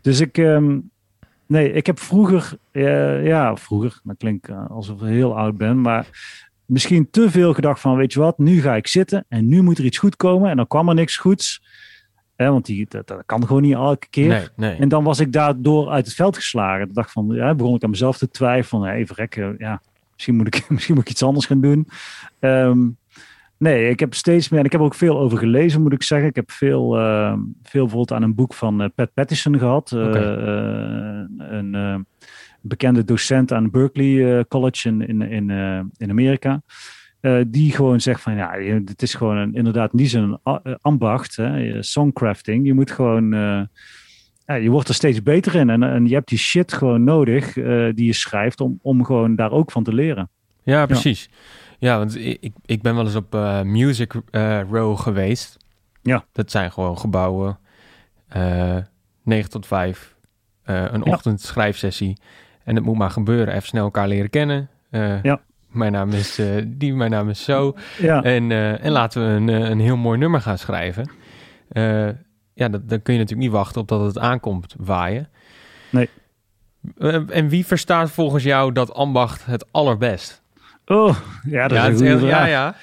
Dus 0.00 0.20
ik, 0.20 0.38
ehm, 0.38 0.78
nee, 1.46 1.72
ik 1.72 1.86
heb 1.86 1.98
vroeger, 1.98 2.58
eh, 2.70 3.26
ja, 3.26 3.56
vroeger, 3.56 4.00
dat 4.04 4.16
klinkt 4.16 4.48
eh, 4.48 4.70
alsof 4.70 5.00
ik 5.00 5.06
heel 5.06 5.38
oud 5.38 5.56
ben, 5.56 5.80
maar 5.80 6.06
misschien 6.66 7.10
te 7.10 7.30
veel 7.30 7.54
gedacht 7.54 7.80
van, 7.80 7.96
weet 7.96 8.12
je 8.12 8.20
wat, 8.20 8.38
nu 8.38 8.60
ga 8.60 8.76
ik 8.76 8.86
zitten 8.86 9.24
en 9.28 9.48
nu 9.48 9.62
moet 9.62 9.78
er 9.78 9.84
iets 9.84 9.98
goed 9.98 10.16
komen. 10.16 10.50
En 10.50 10.56
dan 10.56 10.66
kwam 10.66 10.88
er 10.88 10.94
niks 10.94 11.16
goeds. 11.16 11.62
Hè, 12.36 12.50
want 12.50 12.66
die, 12.66 12.86
dat, 12.88 13.06
dat 13.06 13.22
kan 13.26 13.46
gewoon 13.46 13.62
niet 13.62 13.74
elke 13.74 14.06
keer. 14.10 14.28
nee, 14.28 14.46
nee. 14.56 14.76
En 14.76 14.88
dan 14.88 15.04
was 15.04 15.20
ik 15.20 15.32
daardoor 15.32 15.88
uit 15.88 16.06
het 16.06 16.14
veld 16.14 16.36
geslagen. 16.36 16.88
Ik 16.88 16.94
dacht 16.94 17.12
van, 17.12 17.26
ja, 17.28 17.54
begon 17.54 17.74
ik 17.74 17.84
aan 17.84 17.90
mezelf 17.90 18.18
te 18.18 18.30
twijfelen. 18.30 18.92
Even 18.92 19.16
rekken, 19.16 19.54
ja, 19.58 19.82
misschien 20.22 20.36
moet, 20.36 20.54
ik, 20.54 20.68
misschien 20.74 20.94
moet 20.94 21.04
ik 21.04 21.10
iets 21.10 21.22
anders 21.22 21.46
gaan 21.46 21.60
doen. 21.60 21.88
Ehm, 22.38 22.88
nee, 23.58 23.88
ik 23.88 24.00
heb 24.00 24.14
steeds 24.14 24.48
meer, 24.48 24.60
en 24.60 24.66
ik 24.66 24.72
heb 24.72 24.80
er 24.80 24.86
ook 24.86 24.94
veel 24.94 25.18
over 25.18 25.38
gelezen, 25.38 25.82
moet 25.82 25.92
ik 25.92 26.02
zeggen. 26.02 26.28
Ik 26.28 26.36
heb 26.36 26.50
veel, 26.50 26.98
ehm, 26.98 27.38
veel 27.62 27.82
bijvoorbeeld 27.82 28.12
aan 28.12 28.22
een 28.22 28.34
boek 28.34 28.54
van 28.54 28.82
eh, 28.82 28.88
Pat 28.94 29.14
Pattison 29.14 29.58
gehad. 29.58 29.92
Eh, 29.92 30.14
eh, 30.14 31.26
een 31.38 32.06
bekende 32.60 33.04
docent 33.04 33.52
aan 33.52 33.70
Berkeley 33.70 34.44
College 34.48 34.88
in, 34.88 35.08
in, 35.08 35.22
in, 35.22 35.50
in 35.96 36.10
Amerika. 36.10 36.62
Die 37.46 37.72
gewoon 37.72 38.00
zegt 38.00 38.20
van 38.20 38.34
ja, 38.34 38.50
het 38.84 39.02
is 39.02 39.14
gewoon 39.14 39.36
een, 39.36 39.54
inderdaad 39.54 39.92
niet 39.92 40.10
zo'n 40.10 40.38
ambacht, 40.80 41.36
hè, 41.36 41.82
songcrafting. 41.82 42.66
Je 42.66 42.74
moet 42.74 42.90
gewoon, 42.90 43.34
ja, 44.46 44.54
je 44.54 44.70
wordt 44.70 44.88
er 44.88 44.94
steeds 44.94 45.22
beter 45.22 45.54
in. 45.54 45.70
En, 45.70 45.82
en 45.82 46.06
je 46.08 46.14
hebt 46.14 46.28
die 46.28 46.38
shit 46.38 46.72
gewoon 46.72 47.04
nodig 47.04 47.56
eh, 47.56 47.88
die 47.94 48.06
je 48.06 48.12
schrijft 48.12 48.60
om, 48.60 48.78
om 48.82 49.04
gewoon 49.04 49.36
daar 49.36 49.50
ook 49.50 49.70
van 49.70 49.82
te 49.84 49.94
leren. 49.94 50.28
Ja, 50.62 50.86
precies. 50.86 51.28
Ja, 51.78 51.98
want 51.98 52.16
ik, 52.18 52.52
ik 52.66 52.82
ben 52.82 52.94
wel 52.94 53.04
eens 53.04 53.14
op 53.14 53.34
eh, 53.34 53.62
Music 53.62 54.14
eh, 54.30 54.60
Row 54.70 54.98
geweest. 54.98 55.56
Ja. 56.02 56.24
Dat 56.32 56.50
zijn 56.50 56.72
gewoon 56.72 56.98
gebouwen. 56.98 57.58
eh 58.28 58.76
9 59.24 59.50
tot 59.50 59.66
5. 59.66 60.14
eh, 60.62 60.76
een 60.90 61.02
Ja. 61.04 61.12
ochtend 61.12 61.40
schrijfsessie. 61.40 62.16
En 62.64 62.74
het 62.74 62.84
moet 62.84 62.96
maar 62.96 63.10
gebeuren. 63.10 63.54
Even 63.54 63.68
snel 63.68 63.84
elkaar 63.84 64.08
leren 64.08 64.30
kennen. 64.30 64.68
Ja. 65.22 65.40
Mijn 65.68 65.92
naam 65.92 66.10
is 66.10 66.40
die, 66.66 66.94
mijn 66.94 67.10
naam 67.10 67.28
is 67.28 67.44
zo. 67.44 67.76
Ja, 67.98 68.22
En, 68.22 68.50
en 68.80 68.90
laten 68.92 69.22
we 69.26 69.32
een, 69.52 69.70
een 69.70 69.80
heel 69.80 69.96
mooi 69.96 70.18
nummer 70.18 70.40
gaan 70.40 70.58
schrijven. 70.58 71.10
Ja, 72.54 72.68
dat, 72.68 72.88
dan 72.88 73.02
kun 73.02 73.12
je 73.14 73.20
natuurlijk 73.20 73.48
niet 73.48 73.56
wachten 73.58 73.80
op 73.80 73.88
dat 73.88 74.00
het 74.00 74.18
aankomt 74.18 74.74
waaien. 74.78 75.28
Nee. 75.90 76.08
Eh, 76.98 77.36
en 77.36 77.48
wie 77.48 77.66
verstaat 77.66 78.10
volgens 78.10 78.42
jou 78.44 78.72
dat 78.72 78.94
ambacht 78.94 79.44
het 79.46 79.72
allerbest? 79.72 80.42
oh, 80.86 81.16
ja, 81.48 81.68
dat 81.68 81.78
ja, 81.78 81.86
is 81.88 82.00
een 82.00 82.06
heel- 82.06 82.26
ja, 82.26 82.46
ja. 82.46 82.74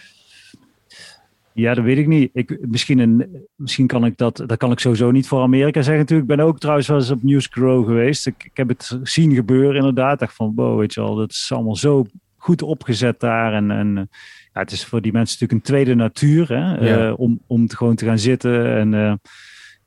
Ja, 1.53 1.73
dat 1.73 1.83
weet 1.83 1.97
ik 1.97 2.07
niet. 2.07 2.29
Ik, 2.33 2.57
misschien, 2.61 2.99
een, 2.99 3.45
misschien 3.55 3.87
kan 3.87 4.05
ik 4.05 4.17
dat, 4.17 4.43
dat 4.45 4.57
kan 4.57 4.71
ik 4.71 4.79
sowieso 4.79 5.11
niet 5.11 5.27
voor 5.27 5.41
Amerika 5.41 5.81
zeggen 5.81 5.99
natuurlijk. 6.01 6.29
Ik 6.29 6.35
ben 6.37 6.45
ook 6.45 6.59
trouwens 6.59 6.87
wel 6.87 6.97
eens 6.97 7.11
op 7.11 7.23
News 7.23 7.47
Grow 7.51 7.85
geweest. 7.85 8.27
Ik, 8.27 8.43
ik 8.43 8.57
heb 8.57 8.67
het 8.67 8.99
zien 9.03 9.33
gebeuren 9.35 9.75
inderdaad. 9.75 10.13
Ik 10.13 10.19
dacht 10.19 10.35
van, 10.35 10.53
wow, 10.55 10.79
weet 10.79 10.93
je 10.93 11.01
wel, 11.01 11.15
dat 11.15 11.31
is 11.31 11.51
allemaal 11.53 11.75
zo 11.75 12.05
goed 12.37 12.61
opgezet 12.61 13.19
daar. 13.19 13.53
En, 13.53 13.71
en 13.71 14.09
ja, 14.53 14.61
het 14.61 14.71
is 14.71 14.85
voor 14.85 15.01
die 15.01 15.11
mensen 15.11 15.37
natuurlijk 15.39 15.67
een 15.67 15.73
tweede 15.73 15.95
natuur, 15.95 16.47
hè, 16.47 16.87
Ja. 16.89 17.07
eh, 17.07 17.19
om, 17.19 17.39
om 17.47 17.67
te 17.67 17.75
gewoon 17.75 17.95
te 17.95 18.05
gaan 18.05 18.19
zitten 18.19 18.75
en 18.77 18.93
eh, 18.93 19.13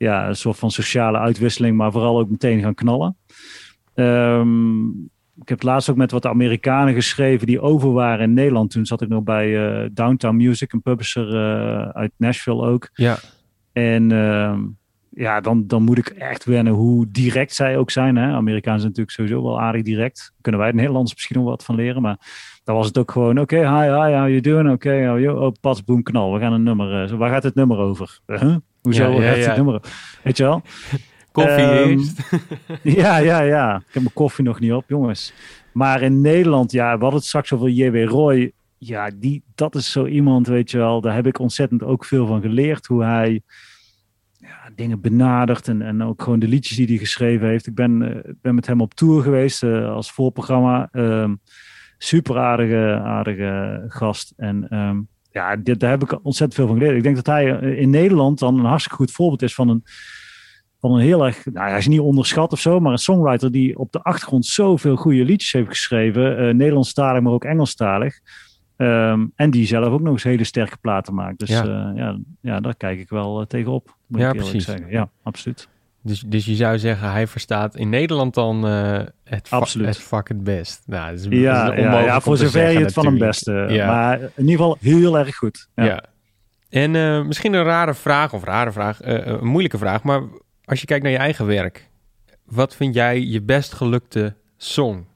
ja, 0.03 0.28
een 0.28 0.36
soort 0.36 0.59
van 0.59 0.70
sociale 0.70 1.18
uitwisseling, 1.18 1.76
maar 1.76 1.92
vooral 1.92 2.18
ook 2.18 2.30
meteen 2.30 2.61
gaan 2.61 2.74
knallen. 2.74 3.16
Ehm, 3.94 4.88
ik 5.40 5.48
heb 5.48 5.62
laatst 5.62 5.90
ook 5.90 5.96
met 5.96 6.11
wat 6.11 6.26
Amerikanen 6.26 6.94
geschreven 6.94 7.46
die 7.46 7.61
over 7.61 7.92
waren 7.92 8.24
in 8.24 8.34
Nederland. 8.34 8.70
Toen 8.70 8.86
zat 8.86 9.03
ik 9.03 9.09
nog 9.09 9.22
bij 9.22 9.66
eh, 9.66 9.88
Downtown 9.92 10.36
Music, 10.36 10.72
een 10.72 10.82
publisher 10.82 11.28
eh, 11.28 11.88
uit 11.88 12.12
Nashville 12.16 12.62
ook. 12.62 12.90
ja. 12.92 13.18
En 13.72 14.12
ehm, 14.12 14.61
ja, 15.14 15.40
dan, 15.40 15.66
dan 15.66 15.82
moet 15.82 15.98
ik 15.98 16.09
echt 16.09 16.44
wennen 16.44 16.72
hoe 16.72 17.11
direct 17.11 17.55
zij 17.55 17.76
ook 17.76 17.90
zijn. 17.90 18.16
Hè? 18.16 18.32
Amerikanen 18.32 18.80
zijn 18.80 18.92
natuurlijk 18.92 19.16
sowieso 19.16 19.42
wel 19.42 19.61
aardig 19.61 19.82
direct. 19.82 20.32
Kunnen 20.40 20.61
wij 20.61 20.68
het 20.68 20.78
Nederlands 20.78 21.14
misschien 21.14 21.36
nog 21.36 21.44
wat 21.46 21.64
van 21.64 21.74
leren. 21.74 22.03
Maar 22.03 22.18
dan 22.64 22.74
was 22.76 22.86
het 22.86 22.98
ook 22.98 23.11
gewoon, 23.11 23.38
oké, 23.38 23.57
hi, 23.57 23.84
hi, 23.84 24.14
how 24.16 24.28
you 24.28 24.40
doing? 24.40 24.70
Oké, 24.70 24.88
okay, 24.88 25.09
oh, 25.09 25.20
yo, 25.20 25.46
oh, 25.46 25.53
pas, 25.61 25.84
boem, 25.84 26.03
knal. 26.03 26.32
We 26.32 26.40
gaan 26.40 26.53
een 26.53 26.62
nummer, 26.62 27.05
eh, 27.05 27.16
waar 27.16 27.30
gaat 27.30 27.42
het 27.42 27.55
nummer 27.55 27.78
over? 27.78 28.20
Huh? 28.26 28.57
Hoezo, 28.83 29.11
Ja, 29.11 29.30
ja, 29.30 29.35
ja. 29.35 29.57
nummer 29.57 29.80
Weet 30.22 30.37
je 30.37 30.43
wel? 30.43 30.62
Koffie 31.33 31.87
eerst. 31.87 32.20
ja, 33.01 33.16
ja, 33.16 33.41
ja. 33.41 33.76
Ik 33.76 33.93
heb 33.93 34.03
mijn 34.03 34.14
koffie 34.14 34.45
nog 34.45 34.61
niet 34.61 34.72
op, 34.72 34.85
jongens. 34.89 35.33
Maar 35.72 36.03
in 36.03 36.20
Nederland, 36.20 36.72
ja, 36.72 36.97
we 36.97 37.03
hadden 37.03 37.18
het 37.18 37.28
straks 37.28 37.53
over 37.53 37.68
J.W. 37.68 38.09
Roy. 38.09 38.53
Ja, 38.78 39.11
die, 39.14 39.43
dat 39.55 39.74
is 39.74 39.93
zo 39.93 40.07
iemand, 40.07 40.47
weet 40.47 40.70
je 40.70 40.78
wel. 40.78 41.01
Daar 41.01 41.14
heb 41.14 41.26
ik 41.26 41.39
ontzettend 41.39 41.83
ook 41.83 42.05
veel 42.05 42.26
van 42.26 42.41
geleerd. 42.41 42.87
Hoe 42.87 43.05
hij 43.05 43.43
ja, 44.39 44.70
dingen 44.74 45.01
benadert 45.01 45.68
en, 45.68 45.83
en 45.83 46.03
ook 46.03 46.22
gewoon 46.22 46.39
de 46.39 46.49
liedjes 46.49 46.76
die 46.76 46.87
hij 46.87 46.97
geschreven 46.97 47.49
heeft. 47.49 47.66
Ik 47.66 47.74
ben, 47.74 48.03
eh, 48.24 48.33
ben 48.41 48.55
met 48.55 48.66
hem 48.66 48.80
op 48.80 48.95
tour 48.95 49.22
geweest 49.22 49.62
eh, 49.62 49.91
als 49.91 50.12
voorprogramma. 50.12 50.89
Ehm, 50.93 51.35
super 51.99 52.39
aardige, 52.39 53.01
aardige 53.05 53.85
gast. 53.89 54.33
En 54.37 54.68
ehm, 54.68 55.01
ja, 55.33 55.57
dit, 55.57 55.80
daar 55.80 55.91
heb 55.91 56.03
ik 56.03 56.24
ontzettend 56.24 56.55
veel 56.55 56.66
van 56.66 56.76
geleerd. 56.76 56.97
Ik 56.97 57.03
denk 57.03 57.16
dat 57.16 57.26
hij 57.26 57.59
eh, 57.59 57.78
in 57.80 57.91
Nederland 57.91 58.39
dan 58.39 58.59
een 58.59 58.64
hartstikke 58.64 58.97
goed 58.97 59.11
voorbeeld 59.11 59.43
is 59.43 59.55
van 59.55 59.68
een 59.68 59.83
van 60.80 60.93
een 60.95 61.01
heel 61.01 61.24
erg, 61.26 61.45
nou 61.53 61.68
hij 61.68 61.78
is 61.78 61.87
niet 61.87 62.01
onderschat 62.01 62.53
of 62.53 62.61
zo, 62.61 62.80
maar 62.80 62.93
een 62.93 62.99
songwriter 62.99 63.53
die 63.53 63.78
op 63.78 63.93
de 63.93 64.03
achtergrond 64.03 64.47
zoveel 64.47 64.97
goede 64.97 65.24
liedjes 65.24 65.53
heeft 65.53 65.68
geschreven, 65.68 66.39
eh 66.39 66.55
Nederlandstalig, 66.55 67.22
maar 67.22 67.33
ook 67.33 67.45
Engelstalig. 67.45 68.18
Ehm, 68.76 69.26
en 69.35 69.51
die 69.51 69.66
zelf 69.66 69.87
ook 69.87 70.01
nog 70.01 70.12
eens 70.12 70.22
hele 70.22 70.45
sterke 70.45 70.76
platen 70.76 71.14
maakt. 71.14 71.39
Dus 71.39 71.49
Ja. 71.49 71.64
ja, 71.64 71.93
ja, 71.97 72.18
ja 72.41 72.61
daar 72.61 72.76
kijk 72.76 72.99
ik 73.01 73.09
wel 73.09 73.41
eh, 73.41 73.47
tegenop, 73.47 73.97
moet 74.07 74.20
Ja, 74.20 74.28
ik 74.28 74.35
eerlijk 74.35 74.51
precies. 74.51 74.68
zeggen. 74.68 74.91
Ja, 74.91 75.09
absoluut. 75.22 75.68
Dus, 76.05 76.20
dus 76.20 76.44
je 76.44 76.55
zou 76.55 76.78
zeggen, 76.78 77.11
hij 77.12 77.26
verstaat 77.26 77.76
in 77.76 77.88
Nederland 77.88 78.34
dan 78.34 78.66
eh, 78.66 79.00
het, 79.24 79.48
va- 79.48 79.57
Absoluut. 79.57 79.86
het 79.86 79.98
vak 79.98 80.28
het 80.28 80.44
best. 80.44 80.82
Nou, 80.86 81.07
dat 81.11 81.14
is, 81.18 81.22
dat 81.24 81.32
is 81.32 81.38
Ja, 81.38 82.14
om 82.14 82.20
voor 82.22 82.36
zover 82.36 82.53
zeggen 82.53 82.72
je 82.78 82.84
het 82.84 82.92
van 82.92 83.07
hem 83.07 83.18
beste. 83.18 83.66
Ja. 83.68 83.86
Maar 83.86 84.20
in 84.20 84.30
ieder 84.36 84.57
geval 84.57 84.76
heel 84.80 85.18
erg 85.18 85.36
goed. 85.36 85.68
Ja. 85.74 86.05
En 86.68 86.96
eh, 86.96 87.22
misschien 87.24 87.53
een 87.53 87.64
rare 87.64 87.94
vraag, 87.94 88.32
of 88.32 88.44
rare 88.44 88.72
vraag, 88.72 89.00
eh, 89.00 89.26
een 89.26 89.46
moeilijke 89.46 89.78
vraag, 89.78 90.03
maar 90.03 90.22
als 90.64 90.80
je 90.80 90.86
kijkt 90.86 91.03
naar 91.03 91.12
je 91.12 91.18
eigen 91.18 91.46
werk, 91.46 91.88
wat 92.46 92.76
vind 92.76 92.94
jij 92.94 93.20
je 93.24 93.42
best 93.42 93.72
gelukte 93.72 94.34
song? 94.57 95.07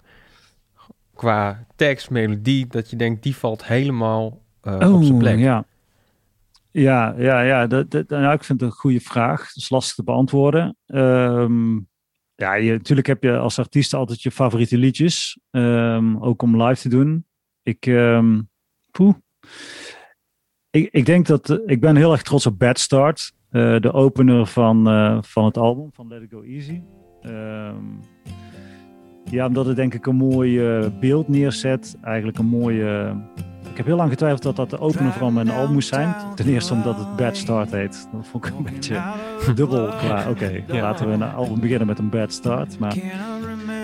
Qua 1.15 1.65
tekst, 1.77 2.11
melodie, 2.11 2.67
dat 2.67 2.91
je 2.91 2.97
denkt, 2.97 3.23
die 3.23 3.37
valt 3.37 3.65
helemaal 3.67 4.41
eh, 4.63 4.73
op 4.75 4.81
zijn 5.03 5.13
Oh, 5.13 5.19
plek. 5.19 5.39
Ja, 5.39 5.65
ja, 6.81 7.15
ja, 7.19 7.41
ja 7.41 7.67
dat, 7.67 7.91
dat, 7.91 8.09
nou, 8.09 8.35
ik 8.35 8.45
vind 8.45 8.61
het 8.61 8.71
een 8.71 8.77
goede 8.77 9.01
vraag. 9.01 9.47
Het 9.47 9.57
is 9.57 9.71
lastig 9.71 9.95
te 9.95 10.05
beantwoorden. 10.05 10.77
Ehm, 10.87 11.75
ja, 12.35 12.55
je, 12.55 12.73
natuurlijk 12.73 13.07
heb 13.07 13.23
je 13.23 13.39
als 13.39 13.59
artiest 13.59 13.95
altijd 13.95 14.23
je 14.23 14.31
favoriete 14.31 14.79
liedjes. 14.79 15.39
ehm, 15.51 16.17
ook 16.17 16.43
om 16.43 16.63
live 16.63 16.81
te 16.81 16.89
doen. 16.89 17.27
Ik, 17.63 17.85
poeh. 18.91 19.15
ik, 20.71 20.89
ik 20.91 21.07
denk 21.07 21.27
dat 21.27 21.51
eh, 21.51 21.59
ik 21.67 21.81
ben 21.81 21.97
heel 21.97 22.13
erg 22.13 22.23
trots 22.23 22.47
op 22.47 22.59
Bad 22.59 22.79
Start. 22.79 23.33
eh, 23.51 23.81
de 23.81 23.93
opener 23.93 24.47
van, 24.47 24.89
eh, 24.89 25.19
van 25.23 25.45
het 25.45 25.57
album, 25.57 25.89
van 25.93 26.09
Let 26.09 26.23
It 26.23 26.31
Go 26.31 26.43
Easy. 26.43 26.83
Ja, 29.31 29.47
omdat 29.47 29.67
het 29.67 29.77
denk 29.77 29.95
ik 29.95 30.07
een 30.07 30.17
mooi 30.17 30.61
beeld 31.01 31.29
neerzet. 31.29 31.97
Eigenlijk 32.03 32.39
een 32.39 32.47
mooie... 32.47 33.17
Ik 33.77 33.83
heb 33.83 33.91
heel 33.91 34.01
lang 34.01 34.11
getwijfeld 34.11 34.43
dat 34.43 34.57
dat 34.57 34.71
de 34.71 34.79
opener 34.81 35.13
van 35.13 35.33
mijn 35.33 35.51
album 35.51 35.73
moest 35.73 35.89
zijn. 35.89 36.15
Ten 36.35 36.47
eerste 36.47 36.73
omdat 36.73 36.97
het 36.99 37.17
Bad 37.17 37.37
Start 37.37 37.71
heet. 37.71 38.09
Dat 38.13 38.27
vond 38.27 38.47
ik 38.47 38.53
een 38.57 38.63
beetje 38.63 39.03
dubbel 39.55 39.89
klaar. 39.99 40.29
Oké, 40.29 40.63
Ja. 40.67 40.81
laten 40.81 41.07
we 41.07 41.13
een 41.13 41.23
album 41.23 41.61
beginnen 41.61 41.87
met 41.87 41.99
een 41.99 42.09
Bad 42.09 42.33
Start. 42.33 42.79
Maar 42.79 42.97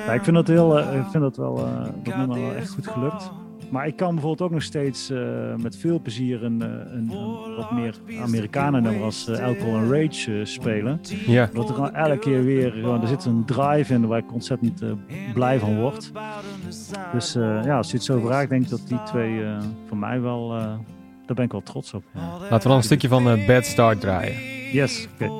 ja, 0.06 0.12
ik 0.12 0.22
vind 0.24 0.36
dat, 0.36 0.46
heel, 0.46 0.78
eh, 0.78 0.96
ik 0.98 1.06
vind 1.10 1.22
dat 1.22 1.36
wel, 1.36 1.58
eh, 1.58 1.84
dat 2.02 2.16
nummer 2.16 2.40
wel 2.40 2.54
echt 2.54 2.70
goed 2.70 2.86
gelukt. 2.86 3.30
Maar 3.72 3.86
ik 3.86 3.96
kan 3.96 4.14
bijvoorbeeld 4.14 4.48
ook 4.48 4.54
nog 4.54 4.62
steeds 4.62 5.10
eh, 5.10 5.18
met 5.56 5.76
veel 5.76 6.00
plezier 6.00 6.44
een, 6.44 6.62
eh, 6.62 6.68
een, 6.68 7.10
een 7.10 7.56
wat 7.56 7.72
meer 7.72 7.94
Amerikanen 8.20 8.82
nummer 8.82 9.02
als 9.02 9.28
eh, 9.28 9.44
Alcohol 9.44 9.76
and 9.76 9.90
Rage 9.90 10.38
eh, 10.38 10.44
spelen. 10.44 11.00
Ja, 11.26 11.50
Dat 11.52 11.68
er 11.68 11.74
gewoon 11.74 11.94
elke 11.94 12.18
keer 12.18 12.44
weer, 12.44 12.70
gewoon, 12.72 13.02
er 13.02 13.08
zit 13.08 13.24
een 13.24 13.44
drive 13.44 13.94
in 13.94 14.06
waar 14.06 14.18
ik 14.18 14.32
ontzettend 14.32 14.82
blij 15.34 15.58
van 15.58 15.80
word. 15.80 16.12
Dus 17.12 17.34
eh, 17.34 17.64
ja, 17.64 17.76
als 17.76 17.90
je 17.90 17.96
het 17.96 18.04
zo 18.04 18.20
vraagt, 18.20 18.48
denk 18.48 18.62
ik 18.62 18.68
dat 18.70 18.80
die 18.88 19.02
twee 19.02 19.44
eh, 19.44 19.62
voor 19.88 19.96
mij 19.96 20.20
wel, 20.20 20.56
eh, 20.56 20.64
daar 21.26 21.36
ben 21.36 21.44
ik 21.44 21.52
wel 21.52 21.62
trots 21.62 21.94
op. 21.94 22.04
Ja. 22.14 22.20
laten 22.38 22.56
we 22.56 22.68
dan 22.68 22.76
een 22.76 22.82
stukje 22.82 23.08
van 23.08 23.24
Bad 23.46 23.64
Start 23.64 24.00
draaien. 24.00 24.36
Yes, 24.72 25.08
oké. 25.14 25.30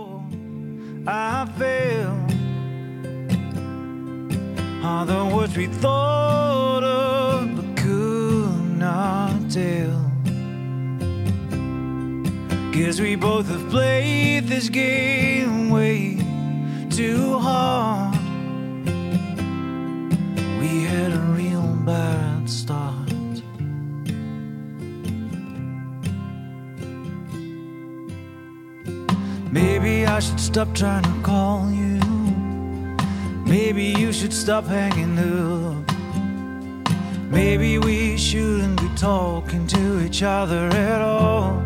I 4.84 5.04
the 5.06 5.28
words 5.30 5.54
we 5.54 5.68
thought 5.80 6.84
of 6.84 7.21
tell. 9.52 10.10
Guess 12.72 13.00
we 13.00 13.16
both 13.16 13.46
have 13.48 13.68
played 13.68 14.48
this 14.48 14.70
game 14.70 15.68
way 15.68 16.16
too 16.88 17.38
hard. 17.38 18.16
We 20.58 20.84
had 20.84 21.12
a 21.12 21.22
real 21.36 21.66
bad 21.84 22.48
start. 22.48 23.12
Maybe 29.50 30.06
I 30.06 30.18
should 30.20 30.40
stop 30.40 30.74
trying 30.74 31.02
to 31.02 31.22
call 31.22 31.70
you. 31.70 32.00
Maybe 33.44 33.84
you 33.84 34.14
should 34.14 34.32
stop 34.32 34.64
hanging 34.64 35.18
up. 35.18 35.91
Maybe 37.32 37.78
we 37.78 38.18
shouldn't 38.18 38.78
be 38.78 38.90
talking 38.94 39.66
to 39.68 40.04
each 40.04 40.22
other 40.22 40.68
at 40.68 41.00
all. 41.00 41.62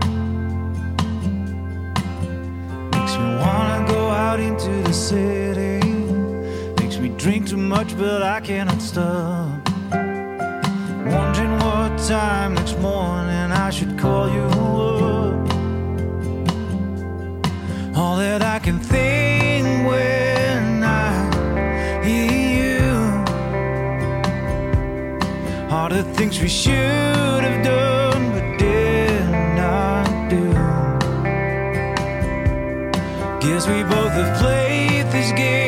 Makes 2.93 3.14
me 3.19 3.35
wanna 3.45 3.85
go 3.89 4.09
out 4.09 4.39
into 4.39 4.71
the 4.85 4.93
city. 4.93 5.81
Makes 6.81 6.99
me 6.99 7.09
drink 7.09 7.49
too 7.49 7.57
much, 7.57 7.99
but 7.99 8.23
I 8.23 8.39
cannot 8.41 8.81
stop. 8.81 9.69
Wondering 11.14 11.59
what 11.59 11.99
time 12.07 12.55
next 12.55 12.79
morning 12.79 13.51
I 13.51 13.71
should 13.71 13.99
call 13.99 14.29
you 14.31 14.45
up. 14.45 15.35
All 17.97 18.17
that 18.19 18.41
I 18.41 18.61
can 18.61 18.79
think 18.79 19.26
the 25.97 26.05
things 26.12 26.38
we 26.42 26.49
should 26.49 27.42
have 27.49 27.64
done 27.64 28.30
but 28.32 28.59
did 28.59 29.30
not 29.57 30.28
do. 30.28 30.44
Guess 33.40 33.66
we 33.66 33.82
both 33.82 34.12
have 34.12 34.38
played 34.38 35.07
this 35.07 35.32
game 35.32 35.66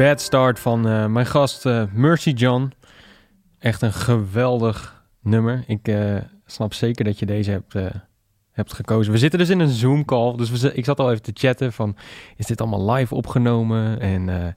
Bad 0.00 0.20
Start 0.20 0.58
van 0.58 0.88
eh, 0.88 1.06
mijn 1.06 1.26
gast 1.26 1.66
eh, 1.66 1.82
Mercy 1.92 2.30
John. 2.30 2.72
Echt 3.58 3.82
een 3.82 3.92
geweldig 3.92 5.04
nummer. 5.22 5.64
Ik 5.66 5.88
eh, 5.88 6.16
snap 6.46 6.74
zeker 6.74 7.04
dat 7.04 7.18
je 7.18 7.26
deze 7.26 7.50
hebt, 7.50 7.74
hebt 8.52 8.72
gekozen. 8.72 9.12
We 9.12 9.18
zitten 9.18 9.38
dus 9.38 9.48
in 9.48 9.60
een 9.60 9.68
Zoom 9.68 10.04
call. 10.04 10.36
Dus 10.36 10.50
we, 10.50 10.74
ik 10.74 10.84
zat 10.84 11.00
al 11.00 11.10
even 11.10 11.22
te 11.22 11.30
chatten 11.34 11.72
van... 11.72 11.96
Is 12.36 12.46
dit 12.46 12.60
allemaal 12.60 12.90
live 12.92 13.14
opgenomen? 13.14 14.00
En 14.00 14.56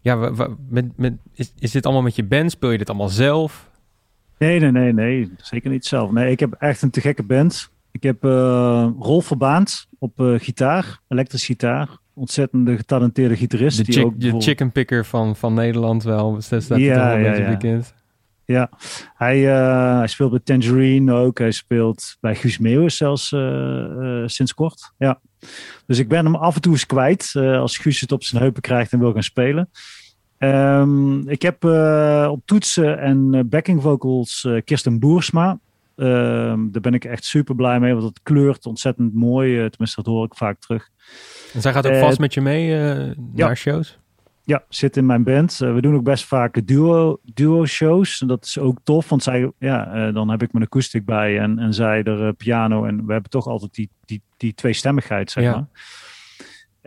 ja, 0.00 0.30
met, 0.68 0.96
met, 0.96 1.14
is, 1.58 1.70
dit 1.70 1.84
allemaal 1.84 2.02
met 2.02 2.16
je 2.16 2.24
band? 2.24 2.50
Speel 2.50 2.70
je 2.70 2.78
dit 2.78 2.88
allemaal 2.88 3.08
zelf? 3.08 3.70
Nee, 4.38 4.60
nee, 4.60 4.70
nee, 4.70 4.92
nee. 4.92 5.32
Zeker 5.36 5.70
niet 5.70 5.86
zelf. 5.86 6.10
Nee, 6.10 6.30
ik 6.30 6.40
heb 6.40 6.52
echt 6.52 6.82
een 6.82 6.90
te 6.90 7.00
gekke 7.00 7.22
band. 7.22 7.70
Ik 7.90 8.02
heb 8.02 8.22
Rolf 8.98 9.26
Verbaand 9.26 9.88
op 9.98 10.12
gitaar, 10.16 11.00
elektrisch 11.08 11.44
gitaar. 11.44 12.02
Ontzettende 12.14 12.76
getalenteerde 12.76 13.36
gitarist. 13.36 13.76
De, 13.76 13.82
die 13.84 13.94
chick, 13.94 14.04
ook 14.04 14.20
de 14.20 14.40
chicken 14.40 14.72
picker 14.72 15.04
van, 15.04 15.36
van 15.36 15.54
Nederland 15.54 16.02
wel. 16.02 16.34
Dus 16.34 16.48
dat 16.48 16.66
Ja, 16.66 16.76
ja, 16.76 17.14
een 17.14 17.22
ja, 17.22 17.30
beetje 17.30 17.42
ja. 17.42 17.50
bekend. 17.50 17.94
Ja, 18.46 18.70
hij, 19.14 19.54
eh, 19.54 19.98
hij 19.98 20.06
speelt 20.06 20.30
bij 20.30 20.40
Tangerine 20.44 21.12
ook. 21.12 21.38
Hij 21.38 21.50
speelt 21.50 22.16
bij 22.20 22.34
Guus 22.34 22.58
Meeuwis 22.58 22.96
zelfs 22.96 23.32
eh, 23.32 24.20
eh, 24.22 24.28
sinds 24.28 24.54
kort. 24.54 24.92
Ja. 24.98 25.20
Dus 25.86 25.98
ik 25.98 26.08
ben 26.08 26.24
hem 26.24 26.34
af 26.34 26.54
en 26.54 26.60
toe 26.60 26.72
eens 26.72 26.86
kwijt 26.86 27.32
als 27.36 27.78
Guus 27.78 28.00
het 28.00 28.12
op 28.12 28.24
zijn 28.24 28.42
heupen 28.42 28.62
krijgt 28.62 28.92
en 28.92 28.98
wil 28.98 29.12
gaan 29.12 29.22
spelen. 29.22 29.70
Ehm, 30.38 31.28
ik 31.28 31.42
heb 31.42 31.64
op 32.30 32.42
toetsen 32.44 32.98
en 32.98 33.48
backing 33.48 33.82
vocals 33.82 34.48
Kirsten 34.64 34.98
Boersma. 34.98 35.58
Ehm, 35.96 36.70
daar 36.70 36.80
ben 36.80 36.94
ik 36.94 37.04
echt 37.04 37.24
super 37.24 37.54
blij 37.54 37.80
mee, 37.80 37.92
want 37.92 38.04
het 38.04 38.20
kleurt 38.22 38.66
ontzettend 38.66 39.14
mooi. 39.14 39.52
eh, 39.60 39.66
tenminste, 39.66 40.02
dat 40.02 40.12
hoor 40.12 40.24
ik 40.24 40.34
vaak 40.34 40.58
terug. 40.60 40.88
En 41.54 41.60
zij 41.60 41.72
gaat 41.72 41.86
ook 41.86 41.92
Eh, 41.92 42.00
vast 42.00 42.18
met 42.18 42.34
je 42.34 42.40
mee 42.40 42.76
eh, 42.80 43.10
naar 43.34 43.56
shows? 43.56 43.98
Ja, 44.44 44.64
zit 44.68 44.96
in 44.96 45.06
mijn 45.06 45.22
band. 45.24 45.56
We 45.56 45.80
doen 45.80 45.94
ook 45.94 46.02
best 46.04 46.24
vaak 46.24 46.66
duo, 46.66 47.18
duo 47.34 47.64
shows. 47.66 48.20
En 48.20 48.26
dat 48.26 48.44
is 48.44 48.58
ook 48.58 48.78
tof, 48.82 49.08
want 49.08 49.22
zij, 49.22 49.52
ja, 49.58 50.10
dan 50.12 50.30
heb 50.30 50.42
ik 50.42 50.52
mijn 50.52 50.64
akoestiek 50.64 51.04
bij 51.04 51.38
en, 51.38 51.58
en 51.58 51.74
zij 51.74 52.02
er 52.02 52.32
piano. 52.34 52.84
En 52.84 53.06
we 53.06 53.12
hebben 53.12 53.30
toch 53.30 53.46
altijd 53.46 53.74
die, 53.74 53.90
die, 54.04 54.22
die 54.36 54.54
tweestemmigheid, 54.54 55.30
zeg 55.30 55.44
Ja. 55.44 55.50
maar. 55.54 55.66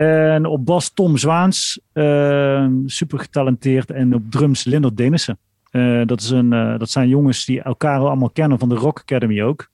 En 0.07 0.45
op 0.45 0.65
bas 0.65 0.89
Tom 0.93 1.17
Zwaans, 1.17 1.79
eh, 1.93 2.67
super 2.85 3.19
getalenteerd. 3.19 3.91
En 3.91 4.13
op 4.13 4.21
drums 4.31 4.63
Lindert 4.63 4.97
Denissen. 4.97 5.37
Eh, 5.71 6.01
dat, 6.05 6.21
is 6.21 6.29
een, 6.29 6.53
eh, 6.53 6.79
dat 6.79 6.89
zijn 6.89 7.07
jongens 7.07 7.45
die 7.45 7.61
elkaar 7.61 7.99
allemaal 7.99 8.29
kennen 8.29 8.59
van 8.59 8.69
de 8.69 8.75
Rock 8.75 8.99
Academy 8.99 9.41
ook. 9.41 9.69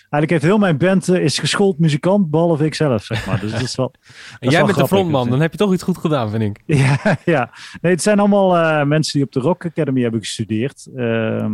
Eigenlijk 0.00 0.30
heeft 0.30 0.42
heel 0.42 0.58
mijn 0.58 0.78
band 0.78 1.08
eh, 1.08 1.22
is 1.22 1.38
geschoold 1.38 1.78
muzikant, 1.78 2.30
behalve 2.30 2.64
ik 2.64 2.74
zelf, 2.74 3.04
zeg 3.04 3.26
maar. 3.26 3.40
Dus 3.40 3.52
dat 3.52 3.60
is 3.60 3.76
wel, 3.76 3.94
En 4.40 4.50
jij 4.50 4.64
bent 4.64 4.76
de 4.76 4.86
frontman, 4.86 5.30
dan 5.30 5.40
heb 5.40 5.52
je 5.52 5.58
toch 5.58 5.72
iets 5.72 5.82
goed 5.82 5.98
gedaan, 5.98 6.30
vind 6.30 6.42
ik. 6.42 6.62
ja, 6.84 7.18
ja. 7.24 7.50
Nee, 7.80 7.92
het 7.92 8.02
zijn 8.02 8.18
allemaal 8.18 8.84
mensen 8.86 9.12
die 9.12 9.26
op 9.26 9.32
de 9.32 9.40
Rock 9.40 9.66
Academy 9.66 10.02
hebben 10.02 10.20
gestudeerd. 10.20 10.88
Ehm, 10.96 11.52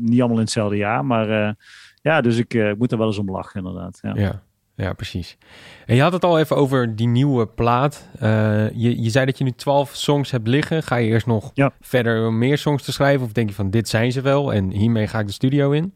niet 0.00 0.18
allemaal 0.18 0.38
in 0.38 0.44
hetzelfde 0.44 0.76
jaar, 0.76 1.04
maar 1.04 1.56
ja, 2.02 2.20
dus 2.20 2.36
ik 2.36 2.74
moet 2.78 2.92
er 2.92 2.98
wel 2.98 3.06
eens 3.06 3.18
om 3.18 3.30
lachen, 3.30 3.64
inderdaad. 3.64 3.98
Ja. 4.02 4.12
Ja, 4.14 4.42
ja, 4.76 4.92
precies. 4.92 5.38
En 5.86 5.94
je 5.96 6.02
had 6.02 6.12
het 6.12 6.24
al 6.24 6.38
even 6.38 6.56
over 6.56 6.96
die 6.96 7.06
nieuwe 7.06 7.46
plaat. 7.46 8.08
Eh, 8.18 8.70
je, 8.70 9.02
je 9.02 9.10
zei 9.10 9.26
dat 9.26 9.38
je 9.38 9.44
nu 9.44 9.50
twaalf 9.52 9.90
songs 9.94 10.30
hebt 10.30 10.48
liggen. 10.48 10.82
Ga 10.82 10.96
je 10.96 11.08
eerst 11.08 11.26
nog 11.26 11.50
Ja. 11.54 11.72
verder 11.80 12.32
meer 12.32 12.58
songs 12.58 12.82
te 12.82 12.92
schrijven? 12.92 13.26
Of 13.26 13.32
denk 13.32 13.48
je 13.48 13.54
van 13.54 13.70
dit 13.70 13.88
zijn 13.88 14.12
ze 14.12 14.20
wel 14.20 14.52
en 14.52 14.70
hiermee 14.70 15.06
ga 15.06 15.18
ik 15.18 15.26
de 15.26 15.32
studio 15.32 15.70
in? 15.70 15.94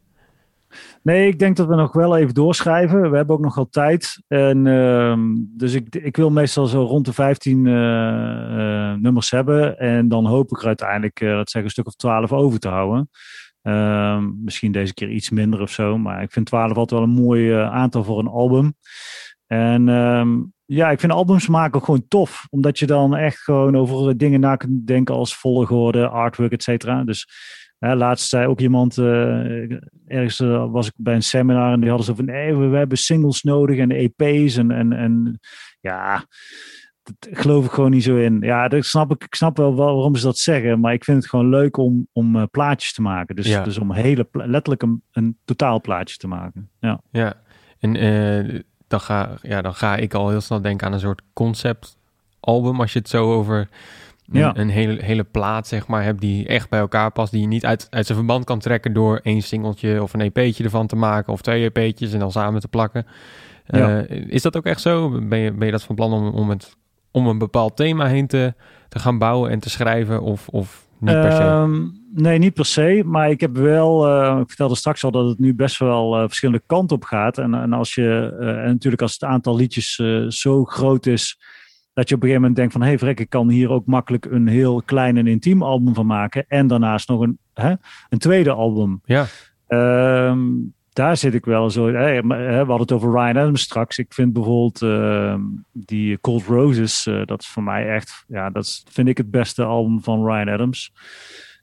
Nee, 1.03 1.27
ik 1.27 1.39
denk 1.39 1.55
dat 1.57 1.67
we 1.67 1.75
nog 1.75 1.93
wel 1.93 2.17
even 2.17 2.33
doorschrijven. 2.33 3.09
We 3.11 3.15
hebben 3.17 3.35
ook 3.35 3.41
nog 3.41 3.55
wel 3.55 3.69
tijd. 3.69 4.23
En, 4.27 4.67
ehm, 4.67 5.19
dus 5.35 5.73
ik, 5.73 5.95
ik 5.95 6.15
wil 6.17 6.29
meestal 6.29 6.65
zo 6.65 6.81
rond 6.83 7.05
de 7.05 7.13
15 7.13 7.67
eh, 7.67 7.73
eh, 7.73 8.97
nummers 8.99 9.31
hebben. 9.31 9.77
En 9.79 10.07
dan 10.07 10.25
hoop 10.25 10.51
ik 10.51 10.61
er 10.61 10.67
uiteindelijk, 10.67 11.19
dat 11.19 11.49
zeg 11.49 11.63
een 11.63 11.69
stuk 11.69 11.87
of 11.87 11.95
12 11.95 12.31
over 12.31 12.59
te 12.59 12.67
houden. 12.67 13.09
Ehm, 13.61 14.43
misschien 14.43 14.71
deze 14.71 14.93
keer 14.93 15.09
iets 15.09 15.29
minder 15.29 15.61
of 15.61 15.71
zo. 15.71 15.97
Maar 15.97 16.21
ik 16.21 16.31
vind 16.31 16.45
12 16.45 16.77
altijd 16.77 16.89
wel 16.89 17.09
een 17.09 17.23
mooi 17.23 17.51
eh, 17.51 17.71
aantal 17.71 18.03
voor 18.03 18.19
een 18.19 18.27
album. 18.27 18.73
En 19.47 19.89
ehm, 19.89 20.37
ja, 20.65 20.91
ik 20.91 20.99
vind 20.99 21.11
albums 21.11 21.47
maken 21.47 21.83
gewoon 21.83 22.07
tof. 22.07 22.47
Omdat 22.49 22.79
je 22.79 22.85
dan 22.85 23.15
echt 23.15 23.39
gewoon 23.39 23.75
over 23.75 24.17
dingen 24.17 24.39
na 24.39 24.55
kunt 24.55 24.87
denken 24.87 25.15
als 25.15 25.35
volgorde, 25.35 26.07
artwork, 26.07 26.51
et 26.51 26.63
cetera. 26.63 27.03
Dus 27.03 27.27
laatst 27.79 28.29
zei 28.29 28.47
ook 28.47 28.59
iemand, 28.59 28.97
eh, 28.97 29.71
ergens 30.07 30.39
eh, 30.39 30.71
was 30.71 30.87
ik 30.87 30.93
bij 30.95 31.15
een 31.15 31.23
seminar 31.23 31.73
en 31.73 31.79
die 31.79 31.89
hadden 31.89 32.07
ze 32.07 32.15
van 32.15 32.25
nee, 32.25 32.55
we, 32.55 32.67
we 32.67 32.77
hebben 32.77 32.97
singles 32.97 33.43
nodig 33.43 33.77
en 33.77 33.91
EP's 33.91 34.57
en, 34.57 34.71
en, 34.71 34.93
en 34.93 35.39
ja, 35.81 36.25
geloof 37.19 37.65
ik 37.65 37.71
gewoon 37.71 37.91
niet 37.91 38.03
zo 38.03 38.15
in. 38.17 38.37
Ja, 38.41 38.67
dat 38.67 38.85
snap 38.85 39.11
ik, 39.11 39.23
ik 39.23 39.35
snap 39.35 39.57
wel 39.57 39.75
wa- 39.75 39.83
waarom 39.93 40.15
ze 40.15 40.25
dat 40.25 40.37
zeggen, 40.37 40.79
maar 40.79 40.93
ik 40.93 41.03
vind 41.03 41.17
het 41.17 41.29
gewoon 41.29 41.49
leuk 41.49 41.77
om, 41.77 42.07
om 42.13 42.35
eh, 42.35 42.43
plaatjes 42.51 42.93
te 42.93 43.01
maken. 43.01 43.35
Dus, 43.35 43.47
Ja. 43.47 43.63
dus 43.63 43.77
om 43.77 43.91
hele, 43.91 44.27
letterlijk 44.31 44.81
een, 44.81 45.01
een 45.11 45.37
totaalplaatje 45.45 46.17
te 46.17 46.27
maken. 46.27 46.69
Ja. 46.79 47.01
Ja, 47.11 47.33
en 47.79 47.95
eh, 47.95 48.59
dan, 48.87 48.99
ga, 49.01 49.29
ja, 49.41 49.61
dan 49.61 49.73
ga 49.73 49.95
ik 49.95 50.13
al 50.13 50.29
heel 50.29 50.41
snel 50.41 50.61
denken 50.61 50.87
aan 50.87 50.93
een 50.93 50.99
soort 50.99 51.21
conceptalbum. 51.33 52.79
Als 52.81 52.93
je 52.93 52.99
het 52.99 53.09
zo 53.09 53.33
over 53.33 53.69
Een, 54.31 54.39
Ja. 54.39 54.57
een 54.57 54.69
hele, 54.69 55.03
hele 55.03 55.23
plaat, 55.23 55.67
zeg 55.67 55.87
maar, 55.87 56.03
hebt 56.03 56.21
die 56.21 56.47
echt 56.47 56.69
bij 56.69 56.79
elkaar 56.79 57.11
past. 57.11 57.31
Die 57.31 57.41
je 57.41 57.47
niet 57.47 57.65
uit, 57.65 57.87
uit 57.89 58.05
zijn 58.05 58.17
verband 58.17 58.45
kan 58.45 58.59
trekken 58.59 58.93
door 58.93 59.19
één 59.23 59.41
singeltje 59.41 60.01
of 60.03 60.13
een 60.13 60.21
EP'tje 60.21 60.63
ervan 60.63 60.87
te 60.87 60.95
maken. 60.95 61.33
Of 61.33 61.41
twee 61.41 61.71
EP'tjes 61.71 62.13
en 62.13 62.19
dan 62.19 62.31
samen 62.31 62.61
te 62.61 62.67
plakken. 62.67 63.05
Ja. 63.65 64.01
Eh, 64.03 64.27
is 64.27 64.41
dat 64.41 64.57
ook 64.57 64.65
echt 64.65 64.81
zo? 64.81 65.09
Ben 65.21 65.39
je, 65.39 65.51
ben 65.51 65.65
je 65.65 65.71
dat 65.71 65.83
van 65.83 65.95
plan 65.95 66.13
om, 66.13 66.27
om, 66.27 66.49
het, 66.49 66.75
om 67.19 67.27
een 67.27 67.37
bepaald 67.37 67.75
thema 67.75 68.05
heen 68.05 68.27
te, 68.27 68.53
te 68.89 68.99
gaan 68.99 69.17
bouwen 69.17 69.51
en 69.51 69.59
te 69.59 69.69
schrijven? 69.69 70.21
Of, 70.21 70.47
of 70.47 70.87
niet 70.99 71.21
per 71.21 71.31
se? 71.31 71.41
Ehm, 71.41 71.87
nee, 72.13 72.37
niet 72.37 72.53
per 72.53 72.65
se. 72.65 73.01
Maar 73.05 73.29
ik 73.29 73.39
heb 73.39 73.57
wel, 73.57 74.07
eh, 74.07 74.39
ik 74.39 74.47
vertelde 74.47 74.75
straks 74.75 75.03
al 75.03 75.11
dat 75.11 75.27
het 75.27 75.39
nu 75.39 75.55
best 75.55 75.77
wel 75.77 76.15
eh, 76.15 76.21
verschillende 76.21 76.63
kanten 76.65 76.95
op 76.95 77.03
gaat. 77.03 77.37
En, 77.37 77.53
en 77.53 77.73
als 77.73 77.95
je, 77.95 78.37
eh, 78.39 78.47
en 78.47 78.67
natuurlijk 78.67 79.01
als 79.01 79.13
het 79.13 79.23
aantal 79.23 79.55
liedjes 79.55 80.01
zo 80.27 80.63
groot 80.63 81.05
is, 81.05 81.39
dat 81.93 82.09
je 82.09 82.15
op 82.15 82.21
een 82.21 82.27
gegeven 82.27 82.49
moment 82.49 82.55
denkt 82.55 82.71
van, 82.71 82.81
hé 82.81 82.87
hey, 82.87 82.97
vrek, 82.97 83.19
ik 83.19 83.29
kan 83.29 83.49
hier 83.49 83.69
ook 83.69 83.85
makkelijk 83.85 84.25
een 84.25 84.47
heel 84.47 84.81
klein 84.85 85.17
en 85.17 85.27
intiem 85.27 85.63
album 85.63 85.93
van 85.93 86.05
maken. 86.05 86.45
En 86.47 86.67
daarnaast 86.67 87.09
nog 87.09 87.21
een, 87.21 87.39
hè, 87.53 87.73
een 88.09 88.17
tweede 88.17 88.51
album. 88.51 89.01
Ja, 89.05 89.25
Ehm, 89.69 90.47
daar 90.99 91.17
zit 91.17 91.33
ik 91.33 91.45
wel 91.45 91.69
zo. 91.69 91.87
Hè, 91.87 92.21
we 92.21 92.53
hadden 92.55 92.79
het 92.79 92.91
over 92.91 93.11
Ryan 93.11 93.37
Adams 93.37 93.61
straks. 93.61 93.97
Ik 93.97 94.13
vind 94.13 94.33
bijvoorbeeld 94.33 94.81
ehm, 94.81 95.41
die 95.71 96.19
Cold 96.19 96.43
Roses, 96.43 97.05
eh, 97.07 97.21
dat 97.25 97.41
is 97.41 97.47
voor 97.47 97.63
mij 97.63 97.89
echt, 97.89 98.25
ja, 98.27 98.49
dat 98.49 98.63
is, 98.63 98.85
vind 98.89 99.07
ik 99.07 99.17
het 99.17 99.31
beste 99.31 99.63
album 99.63 100.03
van 100.03 100.25
Ryan 100.25 100.49
Adams. 100.49 100.91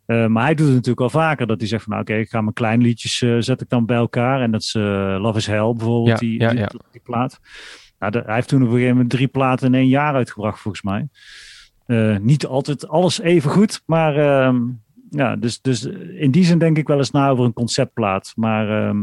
Eh, 0.07 0.27
maar 0.27 0.45
hij 0.45 0.55
doet 0.55 0.67
het 0.67 0.75
natuurlijk 0.75 1.01
al 1.01 1.11
vaker, 1.21 1.47
dat 1.47 1.59
hij 1.59 1.69
zegt 1.69 1.83
van 1.83 1.93
nou 1.93 2.05
oké, 2.05 2.15
ik 2.15 2.29
ga 2.29 2.41
mijn 2.41 2.53
klein 2.53 2.81
liedjes 2.83 3.23
eh, 3.23 3.37
zet 3.39 3.61
ik 3.61 3.69
dan 3.69 3.87
bij 3.87 3.97
elkaar. 3.97 4.41
En 4.41 4.51
dat 4.51 4.61
is 4.61 4.75
Love 5.19 5.39
is 5.39 5.47
Hell 5.47 5.73
bijvoorbeeld, 5.77 6.21
Ja, 6.21 6.27
die, 6.27 6.41
ja, 6.41 6.51
die, 6.51 6.59
ja. 6.59 6.71
die 6.93 7.01
plaat. 7.05 7.41
Nou, 7.99 8.13
de- 8.13 8.23
hij 8.27 8.35
heeft 8.35 8.49
toen 8.49 8.61
op 8.61 8.67
een 8.67 8.73
gegeven 8.73 8.95
moment 8.95 9.11
drie 9.11 9.29
platen 9.29 9.67
in 9.67 9.75
één 9.75 9.89
jaar 9.89 10.15
uitgebracht 10.15 10.61
volgens 10.61 10.83
mij. 10.83 11.09
Niet 12.19 12.47
altijd 12.47 12.89
alles 12.89 13.21
even 13.21 13.51
goed, 13.51 13.83
maar 13.87 14.17
ehm, 14.17 14.63
ja, 15.11 15.37
dus, 15.37 15.61
dus 15.61 15.85
in 16.19 16.31
die 16.31 16.45
zin 16.45 16.59
denk 16.59 16.79
ik 16.79 16.89
wel 16.89 16.99
eens 16.99 17.11
na 17.11 17.29
over 17.29 17.45
een 17.45 17.53
conceptplaat. 17.53 18.33
Maar 18.37 18.87
ehm, 18.89 18.99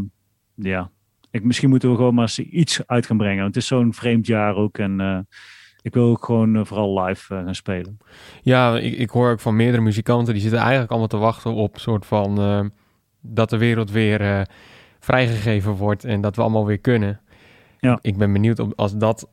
ja, 0.55 0.89
ik, 1.31 1.43
misschien 1.43 1.69
moeten 1.69 1.89
we 1.89 1.95
gewoon 1.95 2.13
maar 2.13 2.23
eens 2.23 2.39
iets 2.39 2.87
uit 2.87 3.05
gaan 3.05 3.17
brengen. 3.17 3.41
Want 3.41 3.55
het 3.55 3.63
is 3.63 3.69
zo'n 3.69 3.93
vreemd 3.93 4.27
jaar 4.27 4.55
ook 4.55 4.77
en 4.77 4.99
eh, 5.01 5.17
ik 5.81 5.93
wil 5.93 6.09
ook 6.09 6.25
gewoon 6.25 6.55
eh, 6.55 6.65
vooral 6.65 7.03
live 7.03 7.35
eh, 7.35 7.43
gaan 7.43 7.55
spelen. 7.55 7.97
ja 8.41 8.77
ik, 8.77 8.93
ik 8.97 9.09
hoor 9.09 9.31
ook 9.31 9.39
van 9.39 9.55
meerdere 9.55 9.83
muzikanten... 9.83 10.33
die 10.33 10.41
zitten 10.41 10.59
eigenlijk 10.59 10.89
allemaal 10.89 11.07
te 11.09 11.17
wachten 11.17 11.53
op 11.53 11.77
soort 11.79 12.05
van... 12.05 12.71
dat 13.21 13.49
de 13.49 13.57
wereld 13.57 13.91
weer 13.91 14.47
vrijgegeven 14.99 15.71
wordt 15.71 16.03
en 16.03 16.21
dat 16.21 16.35
we 16.35 16.41
allemaal 16.41 16.65
weer 16.65 16.79
kunnen. 16.79 17.21
Ja. 17.79 17.99
Ik 18.01 18.17
ben 18.17 18.33
benieuwd 18.33 18.59
of 18.59 18.69
als 18.75 18.97
dat 18.97 19.29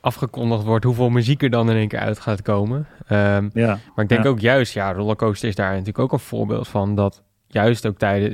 afgekondigd 0.00 0.64
wordt... 0.64 0.84
hoeveel 0.84 1.10
muziek 1.10 1.42
er 1.42 1.50
dan 1.50 1.70
in 1.70 1.76
één 1.76 1.88
keer 1.88 1.98
uit 1.98 2.18
gaat 2.20 2.42
komen. 2.42 2.86
Ehm, 3.06 3.48
Ja, 3.52 3.78
Maar 3.94 4.04
ik 4.04 4.08
denk 4.08 4.24
Ja. 4.24 4.28
ook 4.30 4.40
juist, 4.40 4.74
ja, 4.74 4.92
Rollercoaster 4.92 5.48
is 5.48 5.54
daar 5.54 5.70
natuurlijk 5.70 5.98
ook 5.98 6.12
een 6.12 6.18
voorbeeld 6.18 6.68
van 6.68 6.94
dat 6.94 7.22
juist 7.54 7.86
ook 7.86 7.98
tijden, 7.98 8.32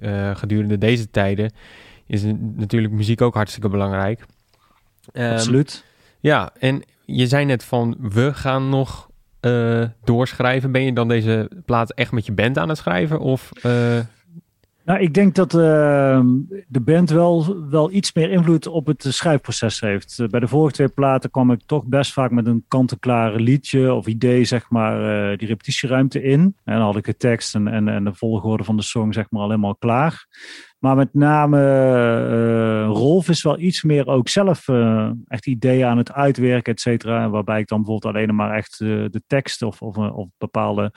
eh, 0.00 0.30
eh, 0.30 0.36
gedurende 0.36 0.78
deze 0.78 1.10
tijden, 1.10 1.52
is 2.06 2.22
natuurlijk 2.56 2.92
muziek 2.92 3.20
ook 3.20 3.34
hartstikke 3.34 3.68
belangrijk. 3.68 4.24
Ehm, 5.12 5.32
absoluut. 5.32 5.84
Ja, 6.20 6.50
en 6.58 6.82
je 7.04 7.26
zei 7.26 7.44
net 7.44 7.64
van 7.64 7.96
we 7.98 8.34
gaan 8.34 8.68
nog 8.68 9.10
eh, 9.40 9.84
doorschrijven. 10.04 10.72
Ben 10.72 10.82
je 10.82 10.92
dan 10.92 11.08
deze 11.08 11.50
plaat 11.64 11.92
echt 11.92 12.12
met 12.12 12.26
je 12.26 12.32
band 12.32 12.58
aan 12.58 12.68
het 12.68 12.78
schrijven? 12.78 13.18
Of 13.18 13.50
Nou, 14.86 15.00
ik 15.00 15.14
denk 15.14 15.34
dat 15.34 15.54
ehm, 15.54 16.26
de 16.68 16.80
band 16.80 17.10
wel, 17.10 17.66
wel 17.70 17.92
iets 17.92 18.12
meer 18.12 18.30
invloed 18.30 18.66
op 18.66 18.86
het 18.86 19.04
schrijfproces 19.08 19.80
heeft. 19.80 20.18
Eh, 20.18 20.26
bij 20.26 20.40
de 20.40 20.48
vorige 20.48 20.74
twee 20.74 20.88
platen 20.88 21.30
kwam 21.30 21.50
ik 21.50 21.60
toch 21.66 21.84
best 21.84 22.12
vaak 22.12 22.30
met 22.30 22.46
een 22.46 22.64
kant-en-klare 22.68 23.40
liedje 23.40 23.94
of 23.94 24.06
idee, 24.06 24.44
zeg 24.44 24.70
maar, 24.70 25.30
eh, 25.30 25.38
die 25.38 25.48
repetitieruimte 25.48 26.22
in. 26.22 26.40
En 26.64 26.74
dan 26.74 26.80
had 26.82 26.96
ik 26.96 27.04
de 27.04 27.16
tekst 27.16 27.54
en, 27.54 27.88
en, 27.88 28.04
de 28.04 28.14
volgorde 28.14 28.64
van 28.64 28.76
de 28.76 28.82
song, 28.82 29.12
zeg 29.12 29.30
maar, 29.30 29.40
al 29.42 29.48
helemaal 29.48 29.76
klaar. 29.76 30.26
Maar 30.78 30.96
met 30.96 31.14
name 31.14 31.58
eh, 31.58 32.86
Rolf 32.86 33.28
is 33.28 33.42
wel 33.42 33.58
iets 33.58 33.82
meer 33.82 34.06
ook 34.06 34.28
zelf 34.28 34.68
eh, 34.68 35.10
echt 35.26 35.46
ideeën 35.46 35.86
aan 35.86 35.98
het 35.98 36.12
uitwerken, 36.12 36.72
et 36.72 36.80
cetera. 36.80 37.30
Waarbij 37.30 37.60
ik 37.60 37.68
dan 37.68 37.82
bijvoorbeeld 37.82 38.14
alleen 38.14 38.34
maar 38.34 38.56
echt 38.56 38.80
eh, 38.80 38.88
de 38.88 39.22
tekst 39.26 39.62
of, 39.62 39.82
of, 39.82 39.96
eh, 39.96 40.16
of 40.16 40.28
bepaalde 40.38 40.92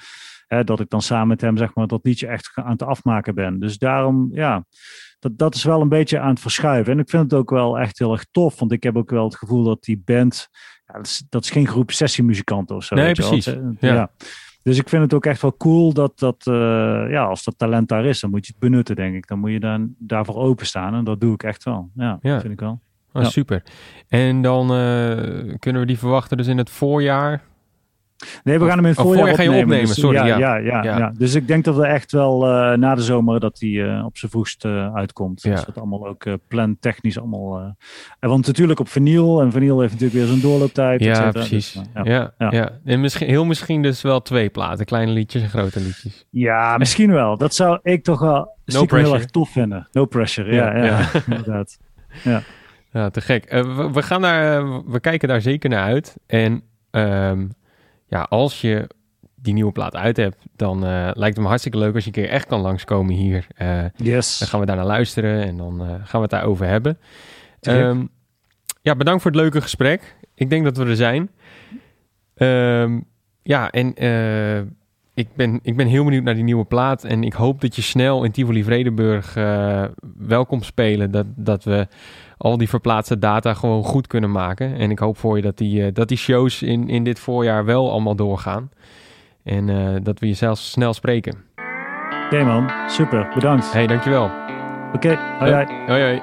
Hè, 0.50 0.64
dat 0.64 0.80
ik 0.80 0.90
dan 0.90 1.02
samen 1.02 1.28
met 1.28 1.42
hem 1.42 1.58
zeg 1.58 1.76
maar, 1.76 1.88
dat 1.88 2.00
liedje 2.04 2.28
echt 2.28 2.52
aan 2.56 2.72
het 2.72 2.84
afmaken 2.84 3.36
ben. 3.36 3.60
Dus 3.60 3.78
daarom, 3.78 4.30
ja, 4.34 4.66
dat, 5.20 5.38
dat 5.38 5.56
is 5.56 5.64
wel 5.64 5.82
een 5.82 5.90
beetje 5.90 6.20
aan 6.20 6.30
het 6.30 6.40
verschuiven. 6.40 6.94
En 6.94 7.00
ik 7.00 7.10
vind 7.10 7.24
het 7.24 7.34
ook 7.34 7.50
wel 7.50 7.80
echt 7.80 8.00
heel 8.00 8.12
erg 8.12 8.26
tof, 8.32 8.60
want 8.60 8.72
ik 8.72 8.84
heb 8.84 8.98
ook 8.98 9.10
wel 9.10 9.24
het 9.24 9.36
gevoel 9.36 9.64
dat 9.64 9.84
die 9.84 10.02
band, 10.06 10.48
ja, 10.86 10.94
dat, 10.94 11.06
is, 11.06 11.24
dat 11.30 11.44
is 11.44 11.50
geen 11.50 11.68
groep 11.68 11.92
sessiemuzikanten 11.92 12.76
of 12.76 12.84
zo. 12.84 12.96
Nee, 12.96 13.14
precies. 13.14 13.46
Het, 13.46 13.60
Ja. 13.80 13.94
ja. 13.94 14.12
Dus 14.64 14.78
ik 14.78 14.90
vind 14.90 15.02
het 15.02 15.14
ook 15.14 15.26
echt 15.26 15.42
wel 15.42 15.58
cool 15.58 15.94
dat, 15.94 16.20
dat 16.20 16.48
eh, 16.48 16.54
ja, 17.10 17.24
als 17.24 17.44
dat 17.44 17.58
talent 17.58 17.88
daar 17.88 18.06
is, 18.06 18.20
dan 18.20 18.30
moet 18.30 18.46
je 18.46 18.52
het 18.52 18.62
benutten, 18.62 18.96
denk 18.96 19.16
ik. 19.16 19.28
Dan 19.28 19.40
moet 19.40 19.52
je 19.52 19.60
dan 19.60 19.94
daarvoor 19.98 20.36
openstaan 20.36 20.94
en 20.94 21.04
dat 21.04 21.22
doe 21.22 21.34
ik 21.34 21.44
echt 21.44 21.64
wel. 21.64 21.90
Ja, 21.96 22.18
Ja. 22.22 22.40
vind 22.40 22.54
ik 22.54 22.60
wel. 22.60 22.82
oh, 23.14 23.22
Ja. 23.22 23.30
super. 23.30 23.64
En 24.08 24.42
dan 24.42 24.62
eh, 24.62 25.56
kunnen 25.60 25.82
we 25.82 25.88
die 25.88 25.98
verwachten 25.98 26.38
dus 26.38 26.48
in 26.48 26.58
het 26.58 26.70
voorjaar. 26.70 27.42
Nee, 28.44 28.60
we 28.60 28.66
gaan 28.66 28.76
hem 28.76 28.86
in 28.86 28.92
het 28.92 29.02
voorjaar, 29.02 29.30
opnemen. 29.30 29.60
opnemen, 29.60 29.86
Dus, 29.86 30.00
sorry, 30.00 30.18
Ja, 30.18 30.26
ja. 30.26 30.38
ja. 30.38 30.58
Ja, 30.58 30.84
Ja. 30.84 30.98
ja, 30.98 31.12
Dus 31.18 31.36
ik 31.36 31.48
denk 31.48 31.64
dat 31.64 31.76
we 31.76 31.86
echt 31.86 32.12
wel 32.12 32.48
eh, 32.48 32.78
na 32.78 32.96
de 32.96 33.02
zomer 33.02 33.40
dat 33.40 33.58
die 33.58 33.84
eh, 33.84 34.06
op 34.06 34.18
zijn 34.18 34.32
vroegst 34.32 34.66
eh, 34.66 34.94
uitkomt. 34.94 35.42
Ja. 35.42 35.52
Dus 35.52 35.66
dat 35.66 35.78
allemaal 35.78 36.08
ook 36.08 36.26
uh, 36.26 36.34
plantechnisch 36.48 37.20
allemaal. 37.20 37.76
want 38.20 38.48
natuurlijk 38.48 38.80
op 38.80 38.90
vinyl. 38.90 39.42
En 39.42 39.52
vinyl 39.52 39.80
heeft 39.80 39.92
natuurlijk 39.92 40.20
weer 40.20 40.28
zijn 40.28 40.42
doorlooptijd. 40.42 41.04
Ja, 41.04 41.32
precies. 41.32 41.72
Dus, 41.94 42.04
ja, 42.04 42.34
ja. 42.38 42.72
En 42.86 43.02
misschien, 43.02 43.28
heel 43.28 43.46
misschien 43.46 43.82
dus 43.82 44.02
wel 44.02 44.22
twee 44.22 44.50
platen. 44.50 44.86
Kleine 44.86 45.12
liedjes 45.12 45.42
en 45.42 45.50
grote 45.50 45.80
liedjes. 45.80 46.26
ja, 46.30 46.78
misschien 46.78 47.12
wel. 47.12 47.38
Dat 47.38 47.56
zou 47.56 47.80
ik 47.84 48.04
toch 48.04 48.20
wel 48.20 48.58
stiekem 48.66 48.98
heel 48.98 49.14
erg 49.14 49.26
tof 49.26 49.50
vinden. 49.50 49.88
No 49.92 50.06
pressure, 50.06 50.54
ja, 50.54 50.76
Ja, 50.76 50.86
ja, 50.86 51.00
ja. 51.00 51.22
inderdaad. 51.28 51.78
Ja, 52.92 53.10
te 53.10 53.22
gek. 53.22 53.52
We, 53.52 53.90
we 53.94 54.02
gaan 54.02 54.22
daar, 54.22 54.64
we 54.86 55.00
kijken 55.00 55.28
daar 55.28 55.42
zeker 55.42 55.70
naar 55.70 55.84
uit. 55.84 56.18
En 56.28 56.64
ehm, 56.92 57.48
ja, 58.10 58.22
als 58.30 58.62
je 58.62 58.88
die 59.42 59.54
nieuwe 59.54 59.72
plaat 59.72 59.96
uit 59.96 60.18
hebt, 60.18 60.38
dan 60.56 60.86
eh, 60.86 61.10
lijkt 61.14 61.36
het 61.36 61.38
me 61.38 61.48
hartstikke 61.48 61.78
leuk 61.78 61.94
als 61.94 62.04
je 62.04 62.10
een 62.10 62.24
keer 62.24 62.30
echt 62.32 62.48
kan 62.48 62.60
langskomen 62.62 63.14
hier. 63.16 63.48
Eh, 63.56 63.86
Yes. 63.96 64.38
dan 64.38 64.48
gaan 64.48 64.60
we 64.60 64.66
daar 64.66 64.76
naar 64.76 64.86
luisteren 64.86 65.44
en 65.44 65.58
dan 65.58 65.82
eh, 65.82 65.88
gaan 65.88 66.06
we 66.12 66.20
het 66.22 66.30
daarover 66.30 66.66
hebben. 66.68 66.98
Ehm, 67.62 68.06
ja, 68.82 68.96
bedankt 68.96 69.22
voor 69.22 69.32
het 69.32 69.40
leuke 69.40 69.62
gesprek. 69.62 70.16
Ik 70.36 70.50
denk 70.50 70.64
dat 70.64 70.78
we 70.78 70.86
er 70.86 70.96
zijn. 70.96 71.30
Ehm, 72.36 73.00
ja, 73.42 73.70
en 73.72 73.88
ik, 75.14 75.28
ben, 75.36 75.60
ik 75.62 75.76
ben 75.76 75.88
heel 75.88 76.04
benieuwd 76.04 76.24
naar 76.24 76.34
die 76.34 76.44
nieuwe 76.44 76.66
plaat. 76.66 77.04
En 77.04 77.24
ik 77.24 77.34
hoop 77.34 77.62
dat 77.62 77.76
je 77.76 77.82
snel 77.82 78.24
in 78.24 78.32
Tivoli 78.32 78.64
Vredenburg 78.64 79.34
welkom 80.18 80.64
spelen. 80.64 81.12
Dat, 81.12 81.26
dat 81.36 81.64
we 81.64 81.88
al 82.40 82.58
die 82.58 82.70
verplaatste 82.70 83.20
data 83.20 83.54
gewoon 83.54 83.84
goed 83.84 84.08
kunnen 84.08 84.32
maken. 84.32 84.76
En 84.76 84.92
ik 84.92 85.00
hoop 85.00 85.18
voor 85.18 85.36
je 85.36 85.42
dat 85.42 85.58
die, 85.58 85.86
eh, 85.86 85.94
dat 85.94 86.08
die 86.08 86.18
shows 86.18 86.62
in, 86.62 86.90
in 86.90 87.04
dit 87.04 87.20
voorjaar 87.20 87.66
wel 87.66 87.92
allemaal 87.92 88.16
doorgaan. 88.16 88.72
En 89.44 89.70
eh, 89.70 89.96
dat 90.04 90.20
we 90.20 90.28
je 90.28 90.34
zelfs 90.34 90.72
snel 90.72 90.94
spreken. 90.94 91.44
Oké 92.26 92.44
man, 92.44 92.70
super. 92.88 93.32
Bedankt. 93.34 93.74
Hey, 93.74 93.88
dankjewel. 93.88 94.30
Oké, 94.94 95.20
hoi 95.40 95.52
hoi. 95.52 95.66
Hoi 95.88 96.02
hoi. 96.02 96.22